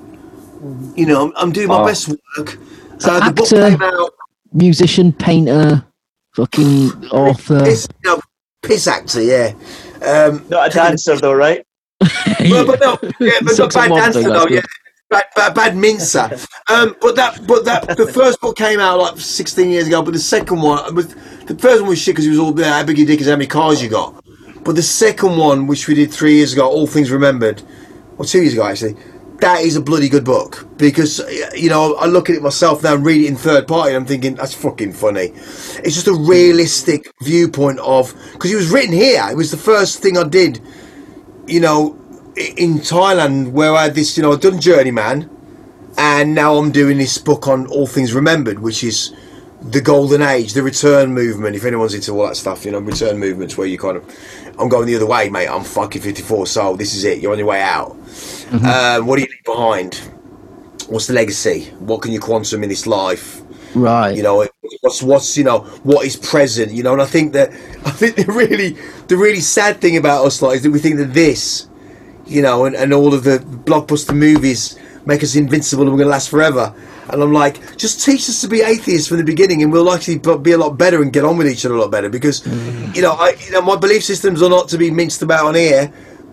You 0.95 1.05
know, 1.05 1.27
I'm, 1.27 1.33
I'm 1.37 1.51
doing 1.51 1.67
my 1.67 1.81
Oh. 1.81 1.85
best 1.85 2.09
work. 2.09 2.57
So 2.97 3.19
the 3.19 3.31
book 3.31 3.45
Actor. 3.45 3.69
came 3.69 3.81
out. 3.81 4.13
Musician, 4.53 5.13
painter, 5.13 5.85
fucking 6.35 7.07
author. 7.11 7.63
Piss, 7.63 7.87
you 8.03 8.09
know, 8.09 8.21
piss 8.63 8.87
actor, 8.87 9.21
yeah. 9.21 9.53
Um, 10.01 10.45
Not 10.49 10.71
a 10.71 10.73
dancer 10.73 11.15
though, 11.17 11.33
right? 11.33 11.65
well, 12.41 12.65
but 12.65 12.79
no, 12.79 12.97
yeah, 13.19 13.31
but 13.41 13.57
not 13.57 13.73
bad 13.73 13.91
one 13.91 14.01
dancer 14.01 14.21
thing, 14.21 14.29
though, 14.29 14.39
that's 14.39 14.51
yeah. 14.51 14.61
good. 14.61 14.69
Bad, 15.09 15.25
bad, 15.35 15.53
bad 15.53 15.75
mincer. 15.77 16.29
Um, 16.69 16.97
but 16.99 17.15
that, 17.15 17.47
but 17.47 17.63
that, 17.63 17.95
the 17.95 18.11
first 18.11 18.41
book 18.41 18.57
came 18.57 18.81
out 18.81 18.99
like 18.99 19.17
16 19.17 19.69
years 19.69 19.87
ago. 19.87 20.01
But 20.01 20.11
the 20.11 20.19
second 20.19 20.61
one, 20.61 20.93
was, 20.93 21.15
the 21.47 21.57
first 21.57 21.81
one 21.81 21.89
was 21.89 21.99
shit 21.99 22.13
because 22.13 22.25
it 22.25 22.31
was 22.31 22.39
all 22.39 22.51
there. 22.51 22.71
How 22.71 22.83
big 22.83 22.97
your 22.97 23.07
dick 23.07 23.21
is, 23.21 23.27
how 23.27 23.33
many 23.33 23.47
cars 23.47 23.81
you 23.81 23.89
got. 23.89 24.23
But 24.63 24.75
the 24.75 24.83
second 24.83 25.37
one, 25.37 25.65
which 25.65 25.87
we 25.87 25.95
did 25.95 26.11
three 26.11 26.35
years 26.35 26.53
ago, 26.53 26.67
All 26.67 26.87
Things 26.87 27.09
Remembered, 27.09 27.63
or 28.17 28.25
two 28.25 28.41
years 28.41 28.53
ago 28.53 28.65
actually, 28.65 28.97
that 29.39 29.61
is 29.61 29.75
a 29.75 29.81
bloody 29.81 30.09
good 30.09 30.25
book 30.25 30.67
because 30.77 31.19
you 31.55 31.69
know 31.69 31.95
I 31.95 32.07
look 32.07 32.29
at 32.29 32.35
it 32.35 32.41
myself 32.41 32.83
now 32.83 32.95
and 32.95 33.05
read 33.05 33.23
it 33.23 33.27
in 33.27 33.35
third 33.35 33.67
party 33.67 33.89
and 33.89 33.97
I'm 33.97 34.05
thinking 34.05 34.35
that's 34.35 34.53
fucking 34.53 34.93
funny. 34.93 35.31
It's 35.83 35.93
just 35.93 36.07
a 36.07 36.13
realistic 36.13 37.13
viewpoint 37.21 37.79
of 37.79 38.13
because 38.33 38.51
it 38.51 38.55
was 38.55 38.69
written 38.69 38.93
here. 38.93 39.25
It 39.29 39.37
was 39.37 39.51
the 39.51 39.57
first 39.57 40.01
thing 40.01 40.17
I 40.17 40.23
did, 40.27 40.59
you 41.45 41.59
know, 41.59 41.93
in 42.35 42.79
Thailand 42.79 43.51
where 43.51 43.73
I 43.73 43.83
had 43.83 43.95
this. 43.95 44.17
You 44.17 44.23
know, 44.23 44.33
I'd 44.33 44.41
done 44.41 44.59
Journeyman, 44.59 45.29
and 45.97 46.33
now 46.33 46.55
I'm 46.55 46.71
doing 46.71 46.97
this 46.97 47.17
book 47.17 47.47
on 47.47 47.67
All 47.67 47.87
Things 47.87 48.13
Remembered, 48.13 48.59
which 48.59 48.83
is 48.83 49.15
the 49.61 49.81
golden 49.81 50.21
age, 50.21 50.53
the 50.53 50.63
return 50.63 51.13
movement. 51.13 51.55
If 51.55 51.65
anyone's 51.65 51.93
into 51.93 52.11
all 52.13 52.27
that 52.27 52.35
stuff, 52.35 52.65
you 52.65 52.71
know, 52.71 52.79
return 52.79 53.17
movements 53.17 53.57
where 53.57 53.67
you 53.67 53.77
kind 53.77 53.97
of, 53.97 54.17
I'm 54.59 54.69
going 54.69 54.87
the 54.87 54.95
other 54.95 55.05
way, 55.05 55.29
mate. 55.29 55.47
I'm 55.47 55.63
fucking 55.63 56.01
54, 56.01 56.47
so 56.47 56.75
this 56.75 56.95
is 56.95 57.03
it. 57.03 57.19
You're 57.19 57.31
on 57.31 57.37
your 57.37 57.47
way 57.47 57.61
out. 57.61 57.91
Um, 58.51 59.05
what 59.05 59.17
do 59.17 59.23
you 59.23 59.27
leave 59.27 59.43
behind? 59.45 59.95
What's 60.87 61.07
the 61.07 61.13
legacy? 61.13 61.65
What 61.79 62.01
can 62.01 62.11
you 62.11 62.19
quantum 62.19 62.63
in 62.63 62.69
this 62.69 62.87
life? 62.87 63.41
Right. 63.75 64.15
You 64.15 64.23
know, 64.23 64.47
what's 64.81 65.03
what's 65.03 65.37
you 65.37 65.43
know 65.43 65.59
what 65.83 66.05
is 66.05 66.15
present? 66.15 66.71
You 66.71 66.81
know, 66.81 66.93
and 66.93 67.01
I 67.01 67.05
think 67.05 67.33
that 67.33 67.49
I 67.85 67.91
think 67.91 68.15
the 68.15 68.25
really 68.31 68.77
the 69.07 69.17
really 69.17 69.41
sad 69.41 69.81
thing 69.81 69.97
about 69.97 70.25
us 70.25 70.41
like 70.41 70.55
is 70.57 70.63
that 70.63 70.71
we 70.71 70.79
think 70.79 70.97
that 70.97 71.13
this, 71.13 71.67
you 72.25 72.41
know, 72.41 72.65
and, 72.65 72.75
and 72.75 72.93
all 72.93 73.13
of 73.13 73.25
the 73.25 73.39
blockbuster 73.39 74.15
movies 74.15 74.79
make 75.07 75.23
us 75.23 75.35
invincible 75.35 75.83
and 75.83 75.91
we're 75.91 75.97
going 75.97 76.07
to 76.07 76.11
last 76.11 76.29
forever. 76.29 76.75
And 77.09 77.23
I'm 77.23 77.31
like, 77.31 77.77
just 77.77 78.03
teach 78.03 78.27
us 78.29 78.41
to 78.41 78.47
be 78.47 78.61
atheists 78.61 79.07
from 79.07 79.17
the 79.17 79.23
beginning, 79.23 79.63
and 79.63 79.71
we'll 79.71 79.91
actually 79.91 80.17
be 80.17 80.51
a 80.51 80.57
lot 80.57 80.77
better 80.77 81.01
and 81.01 81.11
get 81.13 81.23
on 81.23 81.37
with 81.37 81.47
each 81.47 81.65
other 81.65 81.75
a 81.75 81.79
lot 81.79 81.89
better. 81.89 82.09
Because, 82.09 82.41
mm. 82.41 82.93
you 82.93 83.01
know, 83.01 83.13
I, 83.13 83.35
you 83.45 83.51
know, 83.51 83.61
my 83.61 83.77
belief 83.77 84.03
systems 84.03 84.41
are 84.41 84.49
not 84.49 84.67
to 84.69 84.77
be 84.77 84.91
minced 84.91 85.21
about 85.21 85.45
on 85.45 85.55
here, 85.55 85.91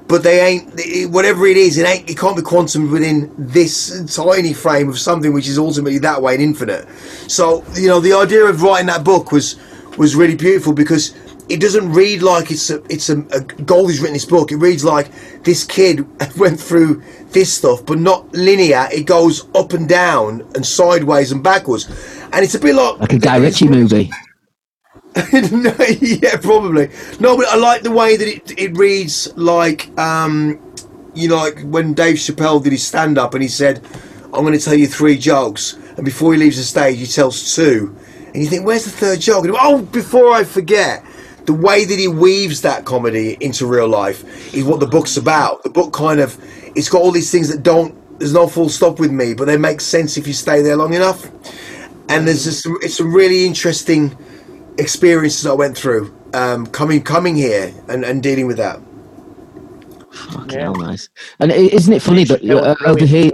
but 0.09 0.25
they 0.25 0.41
ain't. 0.41 1.13
Whatever 1.13 1.47
it 1.47 1.57
is, 1.57 1.79
it 1.79 1.87
ain't. 1.87 2.11
It 2.11 2.19
can't 2.19 2.37
be 2.37 2.43
quantum 2.43 2.91
within 2.91 3.33
this 3.39 4.15
tiny 4.15 4.53
frame 4.53 4.89
of 4.89 4.99
something 4.99 5.33
which 5.33 5.47
is 5.47 5.59
ultimately 5.59 5.99
that 5.99 6.21
way 6.21 6.35
and 6.35 6.43
infinite. 6.43 6.89
So, 7.29 7.65
you 7.75 7.87
know, 7.87 8.01
the 8.01 8.13
idea 8.13 8.45
of 8.45 8.61
writing 8.63 8.89
that 8.89 9.05
book 9.05 9.31
was 9.31 9.57
was 9.97 10.17
really 10.17 10.35
beautiful 10.35 10.73
because 10.73 11.15
it 11.49 11.61
doesn't 11.61 11.93
read 11.93 12.23
like 12.23 12.51
it's 12.51 12.71
a 12.71 12.83
it's 12.85 13.11
a, 13.11 13.19
a 13.33 13.41
Goldie's 13.41 14.01
written 14.01 14.15
this 14.15 14.25
book. 14.25 14.51
It 14.51 14.57
reads 14.57 14.85
like 14.85 15.11
this 15.43 15.65
kid 15.65 16.07
went 16.39 16.59
through 16.59 17.03
this 17.29 17.53
stuff, 17.53 17.85
but 17.85 17.99
not 17.99 18.33
linear. 18.33 18.89
It 18.93 19.05
goes 19.05 19.49
up 19.55 19.73
and 19.73 19.89
down 19.89 20.41
and 20.55 20.65
sideways 20.65 21.33
and 21.33 21.43
backwards, 21.43 21.87
and 22.33 22.45
it's 22.45 22.55
a 22.55 22.59
bit 22.59 22.75
like 22.75 23.01
like 23.01 23.13
a 23.13 23.19
Guy 23.19 23.37
Ritchie 23.37 23.69
movie. 23.69 24.11
no, 25.33 25.75
yeah, 26.01 26.37
probably. 26.37 26.89
No, 27.21 27.37
but 27.37 27.47
I 27.47 27.57
like 27.57 27.83
the 27.83 27.93
way 27.93 28.17
that 28.17 28.27
it 28.27 28.59
it 28.59 28.77
reads 28.77 29.33
like 29.37 29.97
um, 29.99 30.61
you 31.15 31.29
know, 31.29 31.37
like 31.37 31.61
when 31.63 31.95
Dave 31.95 32.17
Chappelle 32.17 32.63
did 32.63 32.73
his 32.73 32.87
stand 32.87 33.19
up 33.19 33.35
and 33.35 33.43
he 33.43 33.49
said, 33.49 33.85
"I'm 34.25 34.45
going 34.45 34.59
to 34.59 34.65
tell 34.65 34.75
you 34.75 34.87
three 34.87 35.19
jokes," 35.19 35.75
and 35.97 36.05
before 36.05 36.33
he 36.33 36.39
leaves 36.39 36.57
the 36.57 36.65
stage, 36.65 36.99
he 36.99 37.07
tells 37.07 37.55
two, 37.55 37.95
and 38.29 38.37
you 38.43 38.47
think, 38.47 38.67
"Where's 38.67 38.85
the 38.85 38.91
third 38.91 39.21
joke?" 39.21 39.45
And 39.45 39.55
oh, 39.59 39.83
before 39.83 40.33
I 40.33 40.43
forget. 40.43 41.05
The 41.47 41.55
way 41.55 41.85
that 41.85 41.99
he 41.99 42.09
weaves 42.09 42.63
that 42.63 42.85
comedy 42.85 43.37
into 43.41 43.67
real 43.67 43.89
life 43.89 44.55
is 44.55 44.65
what 44.65 44.81
the 44.81 44.87
book's 44.87 45.17
about. 45.17 45.63
The 45.63 45.71
book 45.71 45.93
kind 45.93 46.21
of, 46.21 46.39
it's 46.75 46.89
got 46.89 47.03
all 47.03 47.11
these 47.11 47.31
things 47.31 47.49
that 47.49 47.63
don't, 47.63 47.95
there's 48.19 48.33
no 48.33 48.47
full 48.47 48.69
stop 48.69 48.99
with 48.99 49.11
me, 49.11 49.35
but 49.35 49.45
they 49.47 49.57
make 49.59 49.81
sense 49.81 50.17
if 50.17 50.27
you 50.27 50.33
stay 50.33 50.63
there 50.63 50.77
long 50.77 50.95
enough. 50.95 51.31
And 52.09 52.27
there's 52.27 52.45
just, 52.45 52.63
some- 52.63 52.79
it's 52.81 52.97
some 52.97 53.13
really 53.15 53.45
interesting 53.47 54.17
experiences 54.79 55.47
I 55.47 55.53
went 55.53 55.77
through 55.77 56.15
um, 56.35 56.67
coming 56.67 57.03
coming 57.03 57.37
here 57.37 57.73
and, 57.89 58.05
and 58.05 58.23
dealing 58.23 58.47
with 58.47 58.57
that. 58.57 58.81
Fucking 60.13 60.59
hell, 60.61 60.75
nice. 60.75 61.09
And 61.41 61.51
isn't 61.53 61.93
it 61.93 62.03
funny 62.03 62.25
that 62.25 62.43
That 62.43 62.55
was 62.55 62.77
uh, 62.83 62.85
over 62.87 63.05
here? 63.05 63.31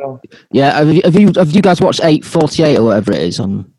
Yeah, 0.50 0.78
have 0.78 0.92
you, 0.92 1.02
have 1.04 1.14
you 1.18 1.32
have 1.36 1.50
you 1.52 1.62
guys 1.62 1.80
watched 1.80 2.00
eight 2.02 2.24
forty 2.24 2.62
eight 2.62 2.78
or 2.78 2.84
whatever 2.84 3.12
it 3.12 3.22
is 3.22 3.38
on? 3.38 3.72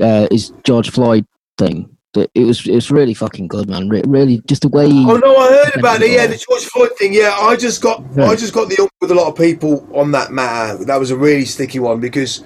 Uh, 0.00 0.26
is 0.30 0.52
George 0.64 0.90
Floyd 0.90 1.26
thing? 1.58 1.97
It 2.14 2.44
was 2.44 2.66
it 2.66 2.74
was 2.74 2.90
really 2.90 3.12
fucking 3.12 3.48
good, 3.48 3.68
man. 3.68 3.88
Re- 3.88 4.02
really, 4.06 4.40
just 4.46 4.62
the 4.62 4.68
way. 4.68 4.86
Oh 4.86 5.16
no, 5.16 5.36
I 5.36 5.48
heard 5.64 5.76
about 5.76 6.00
it. 6.00 6.10
Yeah, 6.10 6.26
the 6.26 6.38
George 6.38 6.64
Floyd 6.64 6.96
thing. 6.98 7.12
Yeah, 7.12 7.36
I 7.38 7.54
just 7.54 7.82
got 7.82 8.02
Yeah. 8.16 8.26
I 8.26 8.34
just 8.34 8.54
got 8.54 8.70
the 8.70 8.82
up 8.82 8.90
with 9.02 9.10
a 9.10 9.14
lot 9.14 9.28
of 9.28 9.36
people 9.36 9.86
on 9.94 10.12
that 10.12 10.32
matter. 10.32 10.84
That 10.86 10.98
was 10.98 11.10
a 11.10 11.16
really 11.16 11.44
sticky 11.44 11.80
one 11.80 12.00
because 12.00 12.42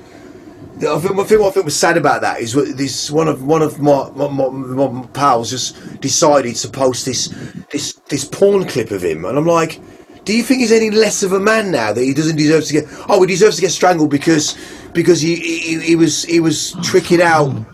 the, 0.79 0.91
I 0.91 0.99
think, 0.99 1.17
I 1.17 1.25
think 1.25 1.41
what 1.41 1.49
I 1.49 1.51
think 1.53 1.65
was 1.65 1.77
sad 1.77 1.97
about 1.97 2.23
that 2.23 2.41
is 2.41 2.55
this 2.77 3.09
one 3.09 3.29
of 3.29 3.45
one 3.45 3.63
of 3.63 3.81
my 3.81 4.11
my, 4.11 4.29
my, 4.29 4.49
my 4.49 5.07
pals 5.09 5.51
just 5.51 6.01
decided 6.01 6.57
to 6.57 6.69
post 6.69 7.07
this 7.07 7.29
this 7.71 7.95
this 8.09 8.25
porn 8.25 8.67
clip 8.67 8.91
of 8.91 9.03
him, 9.03 9.25
and 9.25 9.39
I'm 9.39 9.47
like. 9.47 9.81
Do 10.25 10.37
you 10.37 10.45
think 10.45 10.61
he's 10.61 10.71
any 10.71 10.93
less 10.93 11.25
of 11.25 11.33
a 11.33 11.41
man 11.41 11.73
now 11.73 11.93
that 11.93 12.01
he 12.01 12.15
doesn't 12.15 12.37
deserve 12.37 12.65
to 12.67 12.73
get? 12.73 12.85
Oh, 13.09 13.21
he 13.23 13.27
deserves 13.27 13.57
to 13.57 13.63
get 13.63 13.73
strangled 13.73 14.11
because 14.11 14.57
because 14.93 15.21
he 15.21 15.35
he, 15.35 15.81
he 15.81 15.97
was 15.97 16.23
he 16.23 16.39
was 16.39 16.77
tricking 16.81 17.21
out 17.21 17.49
mm. 17.49 17.72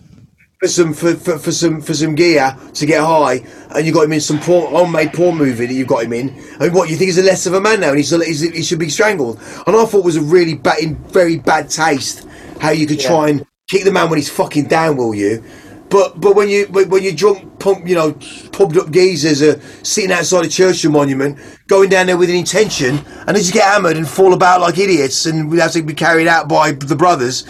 For 0.60 0.68
some 0.68 0.92
for, 0.92 1.14
for, 1.14 1.38
for 1.38 1.52
some 1.52 1.80
for 1.80 1.94
some 1.94 2.14
gear 2.14 2.56
to 2.74 2.86
get 2.86 3.00
high, 3.00 3.40
and 3.74 3.86
you 3.86 3.92
got 3.92 4.04
him 4.04 4.12
in 4.12 4.20
some 4.20 4.40
porn, 4.40 4.72
homemade 4.72 5.12
porn 5.12 5.36
movie 5.36 5.66
that 5.66 5.74
you've 5.74 5.88
got 5.88 6.04
him 6.04 6.12
in. 6.12 6.30
And 6.60 6.74
what 6.74 6.90
you 6.90 6.96
think 6.96 7.08
he's 7.08 7.18
a 7.18 7.22
less 7.22 7.46
of 7.46 7.54
a 7.54 7.60
man 7.60 7.80
now, 7.80 7.90
and 7.90 7.98
he's, 7.98 8.10
he's 8.10 8.40
he 8.40 8.62
should 8.62 8.78
be 8.78 8.88
strangled? 8.88 9.38
And 9.66 9.76
I 9.76 9.84
thought 9.84 10.00
it 10.00 10.04
was 10.04 10.16
a 10.16 10.22
really 10.22 10.54
bad, 10.54 10.80
in 10.80 10.96
very 10.96 11.38
bad 11.38 11.70
taste 11.70 12.26
how 12.60 12.70
you 12.70 12.86
could 12.86 13.00
try 13.00 13.28
and 13.28 13.46
kick 13.68 13.84
the 13.84 13.92
man 13.92 14.10
when 14.10 14.18
he's 14.18 14.30
fucking 14.30 14.66
down, 14.66 14.96
will 14.96 15.14
you? 15.14 15.44
But 15.90 16.20
but 16.20 16.34
when 16.34 16.48
you 16.48 16.66
when 16.66 17.02
you're 17.02 17.14
drunk, 17.14 17.60
pump, 17.60 17.86
you 17.86 17.94
know, 17.94 18.12
pumped 18.52 18.76
up 18.76 18.90
geezers 18.90 19.42
are 19.42 19.60
sitting 19.84 20.12
outside 20.12 20.44
a 20.44 20.48
Churchill 20.48 20.90
monument, 20.90 21.38
going 21.68 21.88
down 21.88 22.06
there 22.06 22.16
with 22.18 22.30
an 22.30 22.36
intention, 22.36 22.98
and 23.26 23.36
they 23.36 23.40
just 23.40 23.54
get 23.54 23.64
hammered 23.64 23.96
and 23.96 24.06
fall 24.06 24.34
about 24.34 24.60
like 24.60 24.76
idiots, 24.76 25.24
and 25.24 25.50
we 25.50 25.58
have 25.60 25.72
to 25.72 25.82
be 25.82 25.94
carried 25.94 26.26
out 26.26 26.48
by 26.48 26.72
the 26.72 26.96
brothers. 26.96 27.44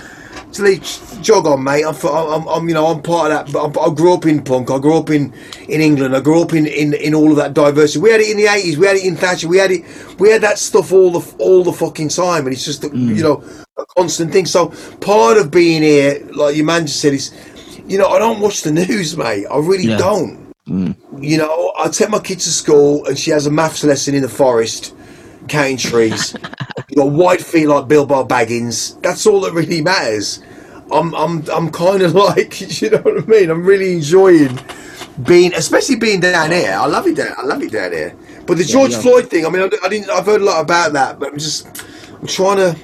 They 0.57 0.79
jog 1.23 1.47
on, 1.47 1.63
mate. 1.63 1.85
I'm, 1.85 1.95
I'm, 2.05 2.49
I'm, 2.49 2.69
you 2.69 2.75
know, 2.75 2.87
I'm 2.87 3.03
part 3.03 3.31
of 3.31 3.47
that. 3.47 3.53
But 3.53 3.79
I, 3.79 3.87
I 3.87 3.95
grew 3.95 4.15
up 4.15 4.27
in 4.27 4.43
punk. 4.43 4.71
I 4.71 4.79
grew 4.79 4.97
up 4.97 5.11
in, 5.11 5.33
in 5.69 5.81
England. 5.81 6.17
I 6.17 6.21
grew 6.21 6.43
up 6.43 6.53
in, 6.53 6.67
in, 6.67 6.95
in 6.95 7.15
all 7.15 7.31
of 7.31 7.37
that 7.37 7.55
diversity. 7.55 8.01
We 8.01 8.11
had 8.11 8.21
it 8.21 8.31
in 8.31 8.37
the 8.39 8.47
eighties. 8.47 8.79
We 8.79 8.87
had 8.87 8.97
it 8.97 9.05
in 9.05 9.15
Thatcher. 9.17 9.47
We 9.49 9.59
had 9.59 9.71
it. 9.71 9.85
We 10.19 10.31
had 10.31 10.41
that 10.43 10.59
stuff 10.59 10.93
all 10.93 11.11
the 11.13 11.37
all 11.39 11.63
the 11.63 11.73
fucking 11.73 12.09
time. 12.09 12.47
And 12.47 12.55
it's 12.55 12.65
just, 12.65 12.83
a, 12.85 12.89
mm. 12.89 13.15
you 13.17 13.23
know, 13.23 13.45
a 13.77 13.85
constant 13.97 14.33
thing. 14.33 14.47
So 14.47 14.69
part 15.01 15.37
of 15.37 15.51
being 15.51 15.83
here, 15.83 16.27
like 16.35 16.57
your 16.57 16.67
man 16.67 16.87
just 16.87 17.01
said, 17.01 17.13
is, 17.13 17.33
you 17.87 17.99
know, 17.99 18.09
I 18.09 18.19
don't 18.19 18.41
watch 18.41 18.63
the 18.63 18.73
news, 18.87 19.17
mate. 19.17 19.47
I 19.47 19.59
really 19.59 19.85
Yeah. 19.89 19.99
don't. 19.99 20.49
Mm. 20.67 20.97
You 21.23 21.39
know, 21.39 21.73
I 21.79 21.89
take 21.89 22.11
my 22.11 22.19
kid 22.19 22.41
to 22.41 22.51
school, 22.51 23.07
and 23.07 23.19
she 23.19 23.31
has 23.31 23.47
a 23.47 23.51
maths 23.51 23.85
lesson 23.85 24.15
in 24.15 24.23
the 24.23 24.29
forest, 24.29 24.95
counting 25.49 25.77
trees. 25.77 26.35
you 26.89 26.97
got 26.97 27.11
white 27.11 27.41
feet 27.41 27.67
like 27.67 27.89
Bilbo 27.89 28.25
Baggins. 28.25 29.01
That's 29.03 29.27
all 29.27 29.41
that 29.43 29.53
really 29.53 29.83
matters. 29.83 30.43
I'm, 30.93 31.15
I'm, 31.15 31.49
I'm 31.51 31.71
kind 31.71 32.03
of 32.03 32.15
like, 32.29 32.81
you 32.81 32.91
know 32.91 32.99
what 32.99 33.25
I 33.25 33.27
mean. 33.27 33.51
I'm 33.51 33.65
really 33.65 33.95
enjoying 33.95 34.59
being, 35.25 35.55
especially 35.55 35.97
being 35.97 36.21
down 36.21 36.51
here. 36.51 36.73
I 36.73 36.87
love 36.87 37.07
it 37.07 37.17
down. 37.17 37.35
I 37.37 37.43
love 37.43 37.63
it 37.63 37.73
down 37.73 37.93
here. 37.93 38.17
But 38.47 38.59
the 38.59 38.65
George 38.65 38.93
yeah. 38.93 39.01
Floyd 39.01 39.31
thing. 39.31 39.47
I 39.47 39.51
mean, 39.51 39.63
I, 39.63 39.71
I 39.85 39.89
didn't. 39.89 40.11
I've 40.11 40.27
heard 40.27 40.41
a 40.41 40.45
lot 40.45 40.63
about 40.63 40.93
that, 40.95 41.19
but 41.19 41.33
I'm 41.33 41.39
just, 41.39 41.67
I'm 42.21 42.27
trying 42.27 42.57
to 42.57 42.77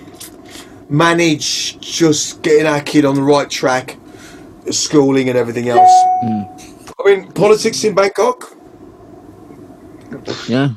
manage 0.88 1.78
just 1.80 2.42
getting 2.42 2.66
our 2.66 2.80
kid 2.80 3.04
on 3.04 3.14
the 3.14 3.22
right 3.22 3.48
track, 3.48 3.96
schooling 4.70 5.28
and 5.28 5.38
everything 5.38 5.68
else. 5.68 5.90
Mm. 6.24 6.94
I 7.00 7.04
mean, 7.06 7.32
politics 7.32 7.84
in 7.84 7.94
Bangkok. 7.94 8.52
yeah. 10.48 10.70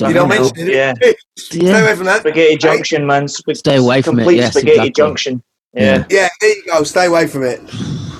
You 0.00 0.08
know, 0.08 0.12
Don't 0.14 0.28
know. 0.28 0.34
mention 0.42 0.68
it. 0.68 0.74
Yeah. 0.74 0.94
Stay 1.38 1.58
Yeah. 1.66 1.82
away 1.82 1.96
from 1.96 2.06
that. 2.06 2.20
Spaghetti 2.20 2.56
Junction, 2.56 3.06
man. 3.06 3.28
Sp- 3.28 3.54
Stay 3.54 3.76
away 3.76 4.02
from 4.02 4.18
it, 4.18 4.22
complete 4.22 4.36
yes, 4.38 4.52
Spaghetti 4.52 4.72
exactly. 4.72 4.90
Junction. 4.92 5.42
Yeah. 5.74 6.04
Yeah, 6.10 6.28
there 6.40 6.50
you 6.56 6.64
go. 6.66 6.82
Stay 6.82 7.06
away 7.06 7.26
from 7.26 7.44
it. 7.44 7.60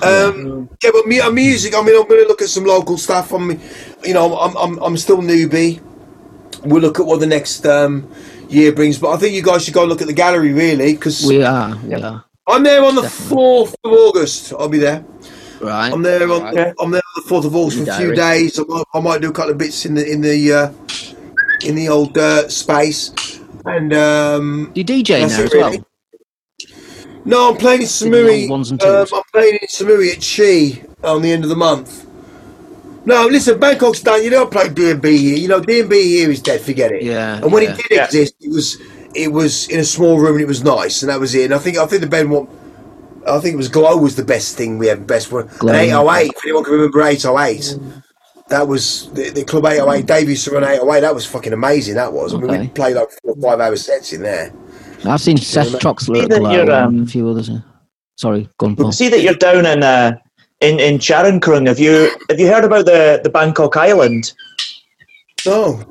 Um, 0.03 0.69
yeah, 0.83 0.89
but 0.91 1.07
mu- 1.07 1.21
uh, 1.21 1.29
music. 1.31 1.75
I 1.75 1.81
mean, 1.81 1.95
I'm 1.99 2.07
going 2.07 2.21
to 2.23 2.27
look 2.27 2.41
at 2.41 2.49
some 2.49 2.65
local 2.65 2.97
stuff. 2.97 3.31
I'm, 3.31 3.59
you 4.03 4.13
know, 4.13 4.37
I'm, 4.37 4.55
I'm, 4.57 4.77
I'm 4.83 4.97
still 4.97 5.17
newbie. 5.17 5.81
We'll 6.63 6.81
look 6.81 6.99
at 6.99 7.05
what 7.05 7.19
the 7.19 7.27
next 7.27 7.65
um, 7.65 8.09
year 8.49 8.71
brings. 8.71 8.97
But 8.97 9.11
I 9.11 9.17
think 9.17 9.33
you 9.35 9.43
guys 9.43 9.63
should 9.65 9.73
go 9.73 9.85
look 9.85 10.01
at 10.01 10.07
the 10.07 10.13
gallery, 10.13 10.53
really, 10.53 10.93
because 10.93 11.25
We 11.25 11.43
are. 11.43 11.75
We 11.77 11.95
are. 11.95 12.23
I'm 12.47 12.63
there 12.63 12.83
on 12.83 12.95
the 12.95 13.09
fourth 13.09 13.75
of 13.83 13.91
August. 13.91 14.51
I'll 14.53 14.67
be 14.69 14.79
there. 14.79 15.05
Right. 15.61 15.93
I'm 15.93 16.01
there 16.01 16.23
on. 16.29 16.47
Okay. 16.47 16.73
I'm 16.79 16.91
there 16.91 17.01
on 17.15 17.23
the 17.23 17.29
fourth 17.29 17.45
of 17.45 17.55
August 17.55 17.77
for 17.85 17.89
a 17.91 17.95
few 17.97 18.13
days. 18.15 18.59
I 18.59 18.63
might, 18.67 18.83
I 18.93 18.99
might 18.99 19.21
do 19.21 19.29
a 19.29 19.33
couple 19.33 19.51
of 19.51 19.57
bits 19.57 19.85
in 19.85 19.93
the 19.95 20.05
in 20.09 20.19
the 20.21 20.51
uh, 20.53 20.71
in 21.65 21.75
the 21.75 21.89
old 21.89 22.17
uh, 22.17 22.47
space, 22.49 23.11
and 23.65 23.93
um, 23.93 24.71
you 24.75 24.83
DJ 24.83 25.21
in 25.21 25.27
That's 25.29 25.37
there 25.37 25.45
it, 25.45 25.53
as 25.55 25.79
well? 25.79 25.85
no, 27.25 27.51
I'm 27.51 27.57
playing 27.57 27.81
in 27.81 27.87
Samui. 27.87 28.41
old 28.43 28.49
ones 28.51 28.71
and 28.71 28.81
Um. 28.83 29.07
I'm 29.13 29.23
playing 29.31 29.59
in 29.61 29.67
Samui 29.67 30.11
at 30.11 30.21
Chi 30.21 31.07
on 31.07 31.21
the 31.21 31.31
end 31.31 31.43
of 31.43 31.49
the 31.49 31.55
month. 31.55 32.05
No, 33.05 33.25
listen, 33.27 33.59
Bangkok's 33.59 34.01
done. 34.01 34.23
You 34.23 34.29
don't 34.29 34.49
play 34.49 34.69
D&B 34.69 35.17
here. 35.17 35.35
You 35.37 35.49
know, 35.49 35.59
D&B 35.59 36.01
here 36.19 36.31
is 36.31 36.41
dead. 36.41 36.61
Forget 36.61 36.93
it. 36.93 37.03
Yeah, 37.03 37.35
And 37.43 37.51
when 37.51 37.63
yeah. 37.63 37.71
it 37.73 37.77
did 37.77 37.85
Yeah. 37.91 38.05
exist, 38.05 38.35
it 38.39 38.49
was 38.49 38.77
it 39.15 39.31
was 39.31 39.67
in 39.67 39.79
a 39.79 39.83
small 39.83 40.19
room 40.19 40.33
and 40.35 40.41
it 40.41 40.47
was 40.47 40.63
nice, 40.63 41.01
and 41.03 41.09
that 41.09 41.19
was 41.19 41.35
it. 41.35 41.45
And 41.45 41.53
I 41.53 41.57
think 41.59 41.77
I 41.77 41.85
think 41.85 42.01
the 42.01 42.07
band 42.07 42.31
one. 42.31 42.47
I 43.27 43.39
think 43.39 43.53
it 43.53 43.57
was 43.57 43.69
Glow 43.69 43.95
was 43.97 44.15
the 44.15 44.23
best 44.23 44.57
thing 44.57 44.77
we 44.77 44.87
had. 44.87 45.05
Best 45.07 45.31
one. 45.31 45.47
Glow. 45.59 45.71
And 45.73 45.81
808. 45.81 46.31
If 46.35 46.43
anyone 46.45 46.63
can 46.65 46.73
remember 46.73 47.01
808, 47.01 47.77
that 48.53 48.67
was 48.67 49.11
the, 49.13 49.31
the 49.31 49.43
club 49.43 49.65
808. 49.65 50.05
Dave 50.05 50.29
used 50.29 50.45
to 50.45 50.51
run 50.51 50.63
808. 50.63 51.01
That 51.01 51.15
was 51.15 51.25
fucking 51.25 51.53
amazing. 51.53 51.95
That 51.95 52.13
was. 52.13 52.35
I 52.35 52.37
mean, 52.37 52.59
we 52.61 52.67
played 52.67 52.95
like 52.95 53.09
four 53.09 53.33
or 53.35 53.41
five 53.41 53.59
hour 53.59 53.75
sets 53.75 54.13
in 54.13 54.21
there. 54.21 54.53
I've 55.05 55.21
seen 55.21 55.37
Seth 55.37 55.67
Troxler 55.79 56.15
See 56.15 56.21
at 56.21 56.29
that 56.29 56.39
Glow 56.39 56.51
you're, 56.51 56.71
um, 56.71 56.99
and 56.99 57.07
a 57.07 57.11
few 57.11 57.27
others. 57.27 57.49
Sorry, 58.15 58.47
go 58.59 58.67
on, 58.67 58.75
Paul. 58.75 58.91
See 58.91 59.09
that 59.09 59.21
you're 59.21 59.33
down 59.33 59.65
in 59.65 59.81
uh, 59.81 60.17
in 60.61 60.79
in 60.79 60.99
Charoen 60.99 61.39
Krung. 61.39 61.67
Have 61.67 61.79
you 61.79 62.15
have 62.29 62.39
you 62.39 62.47
heard 62.47 62.63
about 62.63 62.85
the 62.85 63.19
the 63.23 63.29
Bangkok 63.29 63.75
Island? 63.75 64.33
No. 65.45 65.83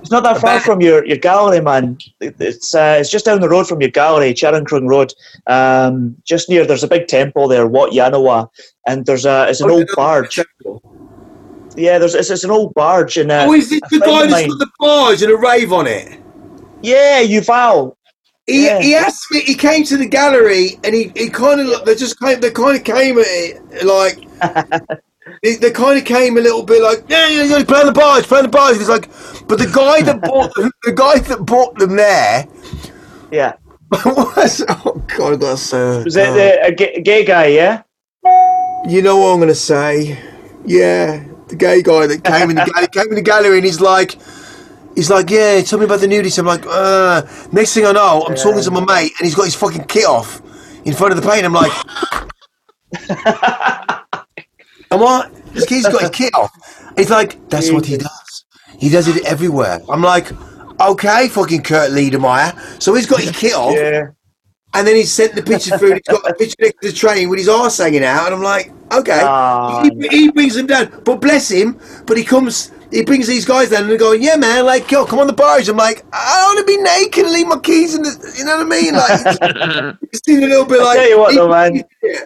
It's 0.00 0.12
not 0.12 0.22
that 0.22 0.40
far 0.40 0.60
from 0.60 0.80
your, 0.80 1.04
your 1.04 1.18
gallery, 1.18 1.60
man. 1.60 1.98
It's 2.20 2.74
uh, 2.74 2.96
it's 3.00 3.10
just 3.10 3.26
down 3.26 3.40
the 3.40 3.48
road 3.48 3.66
from 3.68 3.80
your 3.82 3.90
gallery, 3.90 4.32
Charoen 4.32 4.64
Krung 4.64 4.88
Road. 4.88 5.12
Um, 5.46 6.16
just 6.24 6.48
near, 6.48 6.64
there's 6.64 6.84
a 6.84 6.88
big 6.88 7.08
temple 7.08 7.48
there, 7.48 7.66
Wat 7.66 7.90
Yanawa, 7.90 8.48
and 8.86 9.04
there's 9.04 9.26
a 9.26 9.48
it's 9.50 9.60
an 9.60 9.70
old 9.70 9.88
barge. 9.94 10.38
Yeah, 11.78 11.98
there's 11.98 12.14
it's, 12.14 12.30
it's 12.30 12.44
an 12.44 12.50
old 12.50 12.74
barge, 12.74 13.16
and 13.16 13.30
uh, 13.30 13.46
Oh, 13.48 13.52
is 13.54 13.70
it 13.72 13.82
the 13.90 14.00
guy 14.00 14.26
that's 14.26 14.46
got 14.46 14.58
the 14.58 14.70
barge 14.78 15.22
and 15.22 15.32
a 15.32 15.36
rave 15.36 15.72
on 15.72 15.86
it? 15.86 16.18
Yeah, 16.82 17.22
Yuval. 17.22 17.94
He, 18.46 18.66
Yeah. 18.66 18.80
he 18.80 18.94
asked 18.94 19.30
me. 19.30 19.40
He 19.40 19.54
came 19.54 19.84
to 19.84 19.96
the 19.96 20.06
gallery 20.06 20.78
and 20.82 20.94
he, 20.94 21.12
he 21.14 21.28
kind 21.28 21.60
of 21.60 21.84
they 21.84 21.94
just 21.94 22.18
came. 22.18 22.40
They 22.40 22.50
kind 22.50 22.76
of 22.76 22.84
came 22.84 23.18
at 23.18 23.26
it 23.28 23.84
like 23.84 24.26
they, 25.42 25.56
they 25.56 25.70
kind 25.70 25.98
of 25.98 26.04
came 26.04 26.38
a 26.38 26.40
little 26.40 26.62
bit 26.62 26.82
like 26.82 27.04
yeah 27.08 27.28
yeah 27.28 27.42
yeah 27.44 27.64
play 27.64 27.84
the 27.84 27.92
barge 27.92 28.24
play 28.24 28.42
the 28.42 28.48
barge. 28.48 28.78
He's 28.78 28.88
like, 28.88 29.08
but 29.48 29.58
the 29.58 29.70
guy 29.72 30.00
that 30.02 30.22
bought 30.22 30.54
them, 30.54 30.70
the 30.84 30.92
guy 30.92 31.18
that 31.18 31.44
bought 31.44 31.78
them 31.78 31.96
there 31.96 32.46
Yeah, 33.30 33.52
was 34.04 34.64
oh 34.68 35.02
god 35.16 35.40
that's 35.40 35.72
uh, 35.74 36.02
was 36.04 36.16
it 36.16 36.32
the, 36.32 36.64
a 36.66 36.72
gay, 36.72 37.02
gay 37.02 37.24
guy? 37.26 37.46
Yeah. 37.48 37.82
you 38.88 39.02
know 39.02 39.18
what 39.18 39.34
I'm 39.34 39.40
gonna 39.40 39.54
say? 39.54 40.18
Yeah, 40.64 41.22
the 41.48 41.56
gay 41.56 41.82
guy 41.82 42.06
that 42.06 42.24
came 42.24 42.50
in 42.50 42.56
the 42.56 42.64
gallery, 42.64 42.88
came 42.92 43.08
in 43.08 43.14
the 43.14 43.22
gallery 43.22 43.56
and 43.58 43.66
he's 43.66 43.80
like. 43.80 44.16
He's 44.94 45.10
like, 45.10 45.30
yeah, 45.30 45.60
tell 45.60 45.78
me 45.78 45.84
about 45.84 46.00
the 46.00 46.08
nudity. 46.08 46.40
I'm 46.40 46.46
like, 46.46 46.66
uh. 46.66 47.22
Next 47.52 47.72
thing 47.72 47.86
I 47.86 47.92
know, 47.92 48.24
I'm 48.26 48.34
talking 48.34 48.62
to 48.64 48.70
my 48.72 48.84
mate, 48.84 49.12
and 49.20 49.26
he's 49.26 49.34
got 49.36 49.44
his 49.44 49.54
fucking 49.54 49.84
kit 49.84 50.06
off 50.06 50.42
in 50.84 50.92
front 50.92 51.14
of 51.14 51.22
the 51.22 51.28
paint. 51.30 51.44
I'm 51.46 51.52
like, 51.52 51.70
am 54.90 55.02
I? 55.02 55.30
This 55.52 55.66
kid's 55.66 55.88
got 55.88 56.00
his 56.00 56.10
kit 56.10 56.34
off. 56.34 56.50
He's 56.96 57.10
like, 57.10 57.48
that's 57.48 57.70
what 57.70 57.86
he 57.86 57.96
does. 57.96 58.44
He 58.80 58.88
does 58.88 59.06
it 59.06 59.24
everywhere. 59.24 59.80
I'm 59.88 60.02
like, 60.02 60.32
okay, 60.80 61.28
fucking 61.28 61.62
Kurt 61.62 61.92
Liedermeyer. 61.92 62.82
So 62.82 62.92
he's 62.94 63.06
got 63.06 63.20
his 63.20 63.30
kit 63.30 63.54
off, 63.54 63.76
Yeah. 63.76 64.08
and 64.74 64.84
then 64.86 64.96
he's 64.96 65.12
sent 65.12 65.34
the 65.36 65.42
picture 65.42 65.78
through. 65.78 65.92
And 65.92 66.00
he's 66.04 66.16
got 66.18 66.28
a 66.28 66.34
picture 66.34 66.56
next 66.60 66.80
to 66.82 66.88
the 66.88 66.92
train 66.94 67.28
with 67.28 67.38
his 67.38 67.48
arse 67.48 67.78
hanging 67.78 68.02
out, 68.02 68.26
and 68.26 68.34
I'm 68.34 68.42
like, 68.42 68.72
okay. 68.92 69.20
Ah. 69.22 69.82
he, 69.82 70.08
he 70.08 70.30
brings 70.30 70.54
them 70.54 70.66
down, 70.66 71.02
but 71.04 71.20
bless 71.20 71.50
him. 71.50 71.78
But 72.06 72.16
he 72.16 72.24
comes, 72.24 72.70
he 72.90 73.04
brings 73.04 73.26
these 73.26 73.44
guys 73.44 73.70
down, 73.70 73.82
and 73.82 73.90
they're 73.90 73.98
going, 73.98 74.22
yeah, 74.22 74.36
man, 74.36 74.64
like, 74.64 74.90
yo, 74.90 75.04
come 75.04 75.18
on 75.18 75.26
the 75.26 75.32
barge. 75.32 75.68
I'm 75.68 75.76
like, 75.76 76.04
I 76.12 76.40
don't 76.42 76.56
want 76.56 76.66
to 76.66 76.76
be 76.76 76.82
naked 76.82 77.24
and 77.24 77.32
leave 77.32 77.46
my 77.46 77.58
keys 77.58 77.94
in 77.94 78.02
the, 78.02 78.34
you 78.38 78.44
know 78.44 78.56
what 78.58 78.66
I 78.66 78.80
mean? 78.80 78.94
Like, 78.94 79.96
it's 80.12 80.28
a 80.28 80.32
little 80.32 80.64
bit 80.64 80.80
like. 80.80 80.98
tell 80.98 81.08
you 81.08 81.18
what, 81.18 81.34
though, 81.34 81.48
man. 81.48 81.82
Yeah. 82.02 82.20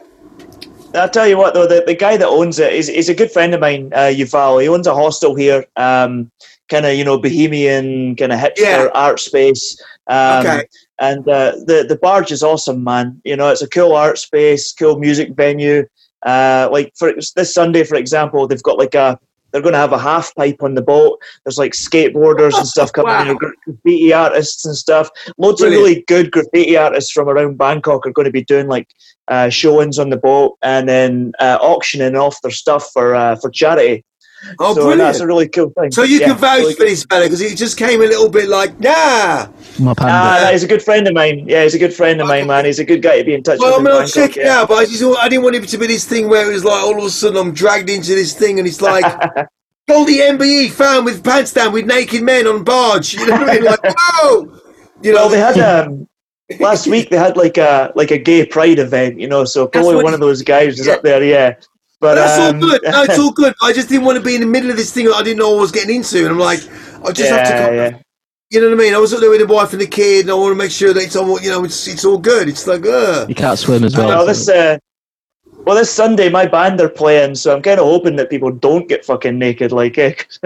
I'll 0.95 1.09
tell 1.09 1.27
you 1.27 1.39
what 1.39 1.55
though, 1.55 1.67
the, 1.67 1.83
the 1.87 1.95
guy 1.95 2.17
that 2.19 2.27
owns 2.29 2.59
it 2.59 2.73
is 2.73 2.89
is 2.91 3.09
a 3.09 3.15
good 3.15 3.31
friend 3.31 3.55
of 3.55 3.61
mine, 3.61 3.91
uh, 3.95 4.13
Yuval. 4.13 4.61
He 4.61 4.69
owns 4.69 4.87
a 4.87 4.95
hostel 4.95 5.35
here, 5.35 5.65
um, 5.77 6.31
kind 6.69 6.85
of 6.85 6.95
you 6.95 7.05
know 7.05 7.19
bohemian, 7.19 8.15
kind 8.17 8.33
of 8.33 8.39
hipster 8.39 8.59
Yeah. 8.59 8.89
art 8.95 9.19
space. 9.19 9.81
Um, 10.09 10.47
Okay. 10.47 10.65
And 10.99 11.27
uh, 11.29 11.53
the 11.67 11.87
the 11.89 11.97
barge 11.97 12.31
is 12.31 12.43
awesome, 12.43 12.85
man. 12.85 13.21
You 13.25 13.37
know, 13.37 13.49
it's 13.49 13.63
a 13.63 13.69
cool 13.69 13.95
art 13.95 14.19
space, 14.19 14.73
cool 14.73 14.99
music 14.99 15.35
venue. 15.35 15.87
Uh, 16.25 16.69
like 16.71 16.93
for 16.97 17.13
this 17.37 17.53
Sunday, 17.55 17.85
for 17.85 17.97
example, 17.97 18.47
they've 18.47 18.63
got 18.63 18.79
like 18.79 18.95
a 18.95 19.19
they're 19.51 19.61
going 19.61 19.75
to 19.75 19.79
have 19.79 19.93
a 19.93 19.99
half 19.99 20.35
pipe 20.35 20.63
on 20.63 20.75
the 20.77 20.81
boat. 20.83 21.19
There's 21.45 21.59
like 21.59 21.73
skateboarders 21.73 22.57
and 22.57 22.67
stuff 22.67 22.91
coming 22.95 23.13
in, 23.21 23.29
Wow. 23.29 23.35
gra- 23.35 23.53
graffiti 23.67 24.11
artists 24.13 24.65
and 24.65 24.75
stuff. 24.75 25.11
Loads 25.37 25.61
Brilliant. 25.61 25.83
of 25.83 25.89
really 25.91 26.05
good 26.09 26.31
graffiti 26.31 26.75
artists 26.77 27.13
from 27.13 27.29
around 27.29 27.59
Bangkok 27.59 28.07
are 28.07 28.13
going 28.13 28.25
to 28.25 28.33
be 28.33 28.45
doing 28.45 28.67
like 28.69 28.89
uh, 29.29 29.51
showings 29.51 29.99
on 29.99 30.09
the 30.09 30.17
boat 30.17 30.57
and 30.63 30.89
then 30.89 31.33
uh, 31.39 31.59
auctioning 31.61 32.17
off 32.17 32.41
their 32.41 32.51
stuff 32.51 32.89
for 32.95 33.15
uh, 33.15 33.37
for 33.37 33.51
charity. 33.51 34.05
Oh, 34.59 34.75
so 34.75 34.81
brilliant. 34.83 34.99
that's 34.99 35.21
a 35.21 35.27
really 35.27 35.49
cool 35.49 35.71
thing. 35.79 35.91
So 35.93 36.03
you 36.03 36.19
Yeah, 36.19 36.29
can 36.29 36.37
vouch 36.39 36.59
really 36.61 36.75
for 36.75 36.85
this 36.85 37.05
fella 37.05 37.25
because 37.27 37.39
he 37.41 37.55
just 37.55 37.77
came 37.79 38.01
a 38.01 38.05
little 38.07 38.29
bit 38.29 38.49
like, 38.49 38.79
nah. 38.81 39.47
My 39.79 39.95
panda. 39.95 40.13
Ah, 40.13 40.49
he's 40.51 40.63
a 40.65 40.67
good 40.67 40.83
friend 40.83 41.07
of 41.07 41.15
mine. 41.15 41.45
Yeah, 41.49 41.63
he's 41.63 41.75
a 41.75 41.79
good 41.79 41.95
friend 41.95 42.21
of 42.21 42.27
mine, 42.29 42.47
man. 42.49 42.65
He's 42.65 42.79
a 42.81 42.85
good 42.85 43.03
guy 43.03 43.19
to 43.19 43.25
be 43.25 43.35
in 43.35 43.43
touch 43.43 43.59
Well, 43.61 43.77
with. 43.79 43.87
mean, 43.87 43.95
in 43.95 44.03
I'll 44.03 44.09
check 44.09 44.35
Bangkok, 44.35 44.37
it 44.39 44.47
out, 44.47 44.69
but 44.69 44.75
I 44.75 44.85
just 44.87 45.03
I 45.05 45.29
didn't 45.29 45.45
want 45.45 45.57
it 45.57 45.69
to 45.69 45.79
be 45.79 45.87
this 45.87 46.05
thing 46.05 46.29
where 46.29 46.51
it 46.51 46.53
was 46.55 46.65
like 46.65 46.83
all 46.83 46.99
of 46.99 47.05
a 47.05 47.11
sudden 47.11 47.37
I'm 47.39 47.53
dragged 47.55 47.89
into 47.89 48.15
this 48.15 48.35
thing 48.35 48.59
and 48.59 48.67
it's 48.67 48.81
like 48.83 49.05
Goldie 49.89 50.19
MBE 50.19 50.71
found 50.71 51.05
with 51.05 51.23
pants 51.25 51.53
down 51.53 51.73
with 51.73 51.87
naked 51.87 52.23
men 52.23 52.47
on 52.47 52.65
barge. 52.65 53.15
You 53.15 53.27
know 53.27 53.33
what 53.37 53.51
I 53.51 53.55
mean? 53.55 53.65
Like, 53.65 53.81
whoa! 53.85 54.61
You 55.03 55.13
know, 55.13 55.27
Well, 55.27 55.29
they 55.29 55.39
had 55.41 55.59
um, 55.59 56.09
last 56.61 56.87
week. 56.87 57.11
They 57.11 57.17
had 57.17 57.37
like 57.37 57.59
a 57.59 57.93
like 57.97 58.11
a 58.11 58.19
gay 58.19 58.45
pride 58.47 58.79
event, 58.79 59.19
you 59.21 59.29
know. 59.29 59.45
So 59.45 59.67
probably 59.67 59.97
one 59.97 60.09
he- 60.09 60.15
of 60.15 60.21
those 60.21 60.43
guys 60.43 60.79
is 60.79 60.87
Yeah. 60.87 60.95
up 60.95 61.03
there, 61.03 61.23
yeah. 61.23 61.55
But 62.03 62.17
that's 62.17 62.37
um, 62.37 62.57
all 62.57 62.69
good. 62.69 62.81
No, 62.91 63.03
it's 63.05 63.19
all 63.19 63.31
good. 63.31 63.55
I 63.63 63.73
just 63.73 63.89
didn't 63.89 64.05
want 64.05 64.19
to 64.19 64.25
be 64.25 64.35
in 64.35 64.41
the 64.41 64.47
middle 64.47 64.71
of 64.71 64.77
this 64.77 64.93
thing 64.93 65.07
that 65.07 65.15
I 65.15 65.23
didn't 65.23 65.39
know 65.39 65.57
I 65.57 65.61
was 65.61 65.71
getting 65.71 65.95
into, 65.95 66.19
and 66.19 66.33
I'm 66.33 66.39
like, 66.39 66.59
I 67.07 67.13
just 67.13 67.31
have 67.31 67.47
to. 67.47 67.55
yeah, 67.55 67.65
Kind 67.65 67.77
yeah. 67.77 67.87
of, 67.87 68.03
you 68.51 68.61
know 68.61 68.71
what 68.71 68.81
I 68.81 68.83
mean? 68.83 68.93
I 68.93 68.99
was 68.99 69.15
up 69.15 69.21
there 69.21 69.31
with 69.31 69.41
the 69.41 69.47
wife 69.47 69.73
and 69.73 69.81
the 69.81 69.87
kid, 69.87 70.23
and 70.23 70.33
I 70.33 70.35
want 70.35 70.51
to 70.51 70.57
make 70.57 70.73
sure 70.73 70.93
that 70.93 71.01
it's 71.01 71.15
all, 71.15 71.41
you 71.41 71.49
know, 71.49 71.63
it's 71.65 71.87
it's 71.87 72.05
all 72.05 72.19
good. 72.19 72.49
It's 72.49 72.67
like, 72.67 72.85
uh, 72.85 73.27
You 73.29 73.37
can't 73.37 73.57
swim 73.57 73.85
as 73.85 73.97
well. 73.97 74.09
Well, 74.09 74.27
this 74.27 74.49
uh, 74.49 74.79
well, 75.65 75.77
this 75.77 75.93
Sunday 75.93 76.29
my 76.29 76.45
band 76.45 76.81
are 76.81 76.89
playing, 76.89 77.37
so 77.37 77.55
I'm 77.55 77.63
kind 77.63 77.79
of 77.79 77.87
hoping 77.87 78.17
that 78.17 78.31
people 78.31 78.51
don't 78.51 78.89
get 78.89 79.05
fucking 79.05 79.39
naked, 79.39 79.71
like 79.71 79.97
eh? 79.97 80.15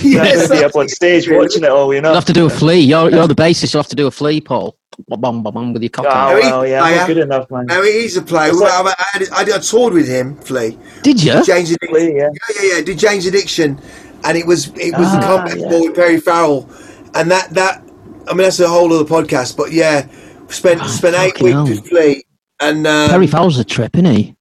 Yes, 0.00 0.50
be 0.50 0.64
up 0.64 0.74
on 0.74 0.88
stage 0.88 1.28
watching 1.28 1.64
it 1.64 1.70
all, 1.70 1.92
you 1.92 2.00
know. 2.00 2.08
You'll 2.08 2.14
have 2.14 2.24
to 2.24 2.32
do 2.32 2.46
a 2.46 2.50
flea. 2.50 2.80
You're, 2.80 3.10
you're 3.10 3.28
the 3.28 3.34
bassist. 3.34 3.74
You'll 3.74 3.82
have 3.82 3.90
to 3.90 3.96
do 3.96 4.06
a 4.06 4.10
flea, 4.10 4.40
Paul. 4.40 4.74
Bum, 5.08 5.20
bum, 5.20 5.42
bum, 5.42 5.54
bum, 5.54 5.72
with 5.72 5.82
your 5.82 5.90
cock 5.90 6.06
Oh, 6.06 6.10
out. 6.10 6.40
well, 6.40 6.66
yeah, 6.66 6.80
Player. 6.82 6.96
not 6.96 7.06
good 7.06 7.18
enough, 7.18 7.50
man. 7.50 7.66
now 7.66 7.82
he's 7.82 8.16
a 8.16 8.22
player. 8.22 8.52
Well, 8.52 8.84
like- 8.84 8.94
I, 8.98 9.26
I, 9.32 9.40
I, 9.52 9.56
I 9.56 9.58
toured 9.58 9.92
with 9.92 10.06
him, 10.08 10.36
Flea. 10.36 10.78
Did 11.02 11.22
you? 11.22 11.42
Jane's 11.44 11.70
Addiction. 11.72 11.88
Play, 11.88 12.14
yeah. 12.16 12.28
Yeah, 12.32 12.62
yeah, 12.62 12.76
yeah. 12.76 12.82
Did 12.84 12.98
Jane's 12.98 13.26
Addiction, 13.26 13.80
and 14.24 14.38
it 14.38 14.46
was 14.46 14.68
it 14.76 14.96
was 14.96 15.10
the 15.12 15.18
Ah, 15.18 15.38
comeback 15.38 15.58
yeah. 15.58 15.68
ball 15.68 15.82
with 15.86 15.94
Perry 15.96 16.20
Farrell, 16.20 16.68
and 17.14 17.30
that 17.30 17.50
that 17.50 17.82
I 18.28 18.30
mean 18.34 18.38
that's 18.44 18.60
a 18.60 18.68
whole 18.68 18.92
other 18.92 19.04
podcast. 19.08 19.56
But 19.56 19.72
yeah, 19.72 20.06
spent 20.48 20.80
Oh, 20.82 20.86
spent 20.86 21.16
eight 21.16 21.40
weeks 21.42 21.54
hell. 21.54 21.64
with 21.66 21.88
Flea, 21.88 22.22
and 22.60 22.86
um, 22.86 23.10
Perry 23.10 23.26
Farrell's 23.26 23.58
a 23.58 23.64
trip, 23.64 23.96
isn't 23.96 24.14
he? 24.14 24.36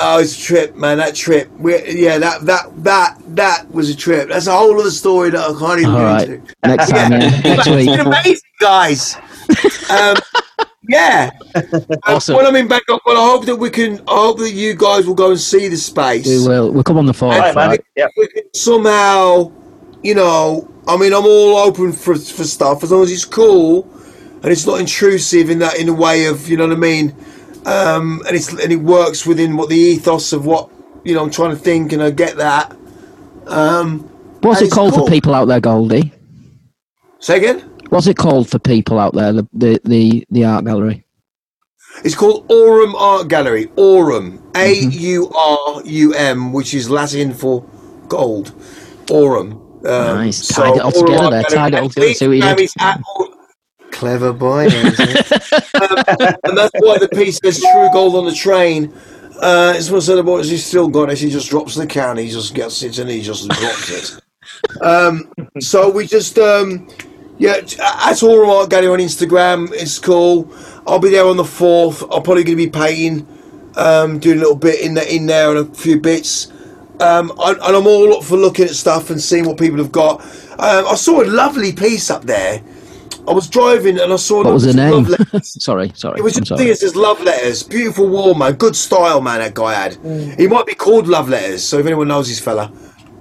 oh, 0.00 0.18
it's 0.18 0.36
a 0.36 0.42
trip, 0.42 0.74
man. 0.74 0.98
That 0.98 1.14
trip, 1.14 1.48
we 1.58 1.74
yeah, 1.88 2.18
that 2.18 2.46
that 2.46 2.84
that 2.84 3.18
that 3.36 3.70
was 3.70 3.90
a 3.90 3.94
trip. 3.96 4.28
That's 4.30 4.46
a 4.48 4.52
whole 4.56 4.80
other 4.80 4.90
story 4.90 5.30
that 5.30 5.40
I 5.40 5.58
can't 5.58 5.80
even 5.80 5.92
All 5.94 5.98
get 6.00 6.04
right. 6.04 6.28
into. 6.30 6.54
Next 6.64 6.90
time, 6.90 7.12
yeah. 7.12 7.40
Next 7.40 7.68
week. 7.68 8.00
amazing, 8.00 8.40
guys. 8.60 9.16
Um, 9.90 10.16
yeah. 10.88 11.30
Um, 11.56 11.86
Awesome. 12.04 12.36
When 12.36 12.46
I'm 12.46 12.56
in 12.56 12.68
Bangkok, 12.68 13.06
well, 13.06 13.16
I 13.16 13.30
hope 13.30 13.46
that 13.46 13.56
we 13.56 13.70
can. 13.70 14.00
I 14.00 14.16
hope 14.16 14.38
that 14.38 14.50
you 14.50 14.74
guys 14.74 15.06
will 15.06 15.14
go 15.14 15.30
and 15.30 15.40
see 15.40 15.68
the 15.68 15.76
space. 15.76 16.26
We 16.26 16.46
will. 16.46 16.72
We'll 16.72 16.82
come 16.82 16.98
on 16.98 17.06
the 17.06 17.14
fourth. 17.14 17.36
All 17.36 17.40
right, 17.40 17.54
man. 17.54 17.68
right? 17.70 17.84
Yeah. 17.96 18.08
we 18.16 18.26
can 18.28 18.42
somehow, 18.54 19.52
you 20.02 20.14
know, 20.14 20.68
I 20.86 20.96
mean, 20.96 21.14
I'm 21.14 21.24
all 21.24 21.56
open 21.58 21.92
for 21.92 22.16
for 22.16 22.44
stuff 22.44 22.82
as 22.82 22.90
long 22.90 23.02
as 23.02 23.12
it's 23.12 23.24
cool 23.24 23.88
and 24.44 24.52
it's 24.52 24.66
not 24.66 24.78
intrusive 24.78 25.48
in 25.48 25.58
that 25.60 25.78
in 25.78 25.88
a 25.88 25.92
way 25.92 26.26
of, 26.26 26.50
you 26.50 26.56
know 26.58 26.66
what 26.68 26.76
I 26.76 26.78
mean, 26.78 27.16
um, 27.64 28.20
and 28.26 28.36
it's 28.36 28.52
and 28.52 28.70
it 28.70 28.76
works 28.76 29.24
within 29.24 29.56
what 29.56 29.70
the 29.70 29.76
ethos 29.76 30.34
of 30.34 30.44
what 30.44 30.70
you 31.02 31.14
know 31.14 31.22
I'm 31.22 31.30
trying 31.30 31.50
to 31.50 31.56
think, 31.56 31.92
and 31.92 32.02
I 32.02 32.10
get 32.10 32.36
that. 32.36 32.76
Um, 33.46 34.00
What's 34.42 34.60
it 34.60 34.70
called 34.70 34.92
cool. 34.92 35.06
for 35.06 35.10
people 35.10 35.34
out 35.34 35.46
there, 35.46 35.60
Goldie? 35.60 36.12
Say 37.20 37.38
again. 37.38 37.73
What's 37.90 38.06
it 38.06 38.16
called 38.16 38.48
for 38.48 38.58
people 38.58 38.98
out 38.98 39.14
there? 39.14 39.32
The 39.32 39.48
the 39.52 39.80
the, 39.84 40.26
the 40.30 40.44
art 40.44 40.64
gallery. 40.64 41.04
It's 42.04 42.14
called 42.14 42.50
Aurum 42.50 42.94
Art 42.96 43.28
Gallery. 43.28 43.70
Aurum, 43.76 44.42
A 44.56 44.74
U 44.74 45.28
R 45.30 45.82
U 45.84 46.12
M, 46.14 46.52
which 46.52 46.74
is 46.74 46.90
Latin 46.90 47.32
for 47.32 47.64
gold. 48.08 48.52
Aurum. 49.10 49.52
Um, 49.84 50.16
Nice. 50.16 50.48
Tied 50.48 50.76
it 50.76 50.82
all 50.82 50.90
together 50.90 51.30
there. 51.30 51.42
Tied 51.44 51.74
it 51.74 51.80
all 51.80 51.88
together. 51.88 52.14
See 52.14 52.26
what 52.26 52.36
you 52.36 52.42
did. 52.42 52.60
is 52.60 52.74
at 52.80 53.00
Au- 53.06 53.30
Clever 53.92 54.32
boy. 54.32 54.66
um, 54.66 54.72
and 56.42 56.58
that's 56.58 56.72
why 56.80 56.98
the 56.98 57.08
piece 57.14 57.38
says 57.44 57.60
"True 57.60 57.88
Gold 57.92 58.16
on 58.16 58.24
the 58.24 58.34
Train." 58.34 58.92
Uh, 59.40 59.74
it's 59.76 59.90
one 59.90 59.98
of 59.98 60.06
the 60.06 60.22
boys 60.22 60.48
he's 60.48 60.64
still 60.64 60.88
got 60.88 61.10
it. 61.10 61.18
He 61.18 61.28
just 61.30 61.50
drops 61.50 61.74
the 61.74 61.86
can. 61.86 62.16
He 62.16 62.28
just 62.28 62.54
gets 62.54 62.82
it 62.82 62.98
and 62.98 63.10
he 63.10 63.20
just 63.22 63.48
drops 63.48 63.90
it. 63.90 64.20
Um, 64.82 65.32
so 65.58 65.90
we 65.90 66.06
just, 66.06 66.38
um, 66.38 66.86
yeah, 67.38 67.60
that's 67.60 68.22
all 68.22 68.38
right. 68.40 68.68
Gary 68.68 68.86
on 68.86 68.98
Instagram. 68.98 69.70
It's 69.72 69.98
cool. 69.98 70.48
I'll 70.86 70.98
be 70.98 71.10
there 71.10 71.26
on 71.26 71.36
the 71.36 71.44
fourth. 71.44 72.02
I'm 72.02 72.22
probably 72.22 72.44
going 72.44 72.56
to 72.58 72.64
be 72.64 72.70
painting, 72.70 73.26
um, 73.76 74.18
doing 74.18 74.38
a 74.38 74.40
little 74.40 74.56
bit 74.56 74.80
in 74.80 74.94
there, 74.94 75.08
in 75.08 75.26
there, 75.26 75.50
and 75.56 75.68
a 75.70 75.74
few 75.74 76.00
bits. 76.00 76.50
Um, 77.00 77.32
I, 77.40 77.50
and 77.52 77.76
I'm 77.76 77.86
all 77.86 78.16
up 78.18 78.24
for 78.24 78.36
looking 78.36 78.66
at 78.66 78.70
stuff 78.72 79.10
and 79.10 79.20
seeing 79.20 79.46
what 79.46 79.58
people 79.58 79.78
have 79.78 79.90
got. 79.92 80.20
Um, 80.52 80.86
I 80.86 80.94
saw 80.94 81.22
a 81.22 81.26
lovely 81.26 81.72
piece 81.72 82.10
up 82.10 82.22
there. 82.22 82.62
I 83.26 83.32
was 83.32 83.48
driving 83.48 83.98
and 83.98 84.12
I 84.12 84.16
saw 84.16 84.44
What 84.44 84.52
was 84.52 84.64
the 84.64 84.74
name? 84.74 85.04
love 85.04 85.26
sorry, 85.44 85.90
sorry. 85.94 86.20
It 86.20 86.22
was 86.22 86.36
I'm 86.36 86.42
just 86.42 86.48
sorry. 86.50 86.58
thing. 86.58 86.68
It 86.68 86.78
says 86.78 86.94
love 86.94 87.20
letters. 87.22 87.62
Beautiful 87.62 88.06
wall, 88.08 88.34
man. 88.34 88.52
Good 88.52 88.76
style, 88.76 89.22
man. 89.22 89.40
That 89.40 89.54
guy 89.54 89.72
had. 89.74 89.94
He 90.38 90.46
might 90.46 90.66
be 90.66 90.74
called 90.74 91.08
love 91.08 91.28
letters. 91.30 91.64
So 91.64 91.78
if 91.78 91.86
anyone 91.86 92.08
knows 92.08 92.28
this 92.28 92.38
fella, 92.38 92.70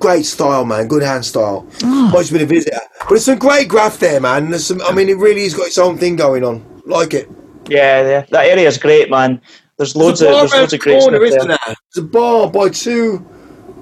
great 0.03 0.25
style, 0.25 0.65
man. 0.65 0.87
Good 0.87 1.01
hand 1.03 1.25
style. 1.25 1.65
Might 1.83 2.19
just 2.19 2.33
been 2.33 2.41
a 2.43 2.45
visitor, 2.45 2.79
but 3.07 3.15
it's 3.15 3.25
some 3.25 3.39
great 3.39 3.67
graph 3.67 3.97
there, 3.99 4.19
man. 4.19 4.49
There's 4.51 4.67
some. 4.67 4.81
I 4.81 4.91
mean, 4.93 5.09
it 5.09 5.17
really 5.17 5.43
has 5.43 5.53
got 5.55 5.67
its 5.67 5.77
own 5.77 5.97
thing 5.97 6.15
going 6.15 6.43
on. 6.43 6.63
Like 6.85 7.13
it. 7.13 7.29
Yeah, 7.67 8.01
yeah, 8.11 8.25
that 8.31 8.45
area's 8.45 8.77
great, 8.77 9.09
man. 9.09 9.41
There's 9.77 9.95
loads 9.95 10.19
There's 10.19 10.35
of 10.35 10.51
there's 10.51 10.53
loads 10.53 10.73
around 10.73 10.73
of 10.73 10.79
great 10.81 11.01
corner, 11.01 11.17
stuff 11.17 11.27
isn't 11.29 11.47
there. 11.47 11.57
there? 11.65 11.75
There's 11.95 12.05
a 12.05 12.07
bar 12.07 12.51
by 12.51 12.69
two, 12.69 13.17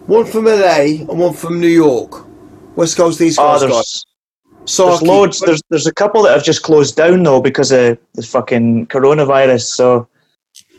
one 0.06 0.26
from 0.26 0.46
LA 0.46 1.04
and 1.10 1.20
one 1.20 1.34
from 1.34 1.60
New 1.60 1.68
York. 1.86 2.26
West 2.78 2.96
Coast, 2.96 3.20
East 3.20 3.40
Oh, 3.42 3.58
Coast, 3.60 3.68
guys. 3.68 4.06
there's 4.60 4.72
Saki. 4.72 4.90
there's 4.90 5.02
loads. 5.02 5.40
There's 5.42 5.62
there's 5.70 5.88
a 5.88 5.94
couple 5.94 6.22
that 6.24 6.34
have 6.34 6.44
just 6.44 6.62
closed 6.64 6.96
down 6.96 7.24
though 7.24 7.42
because 7.42 7.72
of 7.72 7.98
the 8.14 8.22
fucking 8.22 8.88
coronavirus. 8.88 9.64
So, 9.64 10.08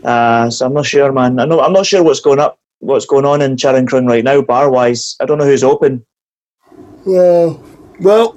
uh, 0.05 0.49
so 0.51 0.67
I'm 0.67 0.73
not 0.75 0.87
sure, 0.87 1.13
man. 1.13 1.39
I 1.41 1.45
know 1.45 1.61
I'm 1.61 1.73
not 1.75 1.87
sure 1.87 2.03
what's 2.05 2.21
going 2.21 2.39
up, 2.41 2.59
what's 2.83 3.07
going 3.07 3.25
on 3.25 3.41
in 3.41 3.57
Charoen 3.57 3.87
Krung 3.87 4.09
right 4.09 4.25
now, 4.25 4.43
bar 4.43 4.71
wise. 4.71 5.17
I 5.21 5.25
don't 5.25 5.39
know 5.39 5.45
who's 5.45 5.65
open. 5.65 6.05
Yeah. 7.07 7.55
Well, 8.01 8.37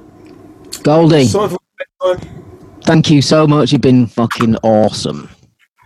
Goldie, 0.83 1.25
sorry 1.25 1.49
for 1.49 1.57
bedtime. 2.01 2.29
thank 2.83 3.09
you 3.09 3.21
so 3.21 3.47
much. 3.47 3.71
You've 3.71 3.81
been 3.81 4.05
fucking 4.05 4.55
awesome. 4.57 5.29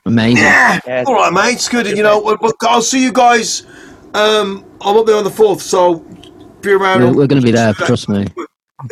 Amazing. 0.05 0.43
Yeah. 0.43 0.80
Yeah. 0.86 1.03
All 1.07 1.16
right, 1.16 1.32
mate. 1.32 1.53
It's 1.53 1.70
good. 1.70 1.88
You 1.88 2.03
know, 2.03 2.20
well, 2.22 2.38
well, 2.41 2.53
I'll 2.64 2.82
see 2.82 3.01
you 3.01 3.14
guys. 3.14 3.66
Um, 4.14 4.66
I'm 4.82 4.97
up 4.97 5.05
there 5.05 5.16
on 5.16 5.24
the 5.24 5.30
fourth, 5.30 5.62
so 5.62 5.99
be 6.62 6.72
around. 6.72 7.01
We're, 7.01 7.14
we're 7.14 7.28
going 7.28 7.41
to 7.41 7.45
be 7.45 7.51
there, 7.51 7.74
trust 7.74 8.10
me. 8.10 8.28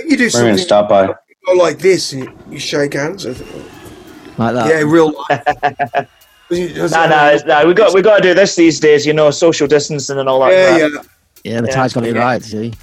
You 0.06 0.18
do 0.18 0.26
We're 0.26 0.30
something 0.30 0.58
stop 0.58 0.90
by. 0.90 1.08
go 1.08 1.54
like 1.54 1.80
this, 1.80 2.14
and 2.14 2.24
you, 2.24 2.38
you 2.52 2.60
shake 2.60 2.94
hands. 2.94 3.26
Like 3.26 4.54
that. 4.54 4.68
Yeah, 4.68 4.84
real 4.86 5.14
life. 5.30 6.10
Nah, 6.50 7.08
nah, 7.08 7.28
it's- 7.30 7.46
nah. 7.46 7.66
We 7.66 7.74
got 7.74 7.94
we 7.94 8.02
got 8.02 8.18
to 8.18 8.22
do 8.24 8.34
this 8.34 8.56
these 8.56 8.80
days. 8.80 9.06
You 9.06 9.14
know, 9.14 9.32
social 9.32 9.68
distancing 9.68 10.18
and 10.18 10.30
all 10.30 10.40
that. 10.42 10.52
Yeah, 10.52 10.90
crap. 10.90 11.06
yeah. 11.44 11.54
Yeah, 11.54 11.62
the 11.62 11.68
Yeah. 11.68 11.74
tie's 11.84 11.94
got 11.94 12.06
it 12.06 12.16
right, 12.16 12.44
see? 12.44 12.74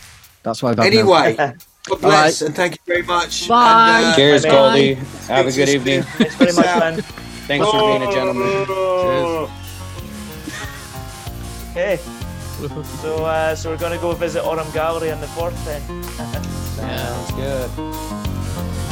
That's 0.42 0.62
why 0.62 0.70
I've 0.70 0.78
had 0.78 0.92
no- 0.92 0.98
Anyway, 1.14 1.36
God 1.88 2.00
bless, 2.00 2.40
right. 2.42 2.46
and 2.46 2.56
thank 2.56 2.72
you 2.74 2.78
very 2.86 3.02
much. 3.02 3.48
Bye. 3.48 4.00
And, 4.00 4.06
uh, 4.12 4.16
Cheers, 4.16 4.42
Bye. 4.44 4.50
Goldie. 4.50 4.94
Have 5.28 5.46
a 5.46 5.52
good 5.52 5.68
evening. 5.68 6.02
Thanks 6.02 6.34
very 6.36 6.52
much, 6.52 6.64
man. 6.66 7.02
Thanks 7.46 7.66
for 7.70 7.80
being 7.80 8.02
a 8.02 8.12
gentleman. 8.12 8.66
Cheers. 8.66 9.50
Okay. 11.72 11.98
So, 13.02 13.24
uh, 13.24 13.54
so 13.54 13.70
we're 13.70 13.76
going 13.78 13.92
to 13.92 13.98
go 13.98 14.12
visit 14.12 14.42
Aurum 14.44 14.70
Gallery 14.72 15.10
on 15.12 15.20
the 15.20 15.26
fourth 15.28 15.56
then. 15.64 15.82
Sounds 16.76 17.30
good. 17.32 17.70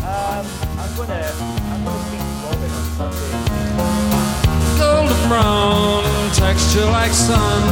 Um, 0.05 0.45
I'm 0.79 0.97
going 0.97 1.09
to 1.09 1.33
I'm 1.33 1.85
going 1.85 1.97
to 1.97 2.05
speak 2.09 2.21
to 2.21 2.25
Robin 2.45 2.71
on 2.71 3.13
Sunday. 3.13 3.52
Golden 4.83 5.21
brown 5.29 6.03
texture 6.35 6.85
like 6.99 7.13
sun 7.13 7.63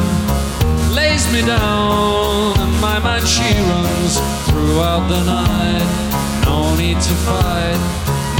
lays 0.94 1.24
me 1.32 1.42
down. 1.42 2.58
And 2.62 2.74
my 2.80 2.98
mind 3.06 3.26
she 3.26 3.50
runs 3.70 4.14
throughout 4.46 5.04
the 5.14 5.22
night. 5.24 5.88
No 6.44 6.58
need 6.76 6.98
to 7.08 7.14
fight 7.26 7.80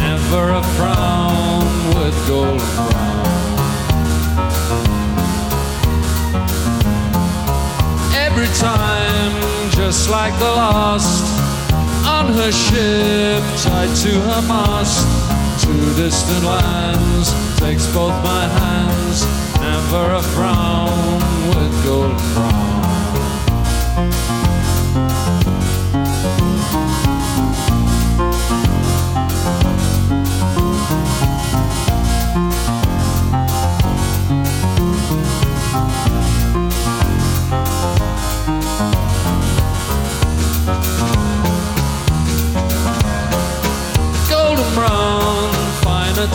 never 0.01 0.45
a 0.61 0.63
frown 0.77 1.65
with 1.97 2.17
golden 2.29 2.59
brown 2.77 3.31
every 8.27 8.51
time 8.71 9.33
just 9.71 10.09
like 10.09 10.35
the 10.39 10.53
last 10.63 11.25
on 12.07 12.27
her 12.39 12.53
ship 12.53 13.43
tied 13.65 13.93
to 14.05 14.13
her 14.29 14.43
mast 14.49 15.30
distant 15.97 16.45
lands 16.45 17.59
takes 17.59 17.87
both 17.95 18.17
my 18.23 18.47
hands 18.47 19.25
never 19.61 20.15
a 20.15 20.23
frown 20.23 21.21
with 21.55 21.85
golden 21.85 22.17
brown 22.35 22.70